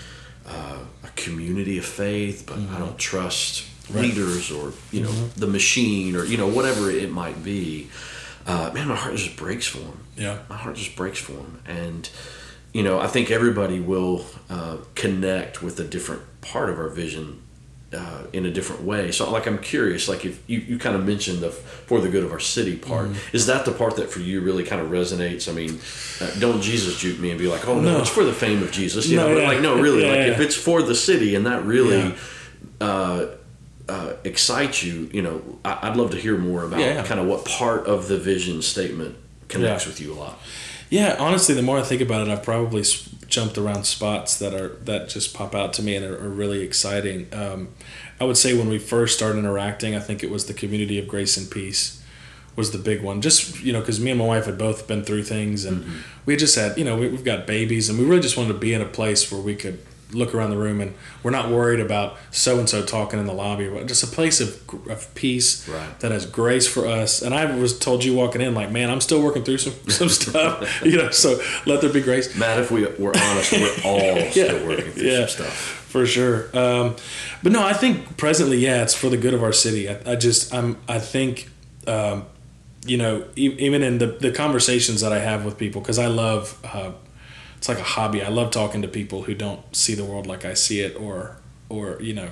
uh, 0.46 0.78
a 1.04 1.08
community 1.16 1.78
of 1.78 1.84
faith, 1.84 2.44
but 2.46 2.58
I 2.58 2.78
don't 2.78 2.98
trust 2.98 3.64
Right. 3.90 4.02
leaders 4.02 4.50
or 4.50 4.72
you 4.92 5.00
know 5.00 5.12
the 5.36 5.46
machine 5.46 6.14
or 6.14 6.24
you 6.24 6.36
know 6.36 6.46
whatever 6.48 6.90
it 6.90 7.10
might 7.10 7.42
be." 7.42 7.88
Uh, 8.46 8.70
man, 8.74 8.88
my 8.88 8.94
heart 8.96 9.16
just 9.16 9.36
breaks 9.36 9.66
for 9.66 9.78
them 9.78 10.04
yeah, 10.16 10.38
my 10.48 10.56
heart 10.56 10.74
just 10.76 10.96
breaks 10.96 11.18
for 11.18 11.32
him 11.32 11.60
and 11.66 12.08
you 12.72 12.82
know 12.82 12.98
i 12.98 13.06
think 13.06 13.30
everybody 13.30 13.78
will 13.78 14.24
uh, 14.48 14.78
connect 14.94 15.62
with 15.62 15.78
a 15.80 15.84
different 15.84 16.22
part 16.40 16.70
of 16.70 16.78
our 16.78 16.88
vision 16.88 17.42
uh, 17.94 18.22
in 18.34 18.44
a 18.44 18.50
different 18.50 18.82
way 18.82 19.10
so 19.10 19.30
like 19.30 19.46
i'm 19.46 19.58
curious 19.58 20.08
like 20.08 20.24
if 20.26 20.42
you, 20.46 20.58
you 20.58 20.78
kind 20.78 20.94
of 20.94 21.06
mentioned 21.06 21.38
the 21.40 21.50
for 21.50 22.00
the 22.02 22.08
good 22.10 22.22
of 22.22 22.30
our 22.32 22.38
city 22.40 22.76
part 22.76 23.06
Mm-hmm. 23.08 23.36
is 23.36 23.46
that 23.46 23.64
the 23.64 23.72
part 23.72 23.96
that 23.96 24.10
for 24.10 24.20
you 24.20 24.40
really 24.42 24.62
kind 24.64 24.82
of 24.82 24.88
resonates 24.90 25.48
i 25.48 25.52
mean 25.52 25.78
uh, 26.20 26.38
don't 26.38 26.60
jesus 26.60 26.98
juke 27.00 27.18
me 27.18 27.30
and 27.30 27.38
be 27.38 27.46
like 27.48 27.66
oh 27.66 27.80
no, 27.80 27.92
No. 27.92 28.00
it's 28.00 28.10
for 28.10 28.24
the 28.24 28.32
fame 28.34 28.62
of 28.62 28.70
jesus 28.72 29.06
you 29.08 29.16
No, 29.16 29.28
know 29.28 29.34
but 29.36 29.40
yeah. 29.42 29.48
like 29.48 29.60
no 29.62 29.80
really 29.80 30.02
Yeah, 30.02 30.08
like 30.10 30.18
yeah. 30.18 30.32
if 30.32 30.40
it's 30.40 30.54
for 30.54 30.82
the 30.82 30.94
city 30.94 31.34
and 31.34 31.46
that 31.46 31.64
really 31.64 32.14
uh, 32.80 33.26
uh, 33.88 34.12
excites 34.24 34.82
you 34.82 35.08
you 35.12 35.22
know 35.22 35.40
I, 35.64 35.78
i'd 35.88 35.96
love 35.96 36.10
to 36.10 36.18
hear 36.18 36.36
more 36.36 36.64
about 36.64 37.06
kind 37.06 37.18
of 37.20 37.26
what 37.26 37.46
part 37.46 37.86
of 37.86 38.08
the 38.08 38.18
vision 38.18 38.60
statement 38.60 39.16
connects 39.48 39.86
with 39.86 39.98
you 40.00 40.12
a 40.12 40.16
lot 40.16 40.38
yeah. 40.90 41.16
Honestly, 41.18 41.54
the 41.54 41.60
more 41.60 41.76
I 41.78 41.82
think 41.82 42.00
about 42.00 42.26
it, 42.26 42.30
I've 42.32 42.42
probably 42.42 42.80
s- 42.80 43.10
jumped 43.28 43.58
around 43.58 43.84
spots 43.84 44.38
that 44.38 44.54
are 44.54 44.68
that 44.84 45.08
just 45.08 45.34
pop 45.34 45.54
out 45.54 45.72
to 45.74 45.82
me 45.82 45.94
and 45.94 46.04
are, 46.04 46.16
are 46.16 46.28
really 46.28 46.62
exciting. 46.62 47.28
Um, 47.32 47.68
I 48.20 48.24
would 48.24 48.36
say 48.36 48.56
when 48.56 48.68
we 48.68 48.78
first 48.78 49.16
started 49.16 49.38
interacting, 49.38 49.94
I 49.94 50.00
think 50.00 50.24
it 50.24 50.30
was 50.30 50.46
the 50.46 50.54
community 50.54 50.98
of 50.98 51.06
grace 51.06 51.36
and 51.36 51.50
peace 51.50 52.02
was 52.56 52.72
the 52.72 52.78
big 52.78 53.02
one. 53.02 53.22
Just 53.22 53.62
you 53.62 53.72
know, 53.72 53.80
because 53.80 54.00
me 54.00 54.10
and 54.10 54.18
my 54.18 54.26
wife 54.26 54.46
had 54.46 54.58
both 54.58 54.88
been 54.88 55.04
through 55.04 55.22
things, 55.22 55.64
and 55.64 56.02
we 56.26 56.32
had 56.32 56.40
just 56.40 56.56
had 56.56 56.76
you 56.76 56.84
know 56.84 56.96
we, 56.96 57.08
we've 57.08 57.24
got 57.24 57.46
babies, 57.46 57.88
and 57.88 57.98
we 57.98 58.04
really 58.04 58.20
just 58.20 58.36
wanted 58.36 58.52
to 58.52 58.58
be 58.58 58.74
in 58.74 58.80
a 58.80 58.86
place 58.86 59.30
where 59.30 59.40
we 59.40 59.54
could 59.54 59.78
look 60.12 60.34
around 60.34 60.48
the 60.50 60.56
room 60.56 60.80
and 60.80 60.94
we're 61.22 61.30
not 61.30 61.50
worried 61.50 61.80
about 61.80 62.16
so 62.30 62.58
and 62.58 62.66
so 62.68 62.82
talking 62.84 63.18
in 63.20 63.26
the 63.26 63.32
lobby, 63.34 63.68
but 63.68 63.86
just 63.86 64.02
a 64.02 64.06
place 64.06 64.40
of, 64.40 64.62
of 64.88 65.14
peace 65.14 65.68
Right. 65.68 66.00
that 66.00 66.10
has 66.12 66.24
grace 66.24 66.66
for 66.66 66.86
us. 66.86 67.20
And 67.20 67.34
I 67.34 67.54
was 67.56 67.78
told 67.78 68.02
you 68.04 68.14
walking 68.14 68.40
in, 68.40 68.54
like, 68.54 68.70
man, 68.70 68.88
I'm 68.90 69.00
still 69.02 69.20
working 69.22 69.44
through 69.44 69.58
some 69.58 69.74
some 69.88 70.08
stuff, 70.08 70.82
you 70.84 70.96
know. 70.96 71.10
So 71.10 71.38
let 71.66 71.80
there 71.82 71.92
be 71.92 72.00
grace. 72.00 72.34
Matt, 72.36 72.58
if 72.58 72.70
we 72.70 72.86
were 72.86 73.12
honest, 73.16 73.52
we're 73.52 73.76
all 73.84 74.30
still 74.30 74.66
working 74.66 74.92
through 74.92 75.02
yeah, 75.02 75.26
some 75.26 75.44
stuff. 75.44 75.52
for 75.54 76.06
sure. 76.06 76.44
Um, 76.56 76.96
but 77.42 77.52
no, 77.52 77.62
I 77.66 77.72
think 77.74 78.16
presently, 78.16 78.58
yeah, 78.58 78.82
it's 78.82 78.94
for 78.94 79.10
the 79.10 79.16
good 79.18 79.34
of 79.34 79.42
our 79.42 79.52
city. 79.52 79.88
I, 79.90 80.12
I 80.12 80.16
just, 80.16 80.54
I'm, 80.54 80.78
I 80.88 80.98
think, 81.00 81.50
um, 81.86 82.24
you 82.86 82.96
know, 82.96 83.24
e- 83.36 83.54
even 83.58 83.82
in 83.82 83.98
the 83.98 84.06
the 84.06 84.30
conversations 84.32 85.02
that 85.02 85.12
I 85.12 85.18
have 85.18 85.44
with 85.44 85.58
people, 85.58 85.82
because 85.82 85.98
I 85.98 86.06
love, 86.06 86.58
uh, 86.64 86.92
it's 87.58 87.68
like 87.68 87.78
a 87.78 87.82
hobby. 87.82 88.22
I 88.22 88.28
love 88.28 88.50
talking 88.50 88.82
to 88.82 88.88
people 88.88 89.22
who 89.22 89.34
don't 89.34 89.60
see 89.76 89.94
the 89.94 90.04
world 90.04 90.26
like 90.26 90.44
I 90.44 90.54
see 90.54 90.80
it, 90.80 90.98
or, 90.98 91.36
or 91.68 92.00
you 92.00 92.14
know, 92.14 92.30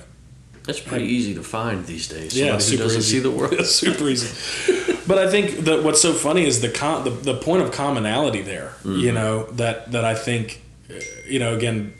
That's 0.64 0.80
pretty 0.80 1.06
easy 1.06 1.34
to 1.34 1.42
find 1.42 1.84
these 1.84 2.08
days. 2.08 2.32
Somebody 2.32 2.46
yeah, 2.46 2.54
who 2.54 2.60
super 2.60 2.82
doesn't 2.84 3.00
easy. 3.00 3.16
see 3.16 3.18
the 3.20 3.30
world. 3.30 3.66
super 3.66 4.08
easy. 4.08 4.94
But 5.06 5.18
I 5.18 5.28
think 5.28 5.64
that 5.64 5.82
what's 5.82 6.00
so 6.00 6.12
funny 6.12 6.46
is 6.46 6.60
the 6.60 6.70
con 6.70 7.04
the, 7.04 7.10
the 7.10 7.34
point 7.34 7.62
of 7.62 7.72
commonality 7.72 8.42
there. 8.42 8.74
Mm-hmm. 8.78 9.00
You 9.00 9.12
know 9.12 9.44
that 9.52 9.92
that 9.92 10.04
I 10.04 10.14
think, 10.14 10.62
uh, 10.88 10.94
you 11.26 11.38
know, 11.38 11.56
again, 11.56 11.92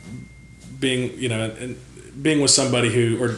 being 0.78 1.18
you 1.18 1.28
know, 1.28 1.50
and 1.58 1.76
being 2.22 2.40
with 2.40 2.50
somebody 2.50 2.92
who 2.92 3.22
or 3.22 3.36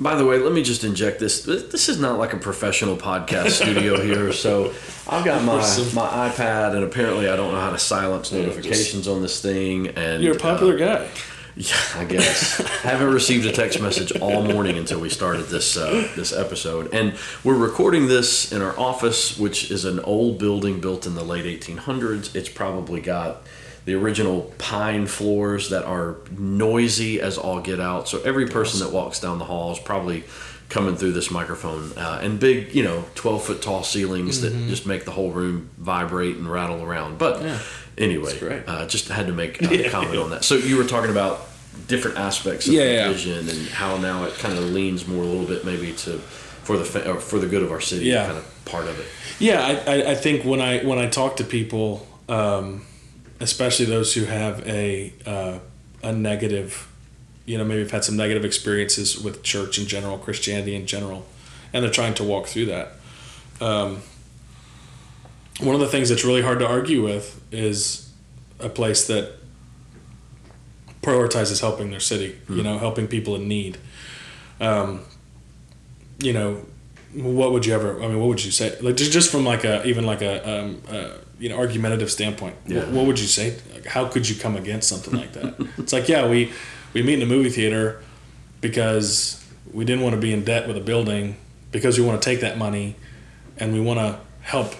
By 0.00 0.14
the 0.14 0.24
way, 0.24 0.38
let 0.38 0.52
me 0.52 0.62
just 0.62 0.82
inject 0.82 1.20
this. 1.20 1.42
This 1.42 1.90
is 1.90 2.00
not 2.00 2.18
like 2.18 2.32
a 2.32 2.38
professional 2.38 2.96
podcast 2.96 3.50
studio 3.62 4.00
here, 4.00 4.32
so 4.32 4.72
I've 5.06 5.26
got 5.26 5.44
my 5.44 5.56
my 5.94 6.30
iPad, 6.30 6.74
and 6.74 6.84
apparently 6.84 7.28
I 7.28 7.36
don't 7.36 7.52
know 7.52 7.60
how 7.60 7.70
to 7.70 7.78
silence 7.78 8.32
notifications 8.32 9.06
on 9.06 9.20
this 9.20 9.42
thing. 9.42 9.88
And 9.88 10.22
you're 10.22 10.36
a 10.36 10.38
popular 10.38 10.74
uh, 10.74 10.78
guy. 10.78 11.08
Yeah, 11.56 11.76
I 11.96 12.04
guess. 12.04 12.60
I 12.60 12.64
Haven't 12.88 13.12
received 13.12 13.44
a 13.44 13.52
text 13.52 13.82
message 13.82 14.12
all 14.20 14.42
morning 14.44 14.78
until 14.78 15.00
we 15.00 15.10
started 15.10 15.46
this 15.46 15.76
uh, 15.76 16.08
this 16.14 16.32
episode, 16.32 16.94
and 16.94 17.18
we're 17.42 17.56
recording 17.56 18.06
this 18.06 18.52
in 18.52 18.62
our 18.62 18.78
office, 18.78 19.36
which 19.36 19.70
is 19.70 19.84
an 19.84 19.98
old 20.00 20.38
building 20.38 20.80
built 20.80 21.06
in 21.06 21.16
the 21.16 21.24
late 21.24 21.44
1800s. 21.44 22.34
It's 22.36 22.48
probably 22.48 23.00
got 23.00 23.42
the 23.84 23.94
original 23.94 24.52
pine 24.58 25.06
floors 25.06 25.70
that 25.70 25.84
are 25.84 26.16
noisy 26.36 27.20
as 27.20 27.38
all 27.38 27.60
get 27.60 27.80
out. 27.80 28.08
So 28.08 28.20
every 28.22 28.46
person 28.46 28.80
that 28.80 28.92
walks 28.94 29.20
down 29.20 29.38
the 29.38 29.44
hall 29.44 29.72
is 29.72 29.78
probably 29.78 30.24
coming 30.68 30.94
through 30.96 31.12
this 31.12 31.30
microphone, 31.32 31.92
uh, 31.96 32.20
and 32.22 32.38
big, 32.38 32.74
you 32.74 32.84
know, 32.84 33.04
12 33.16 33.42
foot 33.44 33.62
tall 33.62 33.82
ceilings 33.82 34.42
that 34.42 34.52
just 34.68 34.86
make 34.86 35.04
the 35.04 35.10
whole 35.10 35.32
room 35.32 35.68
vibrate 35.78 36.36
and 36.36 36.48
rattle 36.50 36.82
around. 36.84 37.18
But 37.18 37.38
Mm-hmm. 37.38 37.46
Yeah. 37.46 38.04
anyway, 38.04 38.62
uh, 38.66 38.86
just 38.86 39.08
had 39.08 39.26
to 39.26 39.32
make 39.32 39.60
a 39.62 39.88
comment 39.90 40.16
on 40.18 40.30
that. 40.30 40.44
So 40.44 40.54
you 40.56 40.76
were 40.76 40.84
talking 40.84 41.10
about 41.10 41.40
different 41.88 42.18
aspects 42.18 42.68
of 42.68 42.74
Yeah, 42.74 42.84
the 42.84 42.92
yeah. 42.92 43.08
vision 43.08 43.48
and 43.48 43.68
how 43.68 43.96
now 43.96 44.24
it 44.24 44.34
kind 44.34 44.56
of 44.56 44.64
leans 44.64 45.06
more 45.08 45.22
a 45.24 45.26
little 45.26 45.46
bit 45.46 45.64
maybe 45.64 45.92
to 45.92 46.18
for 46.18 46.76
the 46.78 47.10
or 47.10 47.18
for 47.18 47.38
the 47.40 47.46
good 47.46 47.62
of 47.62 47.72
our 47.72 47.80
city 47.80 48.04
Yeah. 48.06 48.26
kind 48.26 48.38
of 48.38 48.64
part 48.64 48.86
of 48.86 48.98
it. 49.00 49.06
Yeah, 49.40 49.60
I, 49.86 49.92
I, 50.02 50.10
I 50.10 50.14
think 50.14 50.44
when 50.44 50.60
I 50.60 50.84
when 50.84 50.98
I 50.98 51.08
talk 51.08 51.36
to 51.38 51.44
people, 51.44 52.06
um, 52.28 52.82
especially 53.40 53.86
those 53.86 54.14
who 54.14 54.24
have 54.24 54.66
a 54.66 55.12
uh, 55.26 55.58
a 56.02 56.12
negative, 56.12 56.88
you 57.46 57.58
know, 57.58 57.64
maybe 57.64 57.80
have 57.80 57.90
had 57.90 58.04
some 58.04 58.16
negative 58.16 58.44
experiences 58.44 59.18
with 59.18 59.42
church 59.42 59.78
in 59.78 59.86
general, 59.86 60.18
Christianity 60.18 60.74
in 60.76 60.86
general, 60.86 61.26
and 61.72 61.82
they're 61.82 61.90
trying 61.90 62.14
to 62.14 62.24
walk 62.24 62.46
through 62.46 62.66
that. 62.66 62.92
Um, 63.60 64.02
one 65.60 65.74
of 65.74 65.80
the 65.80 65.88
things 65.88 66.08
that's 66.08 66.24
really 66.24 66.42
hard 66.42 66.58
to 66.60 66.66
argue 66.66 67.02
with 67.02 67.40
is 67.52 68.10
a 68.58 68.68
place 68.68 69.06
that 69.08 69.32
prioritizes 71.02 71.60
helping 71.60 71.90
their 71.90 72.00
city. 72.00 72.32
Mm-hmm. 72.32 72.56
You 72.56 72.62
know, 72.62 72.78
helping 72.78 73.08
people 73.08 73.34
in 73.36 73.48
need. 73.48 73.78
Um, 74.60 75.04
you 76.18 76.32
know, 76.32 76.66
what 77.14 77.52
would 77.52 77.66
you 77.66 77.74
ever? 77.74 78.02
I 78.02 78.06
mean, 78.06 78.18
what 78.18 78.28
would 78.28 78.44
you 78.44 78.50
say? 78.50 78.78
Like 78.80 78.96
just 78.96 79.12
just 79.12 79.30
from 79.30 79.44
like 79.44 79.64
a 79.64 79.84
even 79.86 80.04
like 80.04 80.22
a, 80.22 80.48
um, 80.48 80.82
a 80.88 81.12
you 81.38 81.48
know 81.48 81.56
argumentative 81.56 82.10
standpoint. 82.10 82.56
Yeah. 82.66 82.80
What, 82.80 82.88
what, 82.88 83.06
would 83.06 83.20
you 83.20 83.26
say? 83.26 83.56
Like, 83.72 83.86
how 83.86 84.06
could 84.08 84.28
you 84.28 84.36
come 84.36 84.56
against 84.56 84.88
something 84.88 85.14
like 85.14 85.32
that? 85.32 85.54
it's 85.78 85.92
like 85.92 86.08
yeah, 86.08 86.28
we 86.28 86.52
we 86.92 87.02
meet 87.02 87.14
in 87.14 87.22
a 87.22 87.26
movie 87.26 87.50
theater 87.50 88.02
because 88.60 89.44
we 89.72 89.84
didn't 89.84 90.02
want 90.02 90.14
to 90.14 90.20
be 90.20 90.32
in 90.32 90.44
debt 90.44 90.66
with 90.68 90.76
a 90.76 90.80
building 90.80 91.36
because 91.72 91.98
we 91.98 92.04
want 92.04 92.20
to 92.20 92.24
take 92.24 92.40
that 92.40 92.58
money 92.58 92.96
and 93.56 93.72
we 93.72 93.80
want 93.80 93.98
to 93.98 94.18
help 94.42 94.74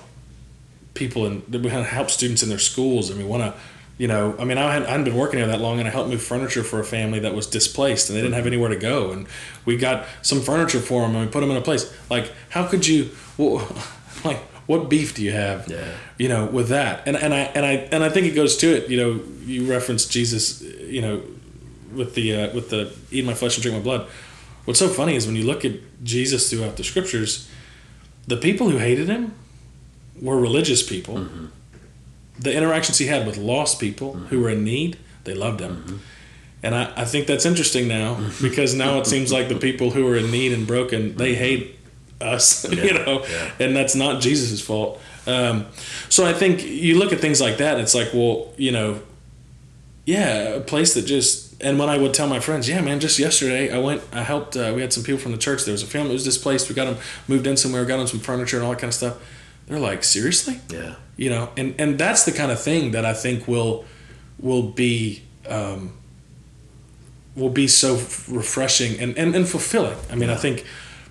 people 0.95 1.27
and 1.27 1.47
we 1.49 1.59
want 1.59 1.73
to 1.73 1.85
help 1.85 2.11
students 2.11 2.43
in 2.43 2.49
their 2.49 2.59
schools 2.59 3.11
and 3.11 3.19
we 3.19 3.25
want 3.25 3.43
to 3.43 3.55
you 4.01 4.09
know, 4.09 4.35
I 4.39 4.45
mean, 4.47 4.57
I 4.57 4.73
hadn't, 4.73 4.89
I 4.89 4.93
hadn't, 4.93 5.05
been 5.05 5.15
working 5.15 5.41
here 5.41 5.49
that 5.49 5.61
long, 5.61 5.79
and 5.79 5.87
I 5.87 5.91
helped 5.91 6.09
move 6.09 6.23
furniture 6.23 6.65
for 6.65 6.81
a 6.81 6.85
family 6.85 7.19
that 7.19 7.35
was 7.35 7.47
displaced, 7.47 8.09
and 8.09 8.17
they 8.17 8.23
didn't 8.23 8.33
have 8.33 8.47
anywhere 8.47 8.71
to 8.71 8.77
go, 8.77 9.13
and 9.13 9.27
we 9.67 9.77
got 9.77 10.07
some 10.23 10.41
furniture 10.41 10.81
for 10.81 11.03
them, 11.03 11.15
and 11.15 11.27
we 11.27 11.31
put 11.31 11.41
them 11.41 11.51
in 11.51 11.59
a 11.59 11.61
place. 11.61 11.95
Like, 12.09 12.33
how 12.49 12.67
could 12.67 12.87
you, 12.87 13.11
well, 13.37 13.59
like, 14.25 14.39
what 14.65 14.89
beef 14.89 15.15
do 15.15 15.23
you 15.23 15.33
have, 15.33 15.69
yeah. 15.69 15.97
you 16.17 16.31
know, 16.31 16.47
with 16.47 16.69
that? 16.69 17.03
And 17.07 17.15
and 17.15 17.35
I 17.35 17.41
and 17.41 17.67
I 17.67 17.73
and 17.93 18.03
I 18.03 18.09
think 18.09 18.27
it 18.27 18.31
goes 18.31 18.57
to 18.59 18.69
it. 18.69 18.89
You 18.89 18.97
know, 18.97 19.21
you 19.45 19.71
referenced 19.71 20.11
Jesus, 20.11 20.63
you 20.63 21.03
know, 21.03 21.23
with 21.95 22.15
the 22.15 22.35
uh, 22.35 22.55
with 22.55 22.71
the 22.71 22.95
eat 23.11 23.27
my 23.27 23.35
flesh 23.35 23.57
and 23.57 23.63
drink 23.63 23.77
my 23.77 23.83
blood. 23.83 24.09
What's 24.65 24.79
so 24.79 24.89
funny 24.89 25.15
is 25.15 25.27
when 25.27 25.37
you 25.37 25.45
look 25.45 25.63
at 25.67 25.75
Jesus 26.03 26.49
throughout 26.49 26.79
the 26.79 26.85
scriptures, 26.85 27.51
the 28.27 28.39
people 28.39 28.71
who 28.71 28.79
hated 28.79 29.09
him 29.09 29.35
were 30.23 30.41
religious 30.41 30.83
people. 30.83 31.17
Mm-hmm 31.17 31.47
the 32.41 32.55
interactions 32.55 32.99
he 32.99 33.07
had 33.07 33.27
with 33.27 33.37
lost 33.37 33.79
people 33.79 34.15
mm-hmm. 34.15 34.27
who 34.27 34.41
were 34.41 34.51
in 34.51 34.65
need, 34.65 34.97
they 35.25 35.35
loved 35.35 35.61
him. 35.61 35.77
Mm-hmm. 35.77 35.97
And 36.63 36.75
I, 36.75 36.93
I 36.97 37.05
think 37.05 37.27
that's 37.27 37.47
interesting 37.47 37.87
now 37.87 38.19
because 38.43 38.75
now 38.75 38.99
it 38.99 39.07
seems 39.07 39.31
like 39.33 39.49
the 39.49 39.59
people 39.59 39.91
who 39.91 40.07
are 40.09 40.17
in 40.17 40.31
need 40.31 40.53
and 40.53 40.67
broken, 40.67 41.17
they 41.17 41.33
mm-hmm. 41.33 41.43
hate 41.43 41.79
us, 42.21 42.69
yeah, 42.71 42.85
you 42.85 42.95
know, 42.95 43.25
yeah. 43.25 43.51
and 43.61 43.77
that's 43.77 43.95
not 43.95 44.21
Jesus' 44.21 44.61
fault. 44.61 45.01
Um, 45.27 45.67
so 46.09 46.27
I 46.27 46.33
think 46.33 46.65
you 46.65 46.99
look 46.99 47.13
at 47.13 47.21
things 47.21 47.41
like 47.41 47.59
that, 47.59 47.79
it's 47.79 47.95
like, 47.95 48.13
well, 48.13 48.53
you 48.57 48.73
know, 48.73 49.01
yeah, 50.07 50.55
a 50.55 50.61
place 50.61 50.95
that 50.95 51.03
just, 51.03 51.63
and 51.63 51.79
when 51.79 51.89
I 51.89 51.99
would 51.99 52.15
tell 52.15 52.27
my 52.27 52.41
friends, 52.41 52.69
yeah, 52.69 52.81
man, 52.81 53.01
just 53.01 53.19
yesterday 53.19 53.71
I 53.71 53.79
went, 53.79 54.03
I 54.13 54.23
helped, 54.23 54.57
uh, 54.57 54.73
we 54.75 54.81
had 54.81 54.93
some 54.93 55.05
people 55.05 55.21
from 55.21 55.33
the 55.33 55.39
church, 55.39 55.65
there 55.65 55.73
was 55.73 55.83
a 55.83 55.87
family 55.87 56.09
that 56.09 56.15
was 56.15 56.25
displaced, 56.25 56.69
we 56.69 56.75
got 56.75 56.87
them 56.87 56.97
moved 57.29 57.47
in 57.47 57.57
somewhere, 57.57 57.85
got 57.85 57.99
them 57.99 58.07
some 58.07 58.21
furniture 58.21 58.57
and 58.57 58.65
all 58.65 58.73
that 58.73 58.81
kind 58.81 58.89
of 58.89 58.95
stuff. 58.95 59.19
They're 59.71 59.79
like, 59.79 60.05
seriously? 60.05 60.61
Yeah 60.69 60.97
you 61.21 61.29
know 61.29 61.51
and 61.57 61.75
and 61.79 61.99
that's 61.99 62.25
the 62.25 62.33
kind 62.33 62.51
of 62.51 62.59
thing 62.59 62.93
that 62.93 63.05
i 63.05 63.13
think 63.13 63.47
will 63.47 63.85
will 64.41 64.63
be 64.63 65.23
um, 65.49 65.93
will 67.37 67.51
be 67.51 67.67
so 67.69 67.95
refreshing 68.29 68.99
and, 68.99 69.17
and, 69.19 69.37
and 69.37 69.47
fulfilling 69.47 69.97
i 70.11 70.15
mean 70.15 70.31
yeah. 70.31 70.35
i 70.35 70.39
think 70.39 70.65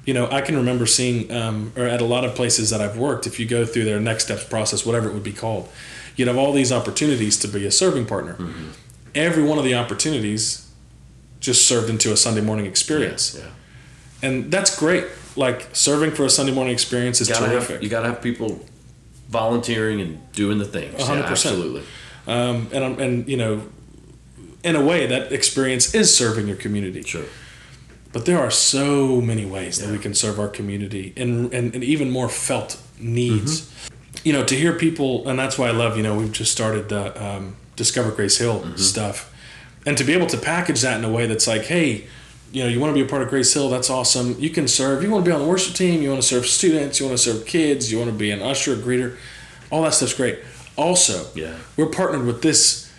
you 0.06 0.14
know 0.14 0.28
i 0.32 0.42
can 0.42 0.58
remember 0.58 0.88
seeing 0.88 1.32
um, 1.32 1.72
or 1.78 1.86
at 1.86 2.02
a 2.02 2.06
lot 2.06 2.26
of 2.26 2.34
places 2.34 2.72
that 2.72 2.82
i've 2.82 2.98
worked 2.98 3.28
if 3.28 3.40
you 3.40 3.46
go 3.46 3.66
through 3.66 3.86
their 3.86 4.00
next 4.00 4.26
steps 4.26 4.44
process 4.44 4.84
whatever 4.84 5.08
it 5.08 5.14
would 5.14 5.24
be 5.24 5.32
called 5.32 5.70
you'd 6.16 6.28
have 6.28 6.38
all 6.38 6.52
these 6.52 6.72
opportunities 6.72 7.38
to 7.38 7.48
be 7.48 7.66
a 7.68 7.72
serving 7.72 8.08
partner 8.08 8.34
mm-hmm. 8.34 8.70
every 9.14 9.44
one 9.44 9.60
of 9.60 9.64
the 9.64 9.76
opportunities 9.76 10.72
just 11.40 11.68
served 11.68 11.88
into 11.88 12.12
a 12.12 12.18
sunday 12.18 12.42
morning 12.42 12.66
experience 12.66 13.36
yeah, 13.36 13.46
yeah. 13.46 14.28
and 14.28 14.52
that's 14.52 14.76
great 14.76 15.06
like 15.40 15.68
serving 15.74 16.12
for 16.12 16.26
a 16.26 16.30
sunday 16.30 16.54
morning 16.54 16.74
experience 16.74 17.22
is 17.22 17.30
you 17.30 17.36
terrific 17.36 17.76
have, 17.76 17.84
you 17.84 17.90
got 17.90 18.02
to 18.02 18.08
have 18.08 18.22
people 18.22 18.60
volunteering 19.30 20.02
and 20.02 20.32
doing 20.34 20.58
the 20.58 20.66
things. 20.66 20.96
100%. 20.96 21.08
Yeah, 21.08 21.26
absolutely. 21.26 21.84
Um, 22.28 22.68
and 22.74 23.00
and 23.00 23.30
you 23.30 23.38
know, 23.38 23.64
in 24.64 24.76
a 24.76 24.84
way, 24.84 25.06
that 25.08 25.32
experience 25.32 25.96
is 25.96 26.16
serving 26.16 26.48
your 26.48 26.58
community. 26.58 27.04
Sure. 27.04 27.26
But 28.12 28.26
there 28.26 28.40
are 28.40 28.52
so 28.52 29.22
many 29.22 29.46
ways 29.46 29.80
yeah. 29.80 29.86
that 29.86 29.92
we 29.92 30.00
can 30.00 30.16
serve 30.16 30.40
our 30.40 30.48
community 30.48 31.14
and, 31.16 31.54
and, 31.54 31.76
and 31.76 31.84
even 31.84 32.10
more 32.10 32.28
felt 32.28 32.82
needs. 33.00 33.62
Mm-hmm. 33.62 34.28
You 34.28 34.34
know, 34.34 34.44
to 34.44 34.56
hear 34.56 34.74
people, 34.74 35.28
and 35.30 35.38
that's 35.38 35.58
why 35.58 35.68
I 35.68 35.72
love, 35.72 35.96
you 35.96 36.02
know, 36.02 36.18
we've 36.18 36.32
just 36.32 36.52
started 36.52 36.90
the 36.90 37.24
um, 37.24 37.56
Discover 37.76 38.12
Grace 38.12 38.38
Hill 38.38 38.62
mm-hmm. 38.62 38.76
stuff. 38.78 39.34
And 39.86 39.98
to 39.98 40.04
be 40.04 40.14
able 40.14 40.28
to 40.28 40.38
package 40.38 40.82
that 40.82 40.98
in 40.98 41.06
a 41.06 41.10
way 41.10 41.28
that's 41.28 41.48
like, 41.48 41.66
hey, 41.66 42.08
you 42.52 42.64
know, 42.64 42.70
you 42.70 42.80
want 42.80 42.92
to 42.92 42.94
be 42.94 43.06
a 43.06 43.10
part 43.10 43.22
of 43.22 43.30
Grace 43.30 43.54
Hill, 43.54 43.70
that's 43.70 43.90
awesome. 43.90 44.36
You 44.40 44.50
can 44.50 44.68
serve. 44.68 45.04
You 45.04 45.12
want 45.12 45.26
to 45.26 45.30
be 45.30 45.34
on 45.34 45.42
the 45.42 45.48
worship 45.48 45.76
team, 45.76 46.02
you 46.02 46.10
want 46.10 46.22
to 46.22 46.28
serve 46.28 46.46
students, 46.46 47.00
you 47.00 47.06
want 47.06 47.18
to 47.18 47.24
serve 47.24 47.46
kids, 47.46 47.92
you 47.92 47.98
want 47.98 48.10
to 48.10 48.18
be 48.18 48.32
an 48.32 48.42
usher, 48.42 48.74
a 48.74 48.78
greeter. 48.78 49.18
All 49.72 49.84
that 49.84 49.94
stuff's 49.94 50.14
great. 50.14 50.40
Also, 50.76 51.28
yeah. 51.36 51.58
we're 51.78 51.90
partnered 51.90 52.26
with 52.26 52.42
this 52.42 52.90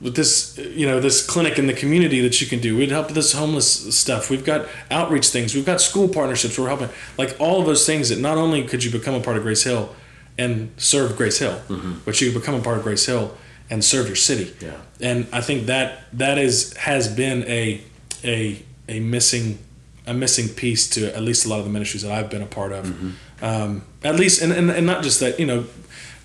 with 0.00 0.14
this 0.14 0.56
you 0.58 0.86
know 0.86 1.00
this 1.00 1.26
clinic 1.26 1.58
in 1.58 1.66
the 1.66 1.72
community 1.72 2.20
that 2.20 2.40
you 2.40 2.46
can 2.46 2.60
do 2.60 2.76
we'd 2.76 2.90
help 2.90 3.06
with 3.06 3.16
this 3.16 3.32
homeless 3.32 3.96
stuff 3.96 4.30
we've 4.30 4.44
got 4.44 4.68
outreach 4.90 5.28
things 5.28 5.54
we've 5.54 5.66
got 5.66 5.80
school 5.80 6.08
partnerships 6.08 6.56
we're 6.56 6.68
helping 6.68 6.88
like 7.16 7.34
all 7.40 7.60
of 7.60 7.66
those 7.66 7.84
things 7.84 8.08
that 8.08 8.18
not 8.20 8.38
only 8.38 8.62
could 8.62 8.84
you 8.84 8.90
become 8.92 9.14
a 9.14 9.20
part 9.20 9.36
of 9.36 9.42
grace 9.42 9.64
hill 9.64 9.94
and 10.38 10.70
serve 10.76 11.16
grace 11.16 11.38
hill 11.38 11.60
mm-hmm. 11.68 11.94
but 12.04 12.20
you 12.20 12.32
become 12.32 12.54
a 12.54 12.60
part 12.60 12.78
of 12.78 12.84
grace 12.84 13.06
hill 13.06 13.36
and 13.70 13.84
serve 13.84 14.06
your 14.06 14.16
city 14.16 14.54
yeah 14.60 14.76
and 15.00 15.26
i 15.32 15.40
think 15.40 15.66
that 15.66 16.04
that 16.12 16.38
is 16.38 16.76
has 16.76 17.12
been 17.12 17.42
a 17.48 17.82
a 18.22 18.62
a 18.88 19.00
missing 19.00 19.58
a 20.06 20.14
missing 20.14 20.48
piece 20.48 20.88
to 20.88 21.14
at 21.14 21.22
least 21.22 21.44
a 21.44 21.48
lot 21.48 21.58
of 21.58 21.64
the 21.64 21.70
ministries 21.70 22.02
that 22.02 22.10
I've 22.10 22.30
been 22.30 22.42
a 22.42 22.46
part 22.46 22.72
of. 22.72 22.86
Mm-hmm. 22.86 23.44
Um, 23.44 23.82
at 24.02 24.16
least, 24.16 24.40
and, 24.40 24.52
and, 24.52 24.70
and 24.70 24.86
not 24.86 25.02
just 25.02 25.20
that, 25.20 25.38
you 25.38 25.44
know, 25.44 25.66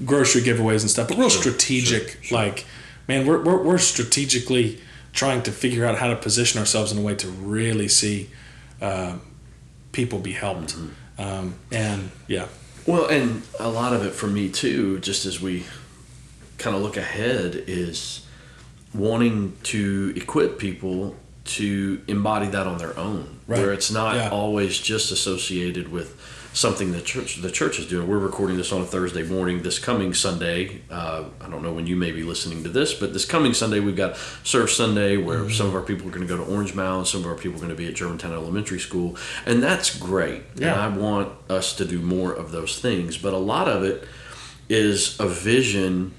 grocery 0.06 0.42
giveaways 0.42 0.82
and 0.82 0.90
stuff, 0.90 1.10
but 1.10 1.18
real 1.18 1.30
sure, 1.30 1.42
strategic. 1.42 2.10
Sure, 2.10 2.24
sure. 2.24 2.38
Like, 2.38 2.66
man, 3.10 3.28
we're, 3.28 3.44
we're, 3.44 3.62
we're 3.62 3.78
strategically 3.78 4.80
trying 5.12 5.44
to 5.44 5.52
figure 5.52 5.86
out 5.86 5.98
how 5.98 6.08
to 6.08 6.16
position 6.16 6.60
ourselves 6.60 6.94
in 6.94 6.98
a 6.98 7.02
way 7.02 7.14
to 7.16 7.28
really 7.28 7.90
see 7.90 8.30
uh, 8.82 9.18
people 9.92 10.20
be 10.20 10.32
helped. 10.32 10.76
Mm-hmm. 10.76 11.22
Um, 11.22 11.56
and 11.72 12.10
yeah. 12.28 12.48
Well, 12.88 13.08
and 13.08 13.44
a 13.60 13.70
lot 13.70 13.94
of 13.94 14.06
it 14.06 14.14
for 14.14 14.28
me 14.28 14.50
too, 14.50 15.00
just 15.00 15.26
as 15.26 15.42
we 15.42 15.66
kind 16.58 16.74
of 16.74 16.82
look 16.82 16.96
ahead, 16.96 17.66
is 17.68 18.26
wanting 18.94 19.58
to 19.64 20.14
equip 20.16 20.58
people 20.58 21.18
to 21.46 22.02
embody 22.08 22.48
that 22.48 22.68
on 22.68 22.78
their 22.78 22.98
own, 22.98 23.40
right. 23.48 23.60
where 23.60 23.74
it's 23.74 23.92
not 23.92 24.16
yeah. 24.16 24.30
always 24.30 24.78
just 24.78 25.12
associated 25.12 25.90
with 25.90 26.20
something 26.54 26.92
the 26.92 27.02
church 27.02 27.38
the 27.38 27.52
church 27.52 27.80
is 27.80 27.88
doing. 27.88 28.08
We're 28.08 28.20
recording 28.20 28.58
this 28.58 28.72
on 28.72 28.82
a 28.82 28.86
Thursday 28.86 29.24
morning. 29.24 29.64
This 29.64 29.80
coming 29.80 30.14
Sunday, 30.14 30.82
uh, 30.90 31.26
I 31.42 31.50
don't 31.50 31.64
know 31.64 31.74
when 31.74 31.88
you 31.88 31.96
may 31.96 32.12
be 32.12 32.24
listening 32.24 32.64
to 32.64 32.70
this, 32.70 32.94
but 32.94 33.12
this 33.12 33.26
coming 33.26 33.54
Sunday 33.54 33.80
we've 33.80 33.96
got 33.96 34.16
Serve 34.44 34.70
Sunday, 34.70 35.18
where 35.18 35.40
mm-hmm. 35.40 35.52
some 35.52 35.68
of 35.68 35.76
our 35.76 35.82
people 35.82 36.08
are 36.08 36.12
going 36.12 36.26
to 36.26 36.28
go 36.28 36.44
to 36.44 36.50
Orange 36.50 36.76
Mound, 36.76 37.08
some 37.08 37.22
of 37.22 37.28
our 37.28 37.36
people 37.36 37.58
are 37.58 37.66
going 37.66 37.70
to 37.70 37.76
be 37.76 37.88
at 37.88 37.96
Germantown 37.96 38.34
Elementary 38.34 38.80
School, 38.80 39.18
and 39.46 39.62
that's 39.62 39.98
great. 39.98 40.44
Yeah. 40.56 40.72
And 40.72 40.82
I 40.82 40.98
want 40.98 41.34
us 41.50 41.76
to 41.78 41.86
do 41.86 42.00
more 42.00 42.32
of 42.32 42.52
those 42.52 42.80
things, 42.80 43.18
but 43.18 43.34
a 43.34 43.38
lot 43.38 43.68
of 43.68 43.84
it 43.84 44.08
is 44.70 45.20
a 45.20 45.28
vision 45.28 46.14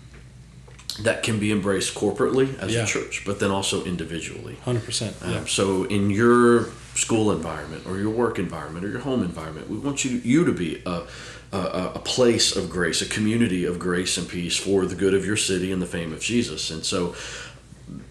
that 1.02 1.22
can 1.22 1.38
be 1.40 1.50
embraced 1.50 1.94
corporately 1.94 2.56
as 2.60 2.72
yeah. 2.72 2.84
a 2.84 2.86
church, 2.86 3.24
but 3.26 3.40
then 3.40 3.50
also 3.50 3.84
individually. 3.84 4.56
Hundred 4.64 4.84
percent. 4.84 5.16
Um, 5.22 5.46
so 5.48 5.84
in 5.84 6.10
your 6.10 6.66
school 6.94 7.32
environment, 7.32 7.84
or 7.86 7.98
your 7.98 8.10
work 8.10 8.38
environment, 8.38 8.84
or 8.84 8.88
your 8.88 9.00
home 9.00 9.22
environment, 9.22 9.68
we 9.68 9.78
want 9.78 10.04
you 10.04 10.18
you 10.18 10.44
to 10.44 10.52
be 10.52 10.82
a, 10.86 11.02
a, 11.52 11.92
a 11.96 11.98
place 11.98 12.54
of 12.54 12.70
grace, 12.70 13.02
a 13.02 13.06
community 13.06 13.64
of 13.64 13.78
grace 13.78 14.16
and 14.16 14.28
peace 14.28 14.56
for 14.56 14.86
the 14.86 14.94
good 14.94 15.14
of 15.14 15.26
your 15.26 15.36
city 15.36 15.72
and 15.72 15.82
the 15.82 15.86
fame 15.86 16.12
of 16.12 16.20
Jesus. 16.20 16.70
And 16.70 16.84
so, 16.84 17.16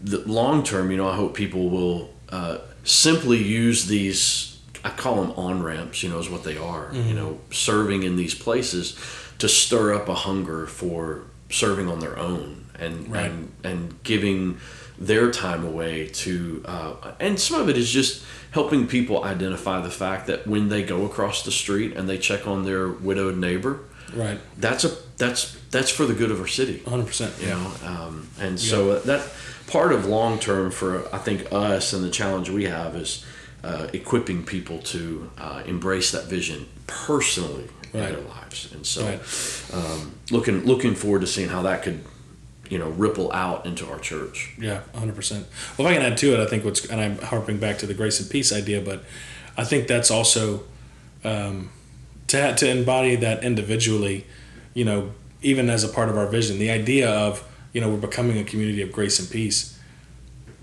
the 0.02 0.20
long 0.28 0.64
term, 0.64 0.92
you 0.92 0.98
know, 0.98 1.08
I 1.08 1.16
hope 1.16 1.36
people 1.36 1.70
will 1.70 2.14
uh, 2.30 2.60
simply 2.84 3.42
use 3.42 3.86
these. 3.86 4.60
I 4.84 4.90
call 4.90 5.24
them 5.24 5.32
on 5.38 5.64
ramps. 5.64 6.04
You 6.04 6.10
know, 6.10 6.20
is 6.20 6.30
what 6.30 6.44
they 6.44 6.58
are. 6.58 6.88
Mm-hmm. 6.88 7.08
You 7.08 7.14
know, 7.14 7.40
serving 7.50 8.04
in 8.04 8.18
these 8.18 8.36
places 8.36 9.00
to 9.40 9.48
stir 9.48 9.94
up 9.94 10.10
a 10.10 10.16
hunger 10.16 10.68
for 10.68 11.24
serving 11.54 11.88
on 11.88 12.00
their 12.00 12.18
own 12.18 12.66
and 12.80 13.12
right. 13.12 13.32
and 13.32 13.52
and 13.64 14.04
giving 14.04 14.58
their 14.98 15.32
time 15.32 15.66
away 15.66 16.08
to 16.08 16.64
uh, 16.66 17.14
and 17.20 17.40
some 17.40 17.60
of 17.60 17.70
it 17.70 17.78
is 17.78 17.90
just 17.90 18.24
helping 18.52 18.88
people 18.88 19.24
identify 19.24 19.82
the 19.82 19.90
fact 19.90 20.28
that 20.28 20.46
when 20.48 20.70
they 20.70 20.84
go 20.84 21.06
across 21.06 21.44
the 21.44 21.52
street 21.52 21.96
and 21.96 22.08
they 22.08 22.18
check 22.18 22.48
on 22.48 22.64
their 22.64 22.88
widowed 22.88 23.38
neighbor 23.38 23.80
right 24.14 24.40
that's 24.58 24.84
a 24.84 24.92
that's 25.18 25.58
that's 25.72 25.90
for 25.90 26.06
the 26.06 26.14
good 26.14 26.32
of 26.32 26.40
our 26.40 26.48
city 26.48 26.80
100% 26.86 27.42
you 27.42 27.48
know 27.48 27.72
um, 27.86 28.28
and 28.40 28.60
yeah. 28.60 28.70
so 28.70 29.00
that 29.00 29.28
part 29.68 29.92
of 29.92 30.06
long 30.06 30.40
term 30.40 30.72
for 30.72 31.08
i 31.14 31.18
think 31.18 31.48
us 31.52 31.94
and 31.94 32.04
the 32.04 32.10
challenge 32.10 32.50
we 32.50 32.66
have 32.66 32.96
is 32.96 33.26
uh, 33.64 33.88
equipping 33.94 34.44
people 34.44 34.80
to 34.80 35.32
uh, 35.38 35.64
embrace 35.66 36.12
that 36.12 36.26
vision 36.26 36.68
personally 36.86 37.70
right. 37.94 38.10
in 38.10 38.16
their 38.16 38.24
lives 38.24 38.72
and 38.74 38.86
so 38.86 39.06
right. 39.06 39.74
um, 39.74 40.14
looking 40.32 40.66
looking 40.66 40.96
forward 40.96 41.22
to 41.22 41.28
seeing 41.28 41.50
how 41.50 41.62
that 41.62 41.84
could 41.84 42.04
you 42.70 42.78
know 42.78 42.90
ripple 42.90 43.32
out 43.34 43.66
into 43.66 43.90
our 43.90 44.00
church. 44.00 44.54
Yeah, 44.60 44.82
hundred 44.96 45.16
percent. 45.16 45.46
Well, 45.78 45.88
if 45.88 45.92
I 45.92 45.98
can 45.98 46.12
add 46.12 46.18
to 46.20 46.34
it, 46.34 46.40
I 46.40 46.48
think 46.48 46.66
what's 46.66 46.86
and 46.86 47.00
I'm 47.00 47.18
harping 47.20 47.60
back 47.60 47.78
to 47.80 47.86
the 47.86 47.94
grace 47.94 48.20
and 48.20 48.30
peace 48.30 48.52
idea, 48.52 48.82
but 48.82 49.04
I 49.58 49.64
think 49.64 49.88
that's 49.88 50.10
also 50.10 50.64
um, 51.24 51.70
to 52.28 52.56
to 52.56 52.70
embody 52.70 53.16
that 53.18 53.44
individually. 53.44 54.26
You 54.74 54.86
know, 54.86 55.12
even 55.42 55.70
as 55.70 55.84
a 55.84 55.88
part 55.88 56.10
of 56.10 56.18
our 56.18 56.26
vision, 56.26 56.58
the 56.58 56.72
idea 56.72 57.10
of 57.10 57.48
you 57.74 57.82
know 57.82 57.90
we're 57.90 57.98
becoming 57.98 58.38
a 58.40 58.44
community 58.44 58.82
of 58.82 58.92
grace 58.92 59.20
and 59.20 59.30
peace. 59.30 59.80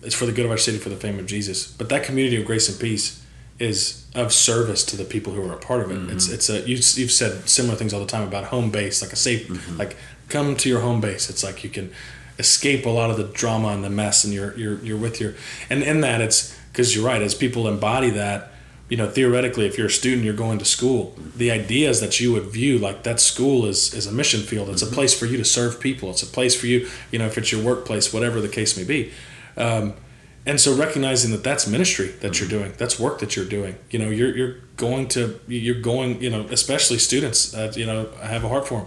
It's 0.02 0.14
for 0.14 0.24
the 0.24 0.32
good 0.32 0.46
of 0.46 0.50
our 0.50 0.56
city, 0.56 0.78
for 0.78 0.88
the 0.88 0.96
fame 0.96 1.18
of 1.18 1.26
Jesus. 1.26 1.70
But 1.70 1.90
that 1.90 2.02
community 2.02 2.40
of 2.40 2.46
grace 2.46 2.70
and 2.70 2.80
peace 2.80 3.24
is 3.58 3.99
of 4.14 4.32
service 4.32 4.84
to 4.84 4.96
the 4.96 5.04
people 5.04 5.32
who 5.32 5.48
are 5.48 5.52
a 5.52 5.58
part 5.58 5.82
of 5.82 5.90
it. 5.90 5.98
Mm-hmm. 5.98 6.16
It's 6.16 6.28
it's 6.28 6.50
a 6.50 6.60
you, 6.60 6.76
you've 6.76 7.12
said 7.12 7.48
similar 7.48 7.76
things 7.76 7.94
all 7.94 8.00
the 8.00 8.06
time 8.06 8.26
about 8.26 8.44
home 8.44 8.70
base, 8.70 9.02
like 9.02 9.12
a 9.12 9.16
safe, 9.16 9.48
mm-hmm. 9.48 9.76
like 9.76 9.96
come 10.28 10.56
to 10.56 10.68
your 10.68 10.80
home 10.80 11.00
base. 11.00 11.30
It's 11.30 11.44
like 11.44 11.62
you 11.62 11.70
can 11.70 11.92
escape 12.38 12.86
a 12.86 12.90
lot 12.90 13.10
of 13.10 13.18
the 13.18 13.24
drama 13.24 13.68
and 13.68 13.84
the 13.84 13.90
mess, 13.90 14.24
and 14.24 14.32
you're 14.32 14.56
you're 14.58 14.78
you're 14.80 14.98
with 14.98 15.20
your 15.20 15.34
and 15.68 15.82
in 15.82 16.00
that 16.00 16.20
it's 16.20 16.56
because 16.72 16.94
you're 16.94 17.04
right. 17.04 17.22
As 17.22 17.34
people 17.34 17.68
embody 17.68 18.10
that, 18.10 18.50
you 18.88 18.96
know, 18.96 19.08
theoretically, 19.08 19.66
if 19.66 19.78
you're 19.78 19.88
a 19.88 19.90
student, 19.90 20.24
you're 20.24 20.34
going 20.34 20.58
to 20.58 20.64
school. 20.64 21.14
The 21.36 21.50
idea 21.52 21.88
is 21.88 22.00
that 22.00 22.18
you 22.18 22.32
would 22.32 22.44
view 22.44 22.78
like 22.78 23.04
that 23.04 23.20
school 23.20 23.64
is 23.64 23.94
is 23.94 24.06
a 24.06 24.12
mission 24.12 24.40
field. 24.40 24.70
It's 24.70 24.82
mm-hmm. 24.82 24.92
a 24.92 24.94
place 24.94 25.16
for 25.16 25.26
you 25.26 25.36
to 25.36 25.44
serve 25.44 25.78
people. 25.78 26.10
It's 26.10 26.24
a 26.24 26.26
place 26.26 26.58
for 26.58 26.66
you, 26.66 26.88
you 27.12 27.20
know, 27.20 27.26
if 27.26 27.38
it's 27.38 27.52
your 27.52 27.62
workplace, 27.62 28.12
whatever 28.12 28.40
the 28.40 28.48
case 28.48 28.76
may 28.76 28.84
be. 28.84 29.12
Um, 29.56 29.94
and 30.46 30.60
so 30.60 30.74
recognizing 30.74 31.32
that 31.32 31.44
that's 31.44 31.66
ministry 31.66 32.08
that 32.20 32.40
you're 32.40 32.48
doing 32.48 32.72
that's 32.78 32.98
work 32.98 33.18
that 33.18 33.36
you're 33.36 33.44
doing. 33.44 33.76
You 33.90 33.98
know 33.98 34.10
you're, 34.10 34.36
you're 34.36 34.56
going 34.76 35.08
to 35.08 35.38
you're 35.46 35.80
going 35.80 36.20
you 36.22 36.30
know 36.30 36.42
especially 36.50 36.98
students 36.98 37.52
that 37.52 37.76
you 37.76 37.86
know 37.86 38.08
i 38.22 38.26
have 38.26 38.44
a 38.44 38.48
heart 38.48 38.66
for 38.66 38.80
them 38.80 38.86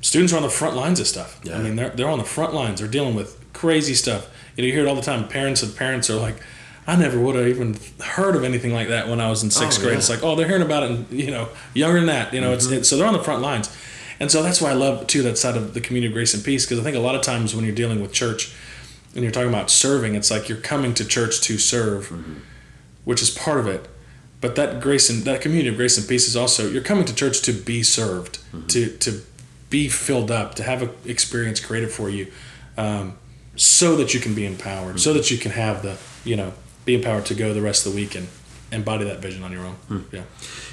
students 0.00 0.32
are 0.32 0.36
on 0.36 0.42
the 0.42 0.48
front 0.50 0.76
lines 0.76 0.98
of 0.98 1.06
stuff. 1.06 1.40
Yeah. 1.44 1.58
i 1.58 1.62
mean 1.62 1.76
they're, 1.76 1.90
they're 1.90 2.08
on 2.08 2.18
the 2.18 2.24
front 2.24 2.54
lines. 2.54 2.80
They're 2.80 2.88
dealing 2.88 3.14
with 3.14 3.38
crazy 3.52 3.94
stuff. 3.94 4.30
You 4.56 4.62
know 4.62 4.66
you 4.66 4.72
hear 4.72 4.84
it 4.84 4.88
all 4.88 4.96
the 4.96 5.02
time. 5.02 5.28
Parents 5.28 5.62
and 5.62 5.74
parents 5.74 6.10
are 6.10 6.16
like 6.16 6.36
i 6.84 6.96
never 6.96 7.20
would 7.20 7.36
have 7.36 7.46
even 7.46 7.76
heard 8.00 8.34
of 8.34 8.42
anything 8.42 8.72
like 8.72 8.88
that 8.88 9.06
when 9.06 9.20
i 9.20 9.30
was 9.30 9.44
in 9.44 9.50
sixth 9.52 9.78
oh, 9.78 9.82
grade 9.82 9.92
yeah. 9.92 9.98
it's 9.98 10.10
like 10.10 10.24
oh 10.24 10.34
they're 10.34 10.48
hearing 10.48 10.62
about 10.62 10.82
it 10.82 10.90
and 10.90 11.08
you 11.12 11.30
know 11.30 11.48
younger 11.74 11.98
than 11.98 12.06
that. 12.06 12.32
You 12.34 12.40
know 12.40 12.56
mm-hmm. 12.56 12.74
it's, 12.74 12.88
so 12.88 12.96
they're 12.96 13.06
on 13.06 13.12
the 13.12 13.22
front 13.22 13.42
lines. 13.42 13.74
And 14.18 14.30
so 14.30 14.42
that's 14.42 14.60
why 14.60 14.70
i 14.70 14.74
love 14.74 15.06
too 15.06 15.22
that 15.22 15.36
side 15.36 15.56
of 15.56 15.74
the 15.74 15.80
community 15.80 16.08
of 16.08 16.14
grace 16.14 16.32
and 16.34 16.44
peace 16.44 16.64
because 16.64 16.80
i 16.80 16.82
think 16.82 16.96
a 16.96 17.00
lot 17.00 17.14
of 17.14 17.22
times 17.22 17.54
when 17.54 17.64
you're 17.64 17.74
dealing 17.74 18.00
with 18.00 18.12
church 18.12 18.54
and 19.14 19.22
you're 19.22 19.32
talking 19.32 19.48
about 19.48 19.70
serving, 19.70 20.14
it's 20.14 20.30
like 20.30 20.48
you're 20.48 20.58
coming 20.58 20.94
to 20.94 21.04
church 21.04 21.40
to 21.42 21.58
serve, 21.58 22.08
mm-hmm. 22.08 22.34
which 23.04 23.22
is 23.22 23.30
part 23.30 23.58
of 23.58 23.66
it. 23.66 23.88
But 24.40 24.56
that 24.56 24.80
grace 24.80 25.08
and 25.08 25.22
that 25.22 25.40
community 25.40 25.68
of 25.68 25.76
grace 25.76 25.96
and 25.96 26.08
peace 26.08 26.26
is 26.26 26.36
also 26.36 26.68
you're 26.68 26.82
coming 26.82 27.04
to 27.04 27.14
church 27.14 27.42
to 27.42 27.52
be 27.52 27.82
served, 27.82 28.38
mm-hmm. 28.52 28.66
to 28.68 28.88
to 28.98 29.22
be 29.70 29.88
filled 29.88 30.30
up, 30.30 30.54
to 30.56 30.62
have 30.62 30.82
an 30.82 30.90
experience 31.04 31.60
created 31.60 31.90
for 31.90 32.10
you, 32.10 32.32
um, 32.76 33.16
so 33.54 33.96
that 33.96 34.14
you 34.14 34.20
can 34.20 34.34
be 34.34 34.44
empowered, 34.44 34.96
mm-hmm. 34.96 34.98
so 34.98 35.12
that 35.14 35.30
you 35.30 35.38
can 35.38 35.52
have 35.52 35.82
the 35.82 35.96
you 36.24 36.36
know 36.36 36.52
be 36.84 36.94
empowered 36.94 37.26
to 37.26 37.34
go 37.34 37.54
the 37.54 37.62
rest 37.62 37.86
of 37.86 37.92
the 37.92 37.96
week 37.96 38.14
and 38.14 38.28
embody 38.72 39.04
that 39.04 39.20
vision 39.20 39.44
on 39.44 39.52
your 39.52 39.64
own. 39.64 39.74
Hmm. 39.74 40.00
Yeah. 40.10 40.22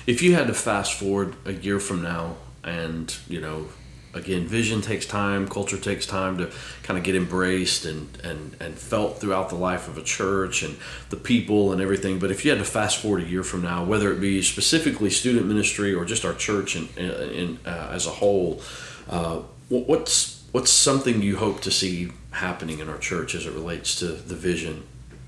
If 0.08 0.24
you 0.24 0.34
had 0.34 0.48
to 0.48 0.54
fast 0.54 0.94
forward 0.98 1.36
a 1.46 1.54
year 1.54 1.80
from 1.80 2.02
now, 2.02 2.38
and 2.64 3.16
you 3.28 3.40
know 3.40 3.68
again, 4.14 4.48
vision 4.48 4.82
takes 4.82 5.06
time, 5.06 5.48
culture 5.48 5.78
takes 5.78 6.06
time 6.06 6.38
to 6.38 6.52
kind 6.84 6.98
of 6.98 7.04
get 7.04 7.16
embraced 7.16 7.86
and, 7.86 8.10
and, 8.24 8.56
and 8.60 8.76
felt 8.76 9.20
throughout 9.20 9.50
the 9.50 9.56
life 9.56 9.88
of 9.88 9.98
a 9.98 10.02
church 10.02 10.64
and 10.64 10.78
the 11.10 11.16
people 11.16 11.72
and 11.72 11.82
everything. 11.82 12.20
But 12.20 12.32
if 12.32 12.44
you 12.44 12.52
had 12.52 12.60
to 12.60 12.66
fast 12.66 13.02
forward 13.02 13.24
a 13.24 13.26
year 13.26 13.44
from 13.44 13.62
now, 13.62 13.84
whether 13.84 14.12
it 14.12 14.20
be 14.20 14.42
specifically 14.42 15.10
student 15.10 15.46
ministry 15.46 15.94
or 15.94 16.06
just 16.06 16.26
our 16.26 16.34
church 16.34 16.76
in, 16.76 16.88
in, 16.98 17.60
uh, 17.66 17.90
as 17.92 18.08
a 18.08 18.12
whole, 18.12 18.62
uh, 19.10 19.42
what's, 19.70 20.44
what's 20.52 20.72
something 20.72 21.22
you 21.22 21.38
hope 21.38 21.62
to 21.62 21.72
see 21.72 22.12
happening 22.32 22.80
in 22.80 22.90
our 22.90 22.98
church 22.98 23.36
as 23.36 23.46
it 23.46 23.54
relates 23.54 23.98
to 24.00 24.08
the 24.08 24.36
vision? 24.36 24.84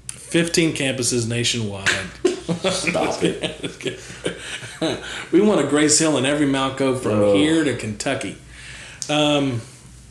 15 0.08 0.74
campuses 0.74 1.28
nationwide. 1.28 1.90
Stop 2.72 3.22
it. 3.22 4.00
we 5.32 5.42
want 5.42 5.60
a 5.60 5.68
Grace 5.68 6.00
Hill 6.00 6.18
in 6.18 6.26
every 6.26 6.48
Malco 6.48 6.98
from 6.98 7.12
oh. 7.12 7.34
here 7.36 7.64
to 7.64 7.76
Kentucky. 7.76 8.38
Um, 9.12 9.62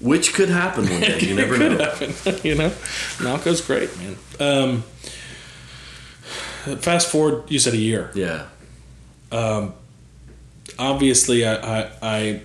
Which 0.01 0.35
could 0.35 0.49
happen 0.49 0.89
one 0.89 1.01
day. 1.01 1.21
You 1.21 1.35
never 1.43 1.59
know. 1.59 1.77
Happen, 1.77 2.15
you 2.43 2.55
know, 2.55 2.71
Malco's 3.19 3.61
great, 3.61 3.91
man. 3.99 4.17
Um, 4.39 4.83
fast 6.79 7.11
forward, 7.11 7.51
you 7.51 7.59
said 7.59 7.75
a 7.75 7.79
year. 7.79 8.11
Yeah. 8.15 8.47
Um, 9.33 9.75
obviously, 10.79 11.45
I, 11.47 11.55
I, 11.55 11.91
I, 12.03 12.43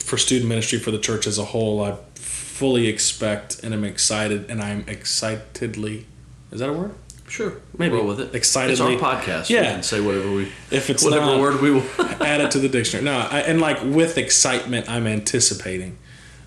for 0.00 0.18
student 0.18 0.48
ministry 0.48 0.78
for 0.78 0.90
the 0.90 0.98
church 0.98 1.26
as 1.26 1.38
a 1.38 1.44
whole, 1.44 1.82
I 1.82 1.96
fully 2.14 2.88
expect 2.88 3.62
and 3.62 3.72
I'm 3.72 3.84
excited, 3.84 4.50
and 4.50 4.62
I'm 4.62 4.84
excitedly. 4.86 6.06
Is 6.50 6.60
that 6.60 6.68
a 6.68 6.72
word? 6.72 6.94
Sure, 7.28 7.54
maybe 7.76 7.94
roll 7.94 8.06
with 8.06 8.20
it. 8.20 8.34
Excitedly, 8.34 8.94
it's 8.94 9.02
our 9.02 9.14
podcast. 9.14 9.50
Yeah, 9.50 9.60
we 9.60 9.66
can 9.66 9.82
say 9.82 10.00
whatever 10.00 10.32
we. 10.32 10.52
If 10.70 10.90
it's 10.90 11.04
whatever 11.04 11.26
not, 11.26 11.40
word 11.40 11.60
we 11.60 11.70
will 11.70 11.84
add 12.20 12.40
it 12.40 12.50
to 12.52 12.58
the 12.58 12.68
dictionary. 12.68 13.04
No, 13.04 13.18
I, 13.18 13.40
and 13.40 13.60
like 13.60 13.82
with 13.82 14.18
excitement, 14.18 14.88
I'm 14.88 15.06
anticipating 15.06 15.98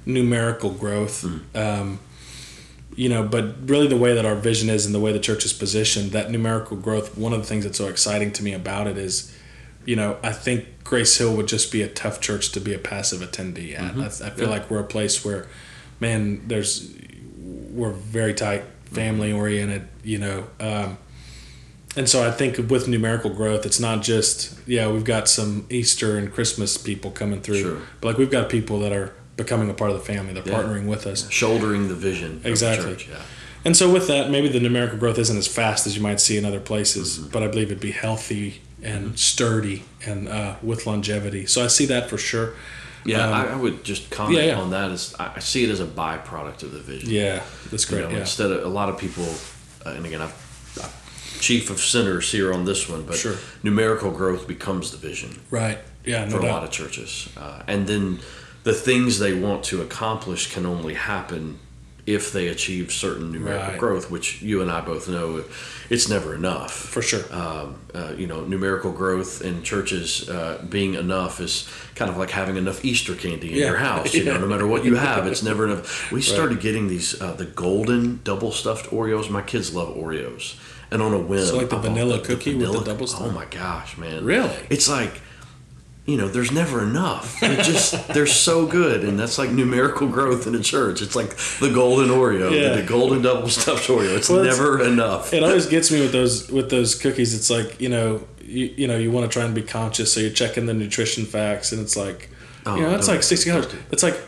numerical 0.05 0.71
growth. 0.71 1.23
Mm. 1.23 1.55
Um, 1.55 1.99
you 2.95 3.09
know, 3.09 3.23
but 3.23 3.69
really 3.69 3.87
the 3.87 3.97
way 3.97 4.13
that 4.13 4.25
our 4.25 4.35
vision 4.35 4.69
is 4.69 4.85
and 4.85 4.93
the 4.93 4.99
way 4.99 5.13
the 5.13 5.19
church 5.19 5.45
is 5.45 5.53
positioned, 5.53 6.11
that 6.11 6.29
numerical 6.29 6.75
growth. 6.75 7.17
One 7.17 7.31
of 7.31 7.39
the 7.39 7.45
things 7.45 7.63
that's 7.63 7.77
so 7.77 7.87
exciting 7.87 8.31
to 8.33 8.43
me 8.43 8.53
about 8.53 8.87
it 8.87 8.97
is, 8.97 9.35
you 9.85 9.95
know, 9.95 10.17
I 10.21 10.33
think 10.33 10.83
Grace 10.83 11.17
Hill 11.17 11.35
would 11.37 11.47
just 11.47 11.71
be 11.71 11.81
a 11.81 11.87
tough 11.87 12.19
church 12.19 12.51
to 12.51 12.59
be 12.59 12.73
a 12.73 12.77
passive 12.77 13.21
attendee 13.21 13.79
at. 13.79 13.93
Mm-hmm. 13.93 14.01
I, 14.01 14.05
I, 14.05 14.29
feel 14.31 14.45
yeah. 14.45 14.49
like 14.49 14.69
we're 14.69 14.81
a 14.81 14.83
place 14.83 15.23
where, 15.23 15.47
man, 15.99 16.47
there's 16.47 16.93
we're 17.71 17.91
very 17.91 18.33
tight 18.33 18.63
family 18.91 19.31
oriented, 19.31 19.87
you 20.03 20.17
know. 20.17 20.47
Um, 20.59 20.97
and 21.95 22.07
so 22.07 22.25
I 22.25 22.31
think 22.31 22.57
with 22.69 22.87
numerical 22.87 23.29
growth, 23.29 23.65
it's 23.65 23.79
not 23.79 24.01
just 24.01 24.57
yeah 24.67 24.89
we've 24.89 25.03
got 25.03 25.27
some 25.27 25.65
Easter 25.69 26.17
and 26.17 26.31
Christmas 26.31 26.77
people 26.77 27.11
coming 27.11 27.41
through, 27.41 27.61
sure. 27.61 27.81
but 27.99 28.09
like 28.09 28.17
we've 28.17 28.31
got 28.31 28.49
people 28.49 28.79
that 28.79 28.93
are 28.93 29.13
becoming 29.35 29.69
a 29.69 29.73
part 29.73 29.91
of 29.91 29.97
the 29.97 30.03
family. 30.03 30.33
They're 30.33 30.47
yeah. 30.47 30.61
partnering 30.61 30.87
with 30.87 31.05
us, 31.07 31.29
shouldering 31.29 31.87
the 31.87 31.95
vision. 31.95 32.41
Exactly. 32.43 32.93
The 32.93 33.11
yeah. 33.11 33.21
And 33.63 33.77
so 33.77 33.91
with 33.91 34.07
that, 34.07 34.31
maybe 34.31 34.47
the 34.47 34.59
numerical 34.59 34.97
growth 34.97 35.19
isn't 35.19 35.37
as 35.37 35.47
fast 35.47 35.85
as 35.85 35.95
you 35.95 36.01
might 36.01 36.19
see 36.19 36.37
in 36.37 36.45
other 36.45 36.59
places, 36.59 37.19
mm-hmm. 37.19 37.29
but 37.29 37.43
I 37.43 37.47
believe 37.47 37.67
it'd 37.67 37.79
be 37.79 37.91
healthy 37.91 38.61
and 38.81 39.07
mm-hmm. 39.07 39.15
sturdy 39.15 39.83
and 40.05 40.27
uh, 40.27 40.55
with 40.63 40.87
longevity. 40.87 41.45
So 41.45 41.63
I 41.63 41.67
see 41.67 41.85
that 41.87 42.09
for 42.09 42.17
sure. 42.17 42.53
Yeah, 43.05 43.27
um, 43.27 43.33
I, 43.33 43.53
I, 43.53 43.55
would 43.55 43.83
just 43.83 44.09
comment 44.09 44.37
yeah, 44.37 44.45
yeah. 44.45 44.59
on 44.59 44.69
that 44.71 44.91
as 44.91 45.15
I 45.19 45.39
see 45.39 45.63
it 45.63 45.69
as 45.69 45.79
a 45.79 45.85
byproduct 45.85 46.63
of 46.63 46.71
the 46.71 46.79
vision. 46.79 47.09
Yeah, 47.09 47.41
that's 47.69 47.85
great. 47.85 48.01
You 48.01 48.07
know, 48.07 48.13
yeah. 48.13 48.19
Instead 48.19 48.51
of 48.51 48.63
a 48.63 48.69
lot 48.69 48.89
of 48.89 48.97
people, 48.97 49.27
uh, 49.85 49.95
and 49.95 50.05
again, 50.05 50.21
I've, 50.21 50.77
I'm 50.81 50.89
chief 51.39 51.69
of 51.69 51.79
sinners 51.79 52.31
here 52.31 52.53
on 52.53 52.65
this 52.65 52.87
one, 52.87 53.03
but 53.03 53.15
sure. 53.15 53.35
numerical 53.63 54.11
growth 54.11 54.47
becomes 54.47 54.91
the 54.91 54.97
vision. 54.97 55.41
Right. 55.49 55.79
Yeah. 56.05 56.25
No 56.25 56.37
for 56.37 56.41
doubt. 56.41 56.49
a 56.49 56.53
lot 56.53 56.63
of 56.63 56.71
churches, 56.71 57.29
uh, 57.37 57.63
and 57.67 57.87
then 57.87 58.19
the 58.63 58.73
things 58.73 59.19
they 59.19 59.33
want 59.33 59.63
to 59.65 59.81
accomplish 59.81 60.53
can 60.53 60.65
only 60.65 60.93
happen 60.93 61.59
if 62.05 62.31
they 62.31 62.47
achieve 62.47 62.91
certain 62.91 63.31
numerical 63.31 63.69
right. 63.69 63.79
growth, 63.79 64.09
which 64.09 64.41
you 64.41 64.61
and 64.61 64.71
I 64.71 64.81
both 64.81 65.07
know 65.07 65.43
it's 65.89 66.09
never 66.09 66.33
enough. 66.33 66.71
For 66.71 67.01
sure. 67.01 67.23
Um, 67.33 67.79
uh, 67.93 68.13
you 68.17 68.25
know, 68.25 68.45
numerical 68.45 68.91
growth 68.91 69.41
in 69.41 69.61
churches 69.61 70.29
uh, 70.29 70.65
being 70.69 70.95
enough 70.95 71.39
is 71.39 71.69
kind 71.95 72.09
of 72.09 72.17
like 72.17 72.31
having 72.31 72.55
enough 72.55 72.83
Easter 72.83 73.13
candy 73.15 73.51
in 73.51 73.57
yeah. 73.57 73.65
your 73.67 73.77
house. 73.77 74.13
You 74.13 74.23
yeah. 74.23 74.33
know, 74.33 74.39
no 74.39 74.47
matter 74.47 74.65
what 74.65 74.85
you 74.85 74.95
have, 74.95 75.27
it's 75.27 75.43
never 75.43 75.65
enough. 75.65 76.11
We 76.11 76.21
started 76.21 76.55
right. 76.55 76.63
getting 76.63 76.87
these 76.87 77.21
uh, 77.21 77.33
the 77.33 77.45
golden 77.45 78.21
double 78.23 78.51
stuffed 78.51 78.89
Oreos. 78.89 79.29
My 79.29 79.41
kids 79.41 79.75
love 79.75 79.95
Oreos, 79.95 80.57
and 80.89 81.01
on 81.01 81.13
a 81.13 81.19
whim, 81.19 81.45
so 81.45 81.57
like 81.57 81.69
the 81.69 81.77
vanilla 81.77 82.19
cookie 82.19 82.53
the 82.53 82.59
vanilla, 82.59 82.77
with 82.77 82.85
the 82.85 82.91
double 82.93 83.07
stuff. 83.07 83.21
Oh 83.23 83.31
my 83.31 83.45
gosh, 83.45 83.97
man! 83.97 84.23
Really? 84.25 84.55
It's 84.69 84.89
like 84.89 85.21
you 86.05 86.17
know, 86.17 86.27
there's 86.27 86.51
never 86.51 86.81
enough. 86.83 87.39
They're 87.39 87.61
just 87.61 88.07
they're 88.13 88.25
so 88.25 88.65
good, 88.65 89.03
and 89.03 89.19
that's 89.19 89.37
like 89.37 89.51
numerical 89.51 90.07
growth 90.07 90.47
in 90.47 90.55
a 90.55 90.59
church. 90.59 91.01
It's 91.01 91.15
like 91.15 91.35
the 91.59 91.71
golden 91.73 92.09
Oreo, 92.09 92.51
yeah. 92.51 92.75
the 92.75 92.83
golden 92.83 93.21
double 93.21 93.49
stuffed 93.49 93.87
Oreo. 93.87 94.17
It's 94.17 94.29
well, 94.29 94.43
never 94.43 94.83
enough. 94.83 95.33
It 95.33 95.43
always 95.43 95.67
gets 95.67 95.91
me 95.91 96.01
with 96.01 96.11
those 96.11 96.49
with 96.49 96.69
those 96.71 96.95
cookies. 96.95 97.35
It's 97.35 97.49
like 97.49 97.79
you 97.79 97.89
know, 97.89 98.27
you, 98.43 98.73
you 98.75 98.87
know, 98.87 98.97
you 98.97 99.11
want 99.11 99.31
to 99.31 99.33
try 99.33 99.45
and 99.45 99.53
be 99.53 99.61
conscious, 99.61 100.11
so 100.11 100.19
you're 100.19 100.31
checking 100.31 100.65
the 100.65 100.73
nutrition 100.73 101.25
facts, 101.25 101.71
and 101.71 101.79
it's 101.79 101.95
like, 101.95 102.29
oh, 102.65 102.75
you 102.75 102.81
know, 102.81 102.95
it's 102.95 103.07
like 103.07 103.23
sixty 103.23 103.49
dollars. 103.49 103.73
It's 103.91 104.03
like. 104.03 104.19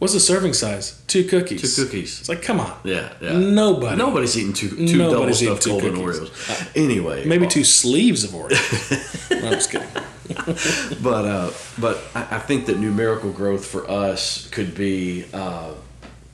What's 0.00 0.14
the 0.14 0.20
serving 0.20 0.54
size? 0.54 0.98
Two 1.08 1.24
cookies. 1.24 1.76
Two 1.76 1.84
cookies. 1.84 2.20
It's 2.20 2.28
like, 2.30 2.40
come 2.40 2.58
on. 2.58 2.74
Yeah, 2.84 3.12
yeah. 3.20 3.36
Nobody. 3.38 3.96
Nobody's 3.96 4.36
eating 4.36 4.54
two 4.54 4.70
two 4.70 4.96
double 4.96 5.34
stuffed 5.34 5.66
golden 5.66 5.94
cookies. 5.94 6.20
Oreos. 6.20 6.66
Uh, 6.66 6.70
anyway, 6.74 7.26
maybe 7.26 7.42
well. 7.42 7.50
two 7.50 7.64
sleeves 7.64 8.24
of 8.24 8.30
Oreos. 8.30 9.30
no, 9.42 9.46
I'm 9.46 9.52
just 9.52 9.70
kidding. 9.70 9.88
but 11.02 11.24
uh, 11.26 11.50
but 11.78 12.02
I, 12.14 12.36
I, 12.36 12.38
think 12.38 12.64
that 12.66 12.78
numerical 12.78 13.30
growth 13.30 13.66
for 13.66 13.90
us 13.90 14.48
could 14.48 14.74
be 14.74 15.26
uh, 15.34 15.74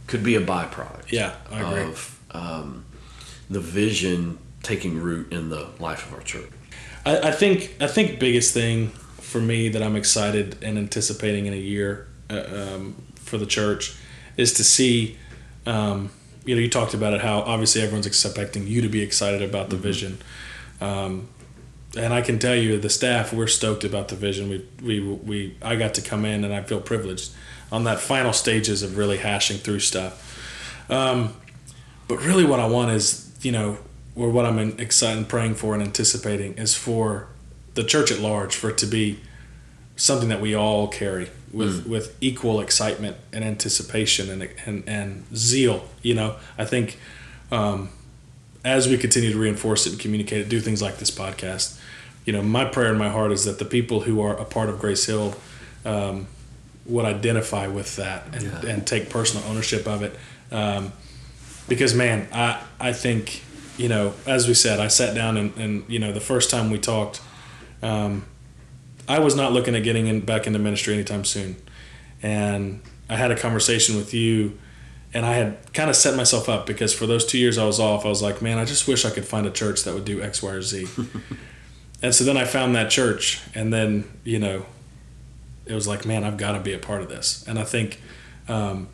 could 0.07 0.23
be 0.23 0.37
a 0.37 0.41
byproduct. 0.41 1.11
Yeah, 1.11 1.35
I 1.51 1.61
agree. 1.61 1.91
Of 1.91 2.21
um, 2.31 2.85
the 3.51 3.59
vision 3.59 4.39
taking 4.63 5.01
root 5.01 5.33
in 5.33 5.51
the 5.51 5.67
life 5.81 6.07
of 6.07 6.15
our 6.15 6.23
church. 6.23 6.51
I, 7.05 7.19
I, 7.19 7.33
think 7.33 7.75
I 7.81 7.89
think 7.89 8.21
biggest 8.21 8.55
thing 8.55 8.91
for 8.91 9.41
me 9.41 9.71
that 9.71 9.83
I'm 9.83 9.97
excited 9.97 10.63
and 10.63 10.79
anticipating 10.79 11.47
in 11.47 11.53
a 11.53 11.57
year 11.57 12.07
uh, 12.31 12.75
um, 12.75 13.03
for 13.27 13.39
the 13.39 13.47
church 13.47 13.95
is 14.37 14.53
to 14.55 14.65
see. 14.65 15.19
Um, 15.67 16.11
you 16.45 16.55
know, 16.55 16.61
you 16.61 16.71
talked 16.71 16.95
about 16.95 17.13
it. 17.13 17.21
How 17.21 17.41
obviously 17.41 17.83
everyone's 17.83 18.07
expecting 18.07 18.69
you 18.69 18.81
to 18.83 18.89
be 18.89 19.03
excited 19.03 19.43
about 19.43 19.69
the 19.69 19.75
mm-hmm. 19.75 19.83
vision. 19.83 20.19
Um, 20.81 21.29
and 21.97 22.13
I 22.13 22.21
can 22.21 22.39
tell 22.39 22.55
you, 22.55 22.79
the 22.79 22.91
staff 22.91 23.33
we're 23.33 23.47
stoked 23.47 23.83
about 23.83 24.09
the 24.09 24.17
vision. 24.17 24.49
We 24.49 24.67
we 24.83 25.01
we 25.01 25.57
I 25.63 25.77
got 25.77 25.95
to 25.95 26.03
come 26.03 26.25
in, 26.25 26.45
and 26.45 26.55
I 26.55 26.63
feel 26.63 26.81
privileged. 26.81 27.33
on 27.73 27.83
that 27.85 27.99
final 27.99 28.33
stages 28.33 28.85
of 28.85 28.97
really 28.97 29.17
hashing 29.17 29.59
through 29.59 29.81
stuff. 29.81 30.23
Um, 30.89 31.35
but 32.07 32.25
really, 32.25 32.45
what 32.45 32.61
I 32.61 32.67
want 32.67 32.93
is, 32.93 33.33
you 33.43 33.51
know, 33.51 33.79
or 34.15 34.31
what 34.31 34.47
I'm 34.47 34.59
excited 34.79 35.19
and 35.19 35.29
praying 35.29 35.57
for 35.57 35.75
and 35.75 35.83
anticipating 35.83 36.55
is 36.55 36.75
for 36.75 37.29
the 37.75 37.83
church 37.83 38.11
at 38.13 38.21
large 38.21 38.55
for 38.55 38.71
it 38.71 38.79
to 38.79 38.87
be 38.87 39.19
something 39.97 40.29
that 40.29 40.41
we 40.41 40.55
all 40.55 40.89
carry 40.89 41.29
with 41.53 41.85
mm. 41.85 41.91
with 41.91 42.17
equal 42.21 42.61
excitement 42.61 43.17
and 43.33 43.45
anticipation 43.45 44.31
and 44.31 44.51
and, 44.65 44.89
and 44.89 45.25
zeal. 45.35 45.85
You 46.03 46.15
know, 46.15 46.37
I 46.59 46.65
think 46.65 46.99
um, 47.51 47.91
as 48.65 48.89
we 48.89 48.99
continue 48.99 49.33
to 49.33 49.39
reinforce 49.39 49.87
it 49.87 49.93
and 49.93 50.01
communicate 50.01 50.41
it, 50.41 50.49
do 50.49 50.61
things 50.61 50.83
like 50.83 50.99
this 50.99 51.11
podcast. 51.11 51.81
You 52.25 52.33
know, 52.33 52.43
my 52.43 52.65
prayer 52.65 52.93
in 52.93 52.99
my 52.99 53.09
heart 53.09 53.31
is 53.31 53.45
that 53.45 53.59
the 53.59 53.65
people 53.65 54.01
who 54.01 54.21
are 54.21 54.37
a 54.37 54.45
part 54.45 54.69
of 54.69 54.81
Grace 54.81 55.07
Hill 55.07 55.37
um, 55.85 56.27
would 56.85 57.05
identify 57.05 57.69
with 57.69 57.97
that 57.97 58.25
and, 58.33 58.43
yeah. 58.43 58.71
and 58.71 58.87
take 58.87 59.09
personal 59.09 59.47
ownership 59.49 59.87
of 59.87 60.03
it. 60.03 60.17
Um, 60.51 60.93
because 61.69 61.95
man, 61.95 62.29
I 62.33 62.63
I 62.81 62.93
think 62.93 63.43
you 63.77 63.89
know, 63.89 64.15
as 64.27 64.49
we 64.49 64.55
said, 64.55 64.81
I 64.81 64.89
sat 64.89 65.15
down 65.15 65.37
and, 65.37 65.57
and 65.57 65.85
you 65.89 65.99
know 65.99 66.13
the 66.13 66.21
first 66.21 66.51
time 66.51 66.71
we 66.71 66.79
talked, 66.79 67.21
um, 67.83 68.25
I 69.09 69.19
was 69.19 69.35
not 69.35 69.53
looking 69.53 69.75
at 69.75 69.83
getting 69.83 70.07
in, 70.07 70.21
back 70.21 70.47
into 70.47 70.59
ministry 70.59 70.95
anytime 70.95 71.25
soon, 71.25 71.57
and 72.23 72.81
I 73.09 73.17
had 73.17 73.31
a 73.31 73.37
conversation 73.37 73.97
with 73.97 74.13
you, 74.15 74.59
and 75.15 75.25
I 75.25 75.35
had 75.35 75.73
kind 75.73 75.89
of 75.89 75.97
set 75.97 76.17
myself 76.17 76.49
up 76.49 76.67
because 76.67 76.93
for 76.93 77.07
those 77.07 77.25
two 77.25 77.39
years 77.39 77.59
I 77.59 77.65
was 77.65 77.79
off, 77.79 78.05
I 78.05 78.09
was 78.09 78.23
like, 78.23 78.43
man, 78.43 78.59
I 78.59 78.65
just 78.65 78.89
wish 78.89 79.05
I 79.05 79.11
could 79.11 79.25
find 79.25 79.47
a 79.47 79.51
church 79.51 79.85
that 79.85 79.95
would 79.95 80.05
do 80.05 80.23
X, 80.23 80.43
Y, 80.43 80.51
or 80.51 80.63
Z. 80.63 80.87
and 82.03 82.15
so 82.15 82.25
then 82.25 82.37
I 82.37 82.45
found 82.45 82.75
that 82.75 82.91
church, 82.91 83.41
and 83.55 83.73
then 83.73 84.05
you 84.25 84.39
know, 84.39 84.67
it 85.65 85.75
was 85.75 85.87
like, 85.87 86.05
man, 86.05 86.25
I've 86.25 86.37
got 86.37 86.53
to 86.53 86.61
be 86.61 86.73
a 86.73 86.79
part 86.79 87.03
of 87.03 87.09
this, 87.09 87.45
and 87.47 87.59
I 87.59 87.65
think. 87.65 88.01
Um, 88.49 88.89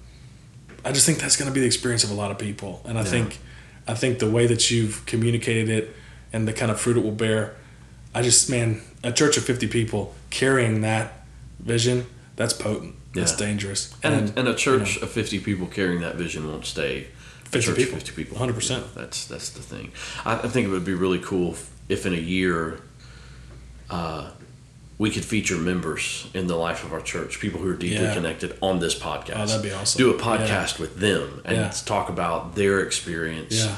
I 0.84 0.92
just 0.92 1.06
think 1.06 1.18
that's 1.18 1.36
going 1.36 1.48
to 1.48 1.54
be 1.54 1.60
the 1.60 1.66
experience 1.66 2.02
of 2.04 2.10
a 2.10 2.14
lot 2.14 2.30
of 2.30 2.38
people, 2.38 2.82
and 2.84 2.98
I 2.98 3.02
yeah. 3.02 3.08
think, 3.08 3.38
I 3.86 3.94
think 3.94 4.18
the 4.18 4.30
way 4.30 4.46
that 4.46 4.70
you've 4.70 5.04
communicated 5.06 5.68
it 5.68 5.96
and 6.32 6.48
the 6.48 6.52
kind 6.52 6.70
of 6.70 6.80
fruit 6.80 6.96
it 6.96 7.04
will 7.04 7.12
bear, 7.12 7.54
I 8.14 8.22
just 8.22 8.50
man, 8.50 8.82
a 9.02 9.12
church 9.12 9.36
of 9.36 9.44
fifty 9.44 9.66
people 9.66 10.14
carrying 10.30 10.80
that 10.82 11.24
vision, 11.58 12.06
that's 12.36 12.52
potent. 12.52 12.96
That's 13.14 13.38
yeah. 13.38 13.46
dangerous. 13.46 13.94
And, 14.02 14.14
and, 14.14 14.38
and 14.38 14.48
a 14.48 14.54
church 14.54 14.94
you 14.94 15.00
know, 15.00 15.06
of 15.06 15.12
fifty 15.12 15.38
people 15.38 15.66
carrying 15.66 16.00
that 16.00 16.16
vision 16.16 16.48
won't 16.48 16.66
stay. 16.66 17.08
50 17.52 17.74
people. 17.74 17.98
50 17.98 18.12
people. 18.12 18.38
100%. 18.38 18.70
You 18.70 18.76
know, 18.76 18.84
that's 18.94 19.26
that's 19.26 19.50
the 19.50 19.60
thing. 19.60 19.92
I, 20.24 20.36
I, 20.36 20.48
think 20.48 20.66
it 20.66 20.70
would 20.70 20.86
be 20.86 20.94
really 20.94 21.18
cool 21.18 21.54
if 21.86 22.06
in 22.06 22.14
a 22.14 22.16
year 22.16 22.80
uh, 23.90 24.30
we 24.96 25.10
could 25.10 25.24
feature 25.24 25.56
members 25.56 26.30
in 26.32 26.46
the 26.46 26.56
life 26.56 26.82
of 26.82 26.92
our 26.92 27.02
church, 27.02 27.40
people 27.40 27.60
who 27.60 27.68
are 27.68 27.76
deeply 27.76 28.04
yeah. 28.04 28.14
connected 28.14 28.56
on 28.62 28.78
this 28.78 28.98
podcast. 28.98 29.36
Oh, 29.36 29.46
that'd 29.46 29.62
be 29.62 29.72
awesome. 29.72 29.98
Do 29.98 30.14
a 30.14 30.18
podcast 30.18 30.78
yeah. 30.78 30.80
with 30.80 30.96
them 30.96 31.42
and 31.44 31.56
yeah. 31.56 31.70
talk 31.84 32.08
about 32.08 32.54
their 32.54 32.80
experience 32.80 33.68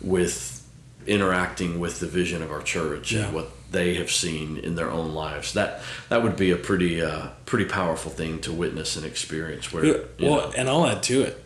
with 0.00 0.64
interacting 1.06 1.80
with 1.80 2.00
the 2.00 2.06
vision 2.06 2.40
of 2.40 2.52
our 2.52 2.62
church 2.62 3.12
and 3.12 3.34
what 3.34 3.50
they 3.74 3.94
have 3.94 4.10
seen 4.10 4.56
in 4.56 4.74
their 4.74 4.90
own 4.90 5.12
lives. 5.12 5.52
That 5.52 5.82
that 6.08 6.22
would 6.22 6.36
be 6.36 6.50
a 6.50 6.56
pretty 6.56 7.02
uh, 7.02 7.28
pretty 7.44 7.66
powerful 7.66 8.10
thing 8.10 8.40
to 8.40 8.52
witness 8.52 8.96
and 8.96 9.04
experience. 9.04 9.72
Where 9.72 10.04
well, 10.18 10.48
know, 10.48 10.52
and 10.56 10.68
I'll 10.68 10.86
add 10.86 11.02
to 11.04 11.22
it. 11.22 11.44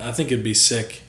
I 0.00 0.10
think 0.10 0.32
it'd 0.32 0.44
be 0.44 0.54
sick 0.54 1.02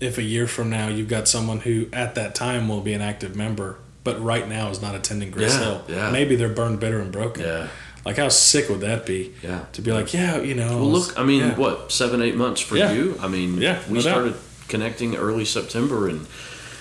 if 0.00 0.18
a 0.18 0.22
year 0.22 0.46
from 0.46 0.68
now 0.68 0.88
you've 0.88 1.08
got 1.08 1.28
someone 1.28 1.60
who 1.60 1.86
at 1.92 2.16
that 2.16 2.34
time 2.34 2.68
will 2.68 2.80
be 2.80 2.92
an 2.92 3.00
active 3.00 3.36
member 3.36 3.78
but 4.04 4.22
right 4.22 4.46
now 4.46 4.68
is 4.68 4.80
not 4.80 4.94
attending 4.94 5.30
Grace 5.30 5.54
yeah, 5.54 5.64
Hill. 5.64 5.84
Yeah. 5.88 6.10
Maybe 6.10 6.36
they're 6.36 6.50
burned, 6.50 6.78
bitter, 6.78 7.00
and 7.00 7.10
broken. 7.10 7.42
Yeah. 7.42 7.68
Like 8.04 8.18
how 8.18 8.28
sick 8.28 8.68
would 8.68 8.80
that 8.80 9.06
be? 9.06 9.32
Yeah. 9.42 9.64
To 9.72 9.82
be 9.82 9.90
like, 9.90 10.12
yeah, 10.12 10.36
you 10.36 10.54
know. 10.54 10.76
Well, 10.76 10.90
look, 10.90 11.18
I 11.18 11.24
mean, 11.24 11.40
yeah. 11.40 11.56
what 11.56 11.90
seven, 11.90 12.20
eight 12.20 12.36
months 12.36 12.60
for 12.60 12.76
you? 12.76 13.16
I 13.18 13.28
mean, 13.28 13.56
yeah, 13.56 13.82
we 13.88 13.94
no 13.94 14.00
started 14.00 14.32
doubt. 14.32 14.42
connecting 14.68 15.16
early 15.16 15.46
September, 15.46 16.06
and 16.06 16.26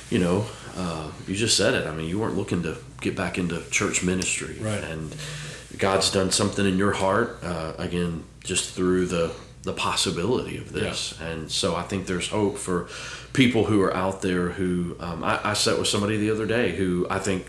you 0.09 0.19
know, 0.19 0.45
uh, 0.75 1.11
you 1.27 1.35
just 1.35 1.57
said 1.57 1.73
it. 1.73 1.87
I 1.87 1.93
mean, 1.93 2.07
you 2.07 2.19
weren't 2.19 2.35
looking 2.35 2.63
to 2.63 2.77
get 3.01 3.15
back 3.15 3.37
into 3.37 3.61
church 3.69 4.03
ministry, 4.03 4.57
right? 4.59 4.83
And 4.83 5.15
God's 5.77 6.11
done 6.11 6.31
something 6.31 6.65
in 6.65 6.77
your 6.77 6.93
heart 6.93 7.39
uh, 7.43 7.73
again, 7.77 8.23
just 8.43 8.73
through 8.73 9.07
the 9.07 9.33
the 9.63 9.73
possibility 9.73 10.57
of 10.57 10.73
this. 10.73 11.17
Yeah. 11.19 11.27
And 11.27 11.51
so 11.51 11.73
I 11.73 11.83
think 11.83 12.05
there's 12.05 12.27
hope 12.27 12.57
for 12.57 12.89
people 13.31 13.63
who 13.63 13.81
are 13.81 13.95
out 13.95 14.21
there 14.21 14.49
who 14.49 14.97
um, 14.99 15.23
I, 15.23 15.39
I 15.41 15.53
sat 15.53 15.79
with 15.79 15.87
somebody 15.87 16.17
the 16.17 16.31
other 16.31 16.45
day 16.45 16.75
who 16.75 17.07
I 17.09 17.19
think 17.19 17.47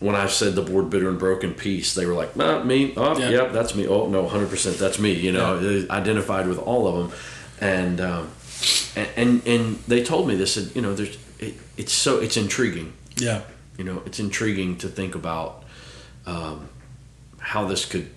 when 0.00 0.14
I 0.14 0.26
said 0.26 0.54
the 0.54 0.62
board 0.62 0.90
bitter 0.90 1.08
and 1.08 1.18
broken 1.18 1.54
piece, 1.54 1.94
they 1.94 2.06
were 2.06 2.14
like, 2.14 2.30
ah, 2.38 2.62
me, 2.62 2.92
oh, 2.96 3.18
yeah. 3.18 3.30
yep, 3.30 3.52
that's 3.52 3.74
me. 3.74 3.86
Oh, 3.86 4.08
no, 4.08 4.26
100% 4.26 4.78
that's 4.78 4.98
me. 4.98 5.12
You 5.12 5.32
know, 5.32 5.54
yeah. 5.54 5.60
they 5.60 5.88
identified 5.88 6.46
with 6.46 6.58
all 6.58 6.86
of 6.86 7.10
them. 7.10 7.18
And, 7.60 8.00
um, 8.00 8.30
and, 8.94 9.08
and, 9.16 9.46
and, 9.46 9.76
they 9.88 10.04
told 10.04 10.28
me 10.28 10.36
this, 10.36 10.56
and, 10.56 10.74
you 10.76 10.82
know, 10.82 10.94
there's, 10.94 11.16
it's 11.78 11.92
so, 11.92 12.18
it's 12.18 12.36
intriguing. 12.36 12.92
Yeah. 13.16 13.42
You 13.78 13.84
know, 13.84 14.02
it's 14.04 14.20
intriguing 14.20 14.76
to 14.78 14.88
think 14.88 15.14
about 15.14 15.64
um, 16.26 16.68
how 17.38 17.66
this 17.66 17.86
could, 17.86 18.10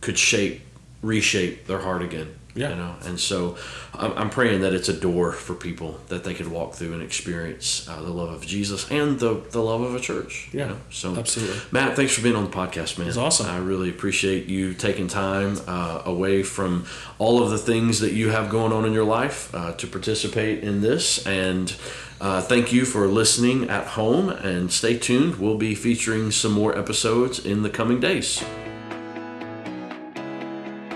could 0.00 0.18
shape, 0.18 0.62
reshape 1.02 1.66
their 1.66 1.78
heart 1.78 2.02
again. 2.02 2.34
Yeah. 2.54 2.70
You 2.70 2.76
know, 2.76 2.94
and 3.04 3.18
so 3.18 3.56
I'm, 3.94 4.12
I'm 4.12 4.30
praying 4.30 4.60
that 4.60 4.74
it's 4.74 4.88
a 4.88 4.92
door 4.92 5.32
for 5.32 5.54
people 5.54 5.98
that 6.08 6.22
they 6.24 6.34
could 6.34 6.48
walk 6.48 6.74
through 6.74 6.92
and 6.92 7.02
experience 7.02 7.88
uh, 7.88 8.02
the 8.02 8.10
love 8.10 8.30
of 8.30 8.46
Jesus 8.46 8.90
and 8.90 9.18
the, 9.18 9.42
the 9.50 9.62
love 9.62 9.80
of 9.80 9.94
a 9.94 10.00
church. 10.00 10.50
Yeah. 10.52 10.64
You 10.64 10.68
know? 10.72 10.76
So, 10.90 11.16
absolutely. 11.16 11.58
Matt, 11.70 11.96
thanks 11.96 12.14
for 12.14 12.22
being 12.22 12.36
on 12.36 12.44
the 12.44 12.50
podcast, 12.50 12.98
man. 12.98 13.08
It's 13.08 13.16
awesome. 13.16 13.46
I 13.46 13.58
really 13.58 13.88
appreciate 13.88 14.46
you 14.46 14.74
taking 14.74 15.08
time 15.08 15.58
uh, 15.66 16.02
away 16.04 16.42
from 16.42 16.84
all 17.18 17.42
of 17.42 17.50
the 17.50 17.58
things 17.58 18.00
that 18.00 18.12
you 18.12 18.30
have 18.30 18.50
going 18.50 18.72
on 18.72 18.84
in 18.84 18.92
your 18.92 19.04
life 19.04 19.54
uh, 19.54 19.72
to 19.72 19.86
participate 19.86 20.62
in 20.62 20.82
this. 20.82 21.26
And 21.26 21.74
uh, 22.20 22.40
thank 22.40 22.72
you 22.72 22.84
for 22.84 23.06
listening 23.06 23.68
at 23.68 23.86
home 23.86 24.28
and 24.28 24.70
stay 24.70 24.98
tuned. 24.98 25.36
We'll 25.36 25.58
be 25.58 25.74
featuring 25.74 26.30
some 26.30 26.52
more 26.52 26.78
episodes 26.78 27.44
in 27.44 27.62
the 27.62 27.70
coming 27.70 27.98
days. 27.98 28.44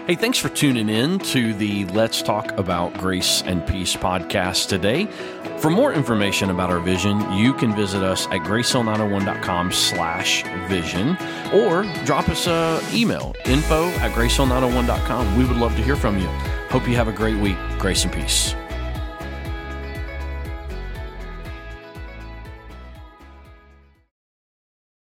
Hey, 0.07 0.14
thanks 0.14 0.38
for 0.38 0.48
tuning 0.48 0.88
in 0.88 1.18
to 1.18 1.52
the 1.52 1.84
Let's 1.86 2.22
Talk 2.22 2.57
About 2.59 2.94
Grace 2.94 3.42
and 3.42 3.66
Peace 3.66 3.96
podcast 3.96 4.68
today. 4.68 5.07
For 5.59 5.68
more 5.68 5.92
information 5.92 6.50
about 6.50 6.70
our 6.70 6.78
vision, 6.78 7.32
you 7.32 7.52
can 7.52 7.74
visit 7.74 8.04
us 8.04 8.26
at 8.26 8.42
gracehill901.com 8.42 9.72
slash 9.72 10.44
vision 10.68 11.18
or 11.52 11.82
drop 12.04 12.28
us 12.28 12.46
an 12.46 12.84
email, 12.94 13.34
info 13.46 13.88
at 13.94 14.12
gracehill901.com. 14.12 15.36
We 15.36 15.44
would 15.44 15.57
love 15.57 15.74
to 15.74 15.82
hear 15.82 15.96
from 15.96 16.20
you. 16.20 16.28
Hope 16.68 16.86
you 16.86 16.94
have 16.94 17.09
a 17.09 17.12
great 17.12 17.38
week. 17.38 17.59
Grace 17.80 18.04
and 18.04 18.12
peace. 18.12 18.54